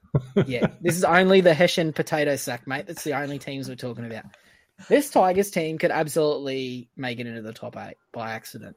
yeah, 0.46 0.68
this 0.80 0.96
is 0.96 1.04
only 1.04 1.40
the 1.40 1.54
Hessian 1.54 1.92
potato 1.92 2.36
sack, 2.36 2.66
mate. 2.66 2.86
That's 2.86 3.04
the 3.04 3.14
only 3.14 3.38
teams 3.38 3.68
we're 3.68 3.74
talking 3.74 4.06
about. 4.06 4.24
This 4.88 5.10
Tigers 5.10 5.50
team 5.50 5.76
could 5.76 5.90
absolutely 5.90 6.88
make 6.96 7.18
it 7.18 7.26
into 7.26 7.42
the 7.42 7.52
top 7.52 7.76
eight 7.76 7.96
by 8.12 8.30
accident. 8.30 8.76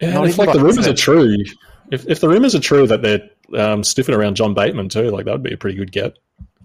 Yeah, 0.00 0.14
Not 0.14 0.22
and 0.22 0.30
if 0.30 0.38
like 0.38 0.52
the 0.52 0.60
rumors 0.60 0.86
are 0.86 0.94
true, 0.94 1.36
if 1.90 2.06
if 2.08 2.20
the 2.20 2.28
rumors 2.28 2.54
are 2.54 2.60
true 2.60 2.86
that 2.86 3.02
they're 3.02 3.28
um, 3.60 3.82
stiffing 3.82 4.14
around 4.14 4.36
John 4.36 4.54
Bateman 4.54 4.88
too, 4.88 5.10
like 5.10 5.26
that 5.26 5.32
would 5.32 5.42
be 5.42 5.52
a 5.52 5.58
pretty 5.58 5.76
good 5.76 5.92
get. 5.92 6.16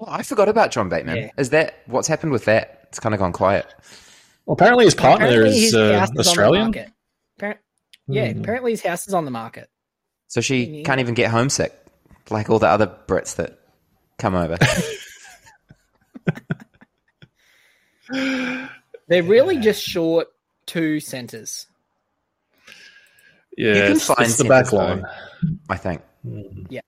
Well, 0.03 0.13
I 0.13 0.21
forgot 0.23 0.49
about 0.49 0.71
John 0.71 0.89
Bateman. 0.89 1.15
Yeah. 1.15 1.29
Is 1.37 1.51
that 1.51 1.75
what's 1.85 2.09
happened 2.09 2.33
with 2.33 2.43
that? 2.45 2.87
It's 2.89 2.99
kind 2.99 3.15
of 3.15 3.19
gone 3.19 3.31
quiet. 3.31 3.65
Well, 4.45 4.53
apparently 4.55 4.83
his 4.83 4.95
partner 4.95 5.27
Apparently 5.27 5.55
is 5.57 5.63
his 5.63 5.75
uh, 5.75 6.05
is 6.11 6.27
Australian. 6.27 6.73
Appar- 7.39 7.57
yeah, 8.07 8.33
Hmm. 8.33 8.41
apparently 8.41 8.71
his 8.71 8.81
house 8.83 9.07
is 9.07 9.13
on 9.13 9.23
the 9.23 9.31
market. 9.31 9.69
So 10.27 10.41
she 10.41 10.65
Yeah. 10.65 10.83
can't 10.83 10.99
even 10.99 11.13
get 11.13 11.31
homesick 11.31 11.71
like 12.29 12.49
all 12.49 12.59
the 12.59 12.67
other 12.67 12.87
Brits 13.07 13.37
that 13.37 13.57
come 14.17 14.35
over. 14.35 14.57
They're 19.07 19.23
really 19.23 19.57
just 19.59 19.81
short 19.81 20.27
two 20.65 20.99
centres. 20.99 21.65
Yeah, 23.57 23.67
You 23.69 23.73
can 23.83 23.91
it's, 23.93 24.05
find 24.05 24.19
it's 24.21 24.35
the 24.37 24.43
back 24.45 24.73
line. 24.73 25.05
I 25.69 25.77
think. 25.77 26.01
Yeah. 26.69 26.81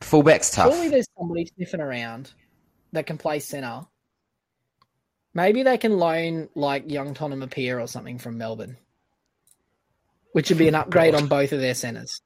Fullback's 0.00 0.50
tough. 0.50 0.72
Surely 0.72 0.88
there's 0.88 1.06
somebody 1.18 1.46
sniffing 1.46 1.80
around 1.80 2.32
that 2.92 3.06
can 3.06 3.18
play 3.18 3.38
centre. 3.38 3.82
Maybe 5.34 5.62
they 5.62 5.78
can 5.78 5.98
loan 5.98 6.48
like 6.54 6.90
young 6.90 7.14
Tottenham 7.14 7.42
Appear 7.42 7.78
or 7.78 7.86
something 7.86 8.18
from 8.18 8.36
Melbourne, 8.38 8.76
which 10.32 10.48
would 10.48 10.58
be 10.58 10.68
an 10.68 10.74
upgrade 10.74 11.14
on 11.14 11.28
both 11.28 11.52
of 11.52 11.60
their 11.60 11.74
centres. 11.74 12.20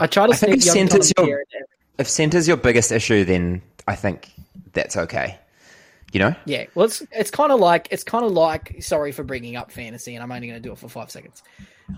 I 0.00 0.06
try 0.06 0.26
to 0.26 0.32
I 0.32 0.36
think 0.36 0.56
if 0.56 0.62
centre's 0.64 1.12
your- 1.16 1.24
Appear 1.24 1.38
in 1.40 1.44
there. 1.52 1.66
If 1.98 2.08
centre's 2.08 2.46
your 2.46 2.58
biggest 2.58 2.92
issue, 2.92 3.24
then 3.24 3.62
I 3.88 3.96
think 3.96 4.30
that's 4.72 4.96
okay. 4.96 5.38
You 6.12 6.20
know? 6.20 6.34
Yeah, 6.44 6.66
well, 6.74 6.86
it's 6.86 7.02
it's 7.10 7.30
kind 7.30 7.50
of 7.52 7.58
like 7.60 7.88
it's 7.90 8.04
kind 8.04 8.24
of 8.24 8.32
like 8.32 8.82
sorry 8.82 9.12
for 9.12 9.24
bringing 9.24 9.56
up 9.56 9.70
fantasy, 9.72 10.14
and 10.14 10.22
I'm 10.22 10.30
only 10.30 10.46
going 10.46 10.62
to 10.62 10.66
do 10.66 10.72
it 10.72 10.78
for 10.78 10.88
five 10.88 11.10
seconds. 11.10 11.42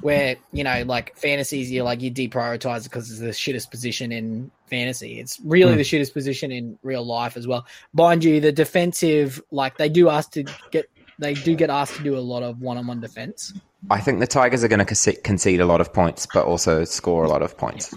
Where 0.02 0.36
you 0.52 0.64
know, 0.64 0.82
like 0.86 1.16
fantasies, 1.16 1.70
you're 1.72 1.84
like 1.84 2.02
you 2.02 2.10
deprioritize 2.10 2.80
it 2.80 2.84
because 2.84 3.10
it's 3.10 3.20
the 3.20 3.28
shittest 3.28 3.70
position 3.70 4.12
in 4.12 4.50
fantasy. 4.66 5.18
It's 5.18 5.40
really 5.44 5.72
Hmm. 5.72 5.78
the 5.78 5.84
shittest 5.84 6.12
position 6.12 6.52
in 6.52 6.78
real 6.82 7.04
life 7.04 7.36
as 7.36 7.46
well. 7.46 7.66
Mind 7.94 8.22
you, 8.22 8.38
the 8.40 8.52
defensive, 8.52 9.40
like 9.50 9.78
they 9.78 9.88
do 9.88 10.10
ask 10.10 10.30
to 10.32 10.44
get, 10.70 10.90
they 11.18 11.34
do 11.34 11.56
get 11.56 11.70
asked 11.70 11.96
to 11.96 12.02
do 12.02 12.16
a 12.16 12.20
lot 12.20 12.42
of 12.42 12.60
one-on-one 12.60 13.00
defense. 13.00 13.54
I 13.90 14.00
think 14.00 14.20
the 14.20 14.26
Tigers 14.26 14.62
are 14.62 14.68
going 14.68 14.84
to 14.84 15.12
concede 15.22 15.60
a 15.60 15.66
lot 15.66 15.80
of 15.80 15.92
points, 15.92 16.26
but 16.34 16.44
also 16.44 16.84
score 16.84 17.24
a 17.24 17.28
lot 17.28 17.42
of 17.42 17.56
points. 17.56 17.96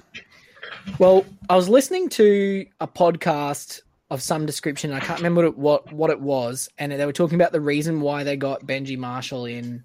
Well, 0.97 1.25
I 1.49 1.55
was 1.55 1.67
listening 1.67 2.09
to 2.09 2.65
a 2.79 2.87
podcast 2.87 3.81
of 4.09 4.21
some 4.21 4.45
description. 4.45 4.93
I 4.93 4.99
can't 4.99 5.19
remember 5.19 5.41
what 5.41 5.47
it, 5.47 5.57
what, 5.57 5.93
what 5.93 6.09
it 6.09 6.21
was, 6.21 6.69
and 6.77 6.91
they 6.91 7.05
were 7.05 7.13
talking 7.13 7.35
about 7.35 7.51
the 7.51 7.61
reason 7.61 8.01
why 8.01 8.23
they 8.23 8.37
got 8.37 8.65
Benji 8.65 8.97
Marshall 8.97 9.45
in 9.45 9.83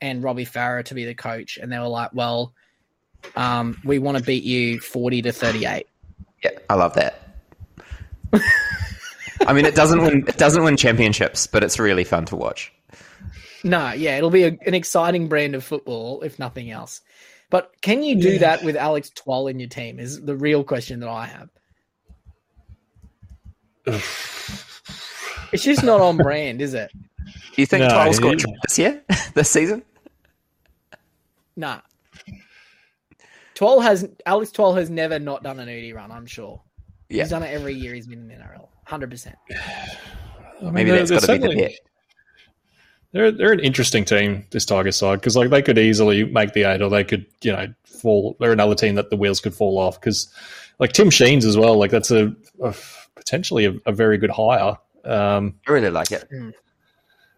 and 0.00 0.22
Robbie 0.22 0.46
Farah 0.46 0.84
to 0.86 0.94
be 0.94 1.04
the 1.04 1.14
coach, 1.14 1.58
and 1.58 1.70
they 1.72 1.78
were 1.78 1.88
like, 1.88 2.12
"Well, 2.12 2.52
um, 3.36 3.80
we 3.84 3.98
want 3.98 4.18
to 4.18 4.24
beat 4.24 4.44
you 4.44 4.80
forty 4.80 5.22
to 5.22 5.32
thirty-eight. 5.32 5.86
Yeah, 6.42 6.50
I 6.68 6.74
love 6.74 6.94
that. 6.94 7.22
I 9.46 9.52
mean, 9.52 9.64
it 9.64 9.74
doesn't 9.74 10.00
win. 10.02 10.24
It 10.26 10.36
doesn't 10.38 10.62
win 10.62 10.76
championships, 10.76 11.46
but 11.46 11.62
it's 11.64 11.78
really 11.78 12.04
fun 12.04 12.24
to 12.26 12.36
watch. 12.36 12.72
No, 13.64 13.92
yeah, 13.92 14.16
it'll 14.16 14.30
be 14.30 14.44
a, 14.44 14.58
an 14.66 14.74
exciting 14.74 15.28
brand 15.28 15.54
of 15.54 15.64
football, 15.64 16.22
if 16.22 16.38
nothing 16.38 16.70
else. 16.70 17.00
But 17.50 17.72
can 17.80 18.02
you 18.02 18.20
do 18.20 18.38
that 18.38 18.62
with 18.62 18.76
Alex 18.76 19.10
Twal 19.10 19.48
in 19.48 19.58
your 19.58 19.68
team? 19.68 19.98
Is 19.98 20.20
the 20.20 20.36
real 20.36 20.62
question 20.64 21.00
that 21.00 21.08
I 21.08 21.26
have. 21.26 21.48
it's 25.52 25.64
just 25.64 25.82
not 25.82 26.00
on 26.00 26.18
brand, 26.18 26.60
is 26.60 26.74
it? 26.74 26.92
Do 26.94 27.62
you 27.62 27.66
think 27.66 27.82
No, 27.82 27.88
Twelve 27.88 28.14
scored 28.14 28.40
he- 28.40 28.56
this 28.66 28.78
year, 28.78 29.02
this 29.34 29.50
season? 29.50 29.82
Nah. 31.58 31.80
Twal 33.54 33.80
has 33.80 34.08
Alex 34.24 34.52
Twal 34.52 34.74
has 34.74 34.88
never 34.90 35.18
not 35.18 35.42
done 35.42 35.58
an 35.58 35.68
Udi 35.68 35.92
run. 35.92 36.12
I'm 36.12 36.26
sure 36.26 36.60
Yeah, 37.08 37.24
he's 37.24 37.30
done 37.30 37.42
it 37.42 37.48
every 37.52 37.74
year 37.74 37.92
he's 37.94 38.06
been 38.06 38.20
in 38.20 38.28
the 38.28 38.34
NRL. 38.34 38.68
Hundred 38.84 39.10
percent. 39.10 39.34
I 39.50 40.62
mean, 40.62 40.72
maybe 40.74 40.90
they're- 40.90 41.00
that's 41.00 41.10
got 41.10 41.20
to 41.22 41.26
be 41.26 41.38
the 41.38 41.44
certainly- 41.48 41.78
They're 43.12 43.32
they're 43.32 43.52
an 43.52 43.60
interesting 43.60 44.04
team, 44.04 44.46
this 44.50 44.64
Tiger 44.64 44.92
side, 44.92 45.16
because 45.16 45.36
like 45.36 45.50
they 45.50 45.62
could 45.62 45.78
easily 45.78 46.24
make 46.24 46.52
the 46.52 46.62
eight, 46.62 46.80
or 46.80 46.88
they 46.90 47.02
could 47.04 47.26
you 47.42 47.50
know 47.52 47.66
fall. 47.84 48.36
They're 48.38 48.52
another 48.52 48.74
team 48.76 48.94
that 48.94 49.10
the 49.10 49.16
wheels 49.16 49.40
could 49.40 49.54
fall 49.54 49.78
off 49.78 50.00
because 50.00 50.32
like 50.78 50.92
Tim 50.92 51.10
Sheens 51.10 51.44
as 51.44 51.56
well. 51.56 51.76
Like 51.76 51.90
that's 51.90 52.12
a, 52.12 52.32
a 52.62 52.72
potentially 53.16 53.64
a, 53.64 53.74
a 53.86 53.92
very 53.92 54.16
good 54.18 54.30
hire. 54.30 54.76
Um, 55.04 55.54
I 55.66 55.72
really 55.72 55.90
like 55.90 56.12
it. 56.12 56.28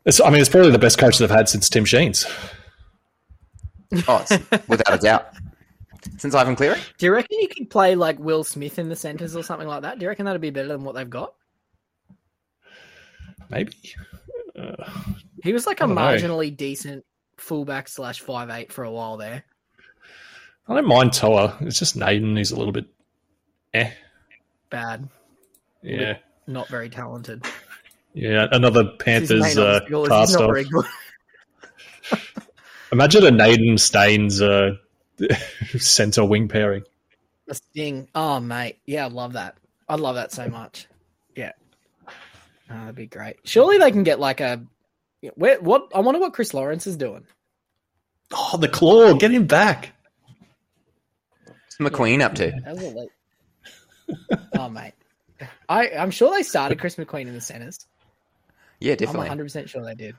it's, 0.05 0.21
I 0.21 0.29
mean, 0.29 0.41
it's 0.41 0.49
probably 0.51 0.73
the 0.73 0.79
best 0.79 0.99
coach 0.99 1.17
they've 1.19 1.31
had 1.31 1.49
since 1.49 1.71
Tim 1.71 1.85
Sheens. 1.87 2.27
Oh, 4.09 4.25
without 4.69 4.95
a 4.95 4.99
doubt. 4.99 5.35
Since 6.17 6.35
Ivan 6.35 6.57
Cleary, 6.57 6.79
Do 6.99 7.07
you 7.07 7.13
reckon 7.13 7.39
you 7.41 7.49
could 7.49 7.69
play 7.71 7.95
like 7.95 8.19
Will 8.19 8.45
Smith 8.45 8.79
in 8.79 8.89
the 8.89 8.97
centres 8.97 9.37
or 9.37 9.43
something 9.43 9.69
like 9.69 9.83
that? 9.83 9.99
Do 9.99 10.05
you 10.05 10.09
reckon 10.09 10.25
that'd 10.27 10.41
be 10.41 10.51
better 10.51 10.69
than 10.69 10.85
what 10.85 10.95
they've 10.95 11.09
got? 11.11 11.35
Maybe. 13.49 13.73
He 15.43 15.53
was 15.53 15.67
like 15.67 15.81
a 15.81 15.87
don't 15.87 15.95
know. 15.95 16.01
marginally 16.03 16.57
decent 16.57 17.05
fullback 17.37 17.89
slash 17.89 18.21
five 18.21 18.51
eight 18.51 18.73
for 18.73 18.85
a 18.85 18.91
while 18.91 19.17
there. 19.17 19.45
I 20.69 20.75
don't 20.75 20.87
mind 20.87 21.13
Toa. 21.13 21.57
It's 21.63 21.79
just 21.79 21.97
Naden 21.97 22.37
who's 22.37 22.51
a 22.53 22.57
little 22.57 22.73
bit 22.73 22.87
eh. 23.75 23.91
Bad, 24.71 25.09
Yeah. 25.83 26.19
not 26.47 26.69
very 26.69 26.89
talented. 26.91 27.45
Yeah. 28.15 28.47
Another 28.53 28.85
Panthers 28.99 29.41
main 29.57 29.59
uh, 29.59 29.81
obstacle 29.81 30.07
cast 30.07 30.37
off. 30.37 30.87
Very 32.91 33.09
good. 33.09 33.23
Imagine 33.23 33.25
a 33.25 33.31
Naden 33.31 33.79
Staines 33.79 34.43
uh, 34.43 34.77
center 35.79 36.25
wing 36.25 36.49
pairing. 36.49 36.83
A 37.49 37.55
sting. 37.55 38.09
Oh 38.15 38.41
mate, 38.41 38.79
yeah, 38.87 39.05
I 39.05 39.09
love 39.09 39.35
that. 39.35 39.57
I 39.89 39.97
love 39.97 40.15
that 40.15 40.33
so 40.33 40.49
much. 40.49 40.87
Yeah, 41.35 41.53
oh, 42.07 42.13
that'd 42.69 42.95
be 42.95 43.07
great. 43.07 43.37
Surely 43.45 43.79
they 43.79 43.91
can 43.91 44.05
get 44.05 44.21
like 44.21 44.41
a. 44.41 44.63
Where, 45.35 45.61
what 45.61 45.89
I 45.95 46.01
wonder 46.01 46.21
what 46.21 46.33
Chris 46.33 46.55
Lawrence 46.55 46.87
is 46.87 46.97
doing. 46.97 47.27
Oh, 48.33 48.57
the 48.57 48.69
claw! 48.69 49.15
Get 49.15 49.33
him 49.33 49.47
back. 49.47 49.93
what's 51.45 51.77
McQueen 51.79 52.23
up 52.23 52.37
to? 52.37 52.53
How's 52.65 53.09
oh 54.55 54.69
mate, 54.69 54.93
I 55.69 55.91
I'm 55.91 56.11
sure 56.11 56.33
they 56.33 56.43
started 56.43 56.79
Chris 56.79 56.97
McQueen 56.97 57.27
in 57.27 57.35
the 57.35 57.41
centers. 57.41 57.87
Yeah, 58.79 58.95
definitely. 58.95 59.27
I'm 59.27 59.39
100 59.39 59.45
percent 59.45 59.69
sure 59.69 59.85
they 59.85 59.95
did. 59.95 60.17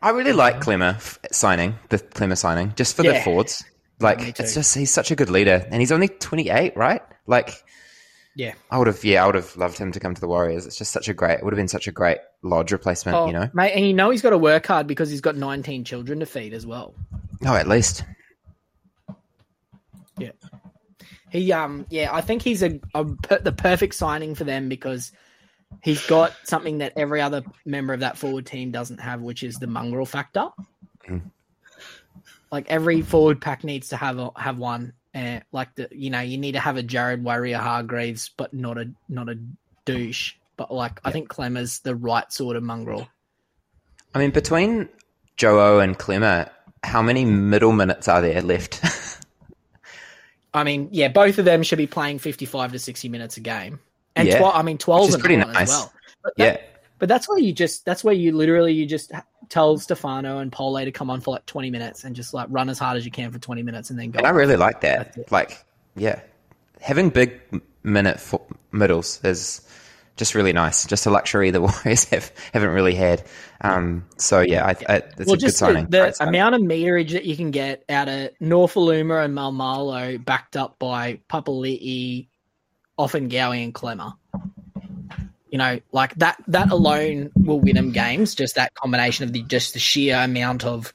I 0.00 0.10
really 0.10 0.32
like 0.32 0.60
Klemmer 0.60 0.94
f- 0.96 1.18
signing 1.32 1.74
the 1.88 1.98
Klemmer 1.98 2.36
signing 2.38 2.72
just 2.76 2.94
for 2.96 3.02
the 3.02 3.12
Yeah. 3.14 3.24
forwards. 3.24 3.64
Like 4.00 4.20
Me 4.20 4.32
it's 4.38 4.54
just 4.54 4.74
he's 4.76 4.92
such 4.92 5.10
a 5.10 5.16
good 5.16 5.28
leader, 5.30 5.66
and 5.70 5.80
he's 5.80 5.90
only 5.90 6.06
twenty 6.08 6.50
eight, 6.50 6.76
right? 6.76 7.02
Like 7.26 7.64
Yeah. 8.36 8.54
I 8.70 8.78
would 8.78 8.86
have, 8.86 9.02
yeah, 9.04 9.24
I 9.24 9.26
would 9.26 9.34
have 9.34 9.56
loved 9.56 9.76
him 9.78 9.90
to 9.90 9.98
come 9.98 10.14
to 10.14 10.20
the 10.20 10.28
Warriors. 10.28 10.66
It's 10.66 10.76
just 10.78 10.92
such 10.92 11.08
a 11.08 11.14
great, 11.14 11.38
it 11.40 11.44
would 11.44 11.52
have 11.52 11.58
been 11.58 11.66
such 11.66 11.88
a 11.88 11.92
great 11.92 12.18
lodge 12.42 12.70
replacement, 12.70 13.16
Oh, 13.18 13.26
you 13.26 13.32
know. 13.32 13.50
mate, 13.54 13.72
and 13.72 13.84
you 13.84 13.92
know 13.92 14.10
he's 14.10 14.22
got 14.22 14.30
to 14.30 14.38
work 14.38 14.66
hard 14.68 14.86
because 14.86 15.10
he's 15.10 15.20
got 15.20 15.34
19 15.36 15.82
children 15.82 16.20
to 16.20 16.26
feed 16.26 16.54
as 16.54 16.64
well. 16.64 16.94
Oh, 17.44 17.54
at 17.56 17.66
least. 17.66 18.04
Yeah, 20.18 20.30
he, 21.30 21.52
um, 21.52 21.86
yeah, 21.90 22.10
I 22.12 22.20
think 22.20 22.42
he's 22.42 22.62
a, 22.62 22.78
a 22.94 23.04
per, 23.04 23.38
the 23.38 23.52
perfect 23.52 23.94
signing 23.94 24.34
for 24.36 24.44
them 24.44 24.68
because 24.68 25.10
he's 25.82 26.04
got 26.06 26.32
something 26.44 26.78
that 26.78 26.92
every 26.96 27.20
other 27.20 27.42
member 27.64 27.92
of 27.92 28.00
that 28.00 28.16
forward 28.16 28.46
team 28.46 28.70
doesn't 28.70 28.98
have, 28.98 29.20
which 29.20 29.42
is 29.42 29.56
the 29.56 29.66
mongrel 29.66 30.06
factor. 30.06 30.48
Mm. 31.06 31.22
Like 32.50 32.70
every 32.70 33.02
forward 33.02 33.40
pack 33.40 33.64
needs 33.64 33.88
to 33.88 33.96
have 33.96 34.18
a, 34.18 34.30
have 34.36 34.58
one. 34.58 34.92
Uh, 35.14 35.40
like 35.52 35.74
the, 35.74 35.88
you 35.90 36.10
know, 36.10 36.20
you 36.20 36.38
need 36.38 36.52
to 36.52 36.60
have 36.60 36.76
a 36.76 36.82
Jared 36.82 37.24
Waerea-Hargreaves, 37.24 38.30
but 38.36 38.52
not 38.54 38.78
a 38.78 38.90
not 39.08 39.28
a 39.28 39.38
douche. 39.84 40.34
But 40.56 40.72
like, 40.72 41.00
I 41.04 41.12
think 41.12 41.28
Klemmer's 41.28 41.80
the 41.80 41.94
right 41.94 42.30
sort 42.32 42.56
of 42.56 42.62
mongrel. 42.62 43.08
I 44.14 44.18
mean, 44.18 44.30
between 44.30 44.88
Joe 45.36 45.60
O 45.60 45.78
and 45.78 45.98
Klemmer, 45.98 46.50
how 46.82 47.02
many 47.02 47.24
middle 47.24 47.72
minutes 47.72 48.08
are 48.08 48.20
there 48.20 48.42
left? 48.42 48.80
I 50.54 50.64
mean, 50.64 50.88
yeah, 50.90 51.08
both 51.08 51.38
of 51.38 51.44
them 51.44 51.62
should 51.62 51.78
be 51.78 51.86
playing 51.86 52.18
55 52.18 52.72
to 52.72 52.78
60 52.78 53.08
minutes 53.08 53.36
a 53.36 53.40
game. 53.40 53.80
And 54.18 54.28
Yeah, 54.28 54.40
tw- 54.40 54.54
I 54.54 54.62
mean, 54.62 54.78
12 54.78 55.08
is 55.10 55.16
pretty 55.16 55.36
nice. 55.36 55.56
as 55.56 55.68
well. 55.68 55.92
But 56.22 56.32
yeah. 56.36 56.56
but 56.98 57.08
that's 57.08 57.28
where 57.28 57.38
you 57.38 57.52
just 57.52 57.84
that's 57.84 58.02
where 58.02 58.14
you 58.14 58.32
literally 58.32 58.72
you 58.72 58.84
just 58.84 59.12
tell 59.48 59.78
Stefano 59.78 60.38
and 60.38 60.52
Pole 60.52 60.78
to 60.78 60.92
come 60.92 61.10
on 61.10 61.20
for 61.20 61.34
like 61.34 61.46
20 61.46 61.70
minutes 61.70 62.04
and 62.04 62.14
just 62.14 62.34
like 62.34 62.48
run 62.50 62.68
as 62.68 62.78
hard 62.78 62.96
as 62.96 63.04
you 63.04 63.10
can 63.10 63.30
for 63.30 63.38
20 63.38 63.62
minutes 63.62 63.90
and 63.90 63.98
then 63.98 64.10
go. 64.10 64.18
And 64.18 64.26
I 64.26 64.30
really 64.30 64.56
like 64.56 64.80
that. 64.82 65.30
Like, 65.30 65.64
yeah, 65.96 66.20
having 66.80 67.10
big 67.10 67.40
minute 67.82 68.20
for 68.20 68.44
middles 68.72 69.22
is 69.24 69.66
just 70.16 70.34
really 70.34 70.52
nice. 70.52 70.84
Just 70.84 71.06
a 71.06 71.10
luxury 71.10 71.50
the 71.50 71.60
Warriors 71.84 72.04
have 72.06 72.32
haven't 72.52 72.70
really 72.70 72.94
had. 72.94 73.24
Um, 73.60 74.04
so 74.16 74.40
yeah, 74.40 74.66
I, 74.66 74.70
I, 74.92 74.96
it's 74.96 75.26
well, 75.26 75.34
a 75.34 75.38
good 75.38 75.54
signing. 75.54 75.86
The, 75.86 76.14
the 76.18 76.28
amount 76.28 76.56
of 76.56 76.60
meterage 76.60 77.12
that 77.12 77.24
you 77.24 77.36
can 77.36 77.50
get 77.50 77.84
out 77.88 78.08
of 78.08 78.30
Nofoaluma 78.40 79.24
and 79.24 79.34
Maumalo, 79.34 80.22
backed 80.22 80.56
up 80.56 80.78
by 80.78 81.20
Papali'i, 81.30 82.28
Ofahengaue 82.98 83.62
and 83.62 83.74
Klemmer. 83.74 84.14
You 85.50 85.58
know, 85.58 85.80
like 85.92 86.14
that. 86.16 86.42
That 86.48 86.70
alone 86.70 87.30
will 87.34 87.60
win 87.60 87.76
them 87.76 87.92
games. 87.92 88.34
Just 88.34 88.56
that 88.56 88.74
combination 88.74 89.24
of 89.24 89.32
the 89.32 89.42
just 89.42 89.72
the 89.72 89.78
sheer 89.78 90.16
amount 90.16 90.64
of, 90.64 90.92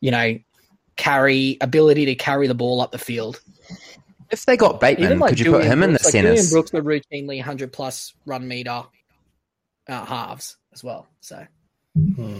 you 0.00 0.10
know, 0.10 0.38
carry 0.96 1.56
ability 1.60 2.06
to 2.06 2.14
carry 2.14 2.46
the 2.46 2.54
ball 2.54 2.80
up 2.80 2.92
the 2.92 2.98
field. 2.98 3.40
If 4.30 4.44
they 4.44 4.56
got 4.56 4.80
Bateman, 4.80 5.18
like 5.18 5.30
could 5.30 5.38
you 5.38 5.44
Julian 5.44 5.62
put 5.62 5.72
him 5.72 5.78
Brooks, 5.78 5.86
in 5.86 5.92
the 5.92 6.04
like 6.04 6.12
centers? 6.12 6.50
Brooks 6.50 6.72
were 6.72 6.82
routinely 6.82 7.36
100 7.36 7.72
plus 7.72 8.12
run 8.24 8.48
meter 8.48 8.82
uh, 9.88 10.04
halves 10.04 10.56
as 10.72 10.82
well. 10.82 11.06
So, 11.20 11.46
hmm. 11.94 12.38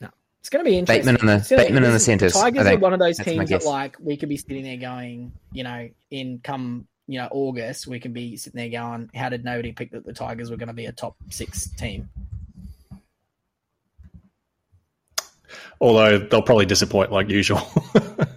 no, 0.00 0.08
it's 0.40 0.48
going 0.48 0.64
to 0.64 0.70
be 0.70 0.78
interesting. 0.78 1.14
Bateman 1.14 1.20
in 1.20 1.38
the 1.38 1.56
Bateman 1.56 1.84
in 1.84 1.92
the 1.92 2.00
centers. 2.00 2.32
Tigers 2.32 2.66
are 2.66 2.78
one 2.78 2.94
of 2.94 3.00
those 3.00 3.18
teams 3.18 3.50
that 3.50 3.64
like 3.64 3.96
we 4.00 4.16
could 4.16 4.30
be 4.30 4.38
sitting 4.38 4.64
there 4.64 4.78
going, 4.78 5.32
you 5.52 5.62
know, 5.62 5.90
in 6.10 6.40
come 6.42 6.86
you 7.06 7.18
know 7.18 7.28
August, 7.30 7.86
we 7.86 8.00
can 8.00 8.12
be 8.12 8.36
sitting 8.36 8.58
there 8.58 8.80
going, 8.80 9.10
how 9.14 9.28
did 9.28 9.44
nobody 9.44 9.72
pick 9.72 9.92
that 9.92 10.04
the 10.04 10.12
Tigers 10.12 10.50
were 10.50 10.56
going 10.56 10.68
to 10.68 10.74
be 10.74 10.86
a 10.86 10.92
top 10.92 11.16
six 11.30 11.68
team? 11.68 12.08
Although 15.80 16.18
they'll 16.18 16.42
probably 16.42 16.66
disappoint 16.66 17.12
like 17.12 17.28
usual. 17.28 17.60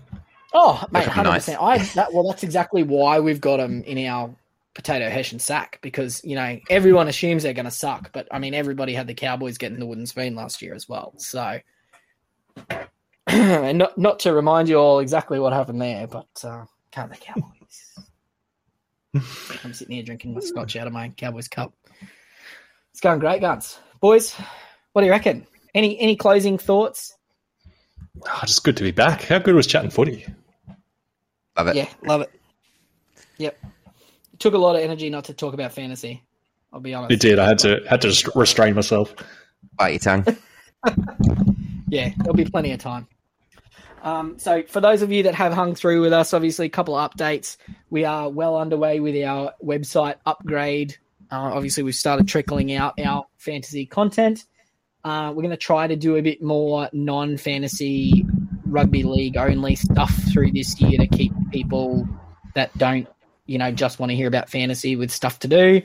Oh, 0.59 0.83
mate, 0.89 1.07
hundred 1.07 1.33
percent. 1.33 1.61
I 1.61 1.77
that 1.77 2.11
well, 2.11 2.27
that's 2.27 2.41
exactly 2.41 2.81
why 2.81 3.19
we've 3.19 3.39
got 3.39 3.57
them 3.57 3.83
in 3.83 4.03
our 4.07 4.33
potato 4.73 5.07
hash 5.07 5.31
and 5.31 5.41
sack 5.41 5.77
because 5.83 6.23
you 6.23 6.35
know 6.35 6.59
everyone 6.69 7.07
assumes 7.07 7.43
they're 7.43 7.53
going 7.53 7.65
to 7.65 7.71
suck, 7.71 8.11
but 8.11 8.27
I 8.31 8.39
mean 8.39 8.55
everybody 8.55 8.93
had 8.93 9.05
the 9.05 9.13
Cowboys 9.13 9.59
getting 9.59 9.77
the 9.77 9.85
wooden 9.85 10.07
spoon 10.07 10.35
last 10.35 10.63
year 10.63 10.73
as 10.73 10.89
well. 10.89 11.13
So, 11.17 11.59
and 13.27 13.77
not 13.77 13.97
not 13.99 14.19
to 14.19 14.33
remind 14.33 14.67
you 14.67 14.77
all 14.77 14.97
exactly 14.97 15.39
what 15.39 15.53
happened 15.53 15.79
there, 15.79 16.07
but 16.07 16.27
uh, 16.43 16.65
can't 16.89 17.11
the 17.11 17.17
Cowboys? 17.17 17.99
I'm 19.63 19.73
sitting 19.73 19.95
here 19.95 20.03
drinking 20.03 20.33
my 20.33 20.41
scotch 20.41 20.75
out 20.75 20.87
of 20.87 20.93
my 20.93 21.09
Cowboys 21.09 21.47
cup. 21.47 21.73
It's 22.91 23.01
going 23.01 23.19
great, 23.19 23.41
guns, 23.41 23.79
boys. 23.99 24.33
What 24.93 25.01
do 25.01 25.05
you 25.05 25.11
reckon? 25.11 25.45
Any 25.75 25.99
any 25.99 26.15
closing 26.15 26.57
thoughts? 26.57 27.15
Oh, 28.25 28.39
just 28.45 28.63
good 28.63 28.77
to 28.77 28.83
be 28.83 28.91
back. 28.91 29.23
How 29.23 29.39
good 29.39 29.53
was 29.55 29.67
chatting 29.67 29.91
footy? 29.91 30.25
Love 31.57 31.67
it. 31.67 31.75
Yeah, 31.75 31.89
love 32.03 32.21
it. 32.21 32.31
Yep. 33.37 33.57
It 34.33 34.39
took 34.39 34.53
a 34.53 34.57
lot 34.57 34.75
of 34.75 34.81
energy 34.81 35.09
not 35.09 35.25
to 35.25 35.33
talk 35.33 35.53
about 35.53 35.71
fantasy. 35.71 36.23
I'll 36.73 36.79
be 36.79 36.93
honest. 36.93 37.11
It 37.11 37.19
did. 37.19 37.39
I 37.39 37.47
had 37.47 37.59
to 37.59 37.81
had 37.89 38.01
to 38.01 38.31
restrain 38.35 38.75
myself. 38.75 39.13
Bite 39.77 39.89
your 39.89 39.99
tongue. 39.99 40.25
yeah, 41.89 42.11
there'll 42.17 42.33
be 42.33 42.45
plenty 42.45 42.71
of 42.71 42.79
time. 42.79 43.07
Um, 44.03 44.37
so, 44.39 44.63
for 44.63 44.79
those 44.79 45.01
of 45.01 45.11
you 45.11 45.23
that 45.23 45.35
have 45.35 45.53
hung 45.53 45.75
through 45.75 46.01
with 46.01 46.13
us, 46.13 46.33
obviously, 46.33 46.67
a 46.67 46.69
couple 46.69 46.95
of 46.95 47.11
updates. 47.11 47.57
We 47.89 48.05
are 48.05 48.29
well 48.29 48.57
underway 48.57 48.99
with 48.99 49.21
our 49.23 49.53
website 49.63 50.15
upgrade. 50.25 50.97
Uh, 51.31 51.51
obviously, 51.53 51.83
we've 51.83 51.95
started 51.95 52.27
trickling 52.27 52.73
out 52.73 52.99
our 52.99 53.25
fantasy 53.37 53.85
content. 53.85 54.45
Uh, 55.03 55.29
we're 55.29 55.41
going 55.41 55.49
to 55.51 55.57
try 55.57 55.87
to 55.87 55.95
do 55.95 56.15
a 56.15 56.21
bit 56.21 56.41
more 56.41 56.89
non 56.93 57.37
fantasy 57.37 58.25
rugby 58.65 59.03
league 59.03 59.37
only 59.37 59.75
stuff 59.75 60.13
through 60.31 60.51
this 60.51 60.79
year 60.81 60.99
to 60.99 61.07
keep 61.07 61.31
people 61.51 62.07
that 62.55 62.75
don't, 62.77 63.07
you 63.45 63.57
know, 63.57 63.71
just 63.71 63.99
want 63.99 64.09
to 64.09 64.15
hear 64.15 64.27
about 64.27 64.49
fantasy 64.49 64.95
with 64.95 65.11
stuff 65.11 65.39
to 65.39 65.47
do. 65.47 65.81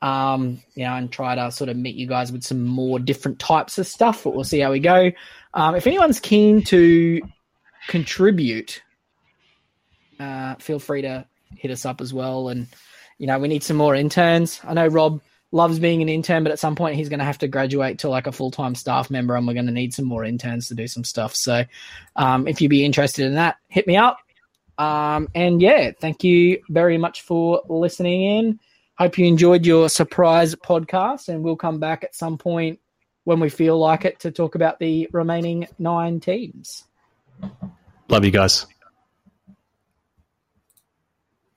Um, 0.00 0.62
you 0.74 0.84
know, 0.84 0.94
and 0.94 1.10
try 1.10 1.34
to 1.34 1.50
sort 1.50 1.70
of 1.70 1.76
meet 1.76 1.96
you 1.96 2.06
guys 2.06 2.30
with 2.30 2.44
some 2.44 2.64
more 2.64 3.00
different 3.00 3.40
types 3.40 3.78
of 3.78 3.86
stuff, 3.86 4.22
but 4.22 4.32
we'll 4.32 4.44
see 4.44 4.60
how 4.60 4.70
we 4.70 4.78
go. 4.78 5.10
Um, 5.54 5.74
if 5.74 5.88
anyone's 5.88 6.20
keen 6.20 6.62
to 6.66 7.20
contribute, 7.88 8.80
uh, 10.20 10.54
feel 10.56 10.78
free 10.78 11.02
to 11.02 11.26
hit 11.56 11.72
us 11.72 11.84
up 11.84 12.00
as 12.00 12.14
well. 12.14 12.48
And, 12.48 12.68
you 13.18 13.26
know, 13.26 13.38
we 13.40 13.48
need 13.48 13.64
some 13.64 13.76
more 13.76 13.94
interns. 13.94 14.60
I 14.62 14.74
know 14.74 14.86
Rob 14.86 15.20
loves 15.50 15.78
being 15.78 16.02
an 16.02 16.08
intern, 16.08 16.44
but 16.44 16.52
at 16.52 16.58
some 16.58 16.76
point 16.76 16.96
he's 16.96 17.08
going 17.08 17.20
to 17.20 17.24
have 17.24 17.38
to 17.38 17.48
graduate 17.48 18.00
to 18.00 18.08
like 18.08 18.26
a 18.26 18.32
full 18.32 18.50
time 18.50 18.74
staff 18.74 19.10
member, 19.10 19.34
and 19.34 19.46
we're 19.46 19.54
going 19.54 19.66
to 19.66 19.72
need 19.72 19.94
some 19.94 20.04
more 20.04 20.24
interns 20.24 20.68
to 20.68 20.74
do 20.74 20.86
some 20.86 21.04
stuff. 21.04 21.34
So, 21.34 21.64
um, 22.16 22.46
if 22.46 22.60
you'd 22.60 22.68
be 22.68 22.84
interested 22.84 23.26
in 23.26 23.34
that, 23.34 23.56
hit 23.68 23.86
me 23.86 23.96
up. 23.96 24.18
Um, 24.76 25.28
and 25.34 25.60
yeah, 25.60 25.90
thank 25.98 26.22
you 26.22 26.62
very 26.68 26.98
much 26.98 27.22
for 27.22 27.62
listening 27.68 28.22
in. 28.22 28.60
Hope 28.98 29.16
you 29.16 29.26
enjoyed 29.26 29.64
your 29.64 29.88
surprise 29.88 30.56
podcast, 30.56 31.28
and 31.28 31.44
we'll 31.44 31.54
come 31.54 31.78
back 31.78 32.02
at 32.02 32.16
some 32.16 32.36
point 32.36 32.80
when 33.22 33.38
we 33.38 33.48
feel 33.48 33.78
like 33.78 34.04
it 34.04 34.18
to 34.20 34.32
talk 34.32 34.56
about 34.56 34.80
the 34.80 35.08
remaining 35.12 35.68
nine 35.78 36.18
teams. 36.18 36.84
Love 38.08 38.24
you 38.24 38.32
guys. 38.32 38.66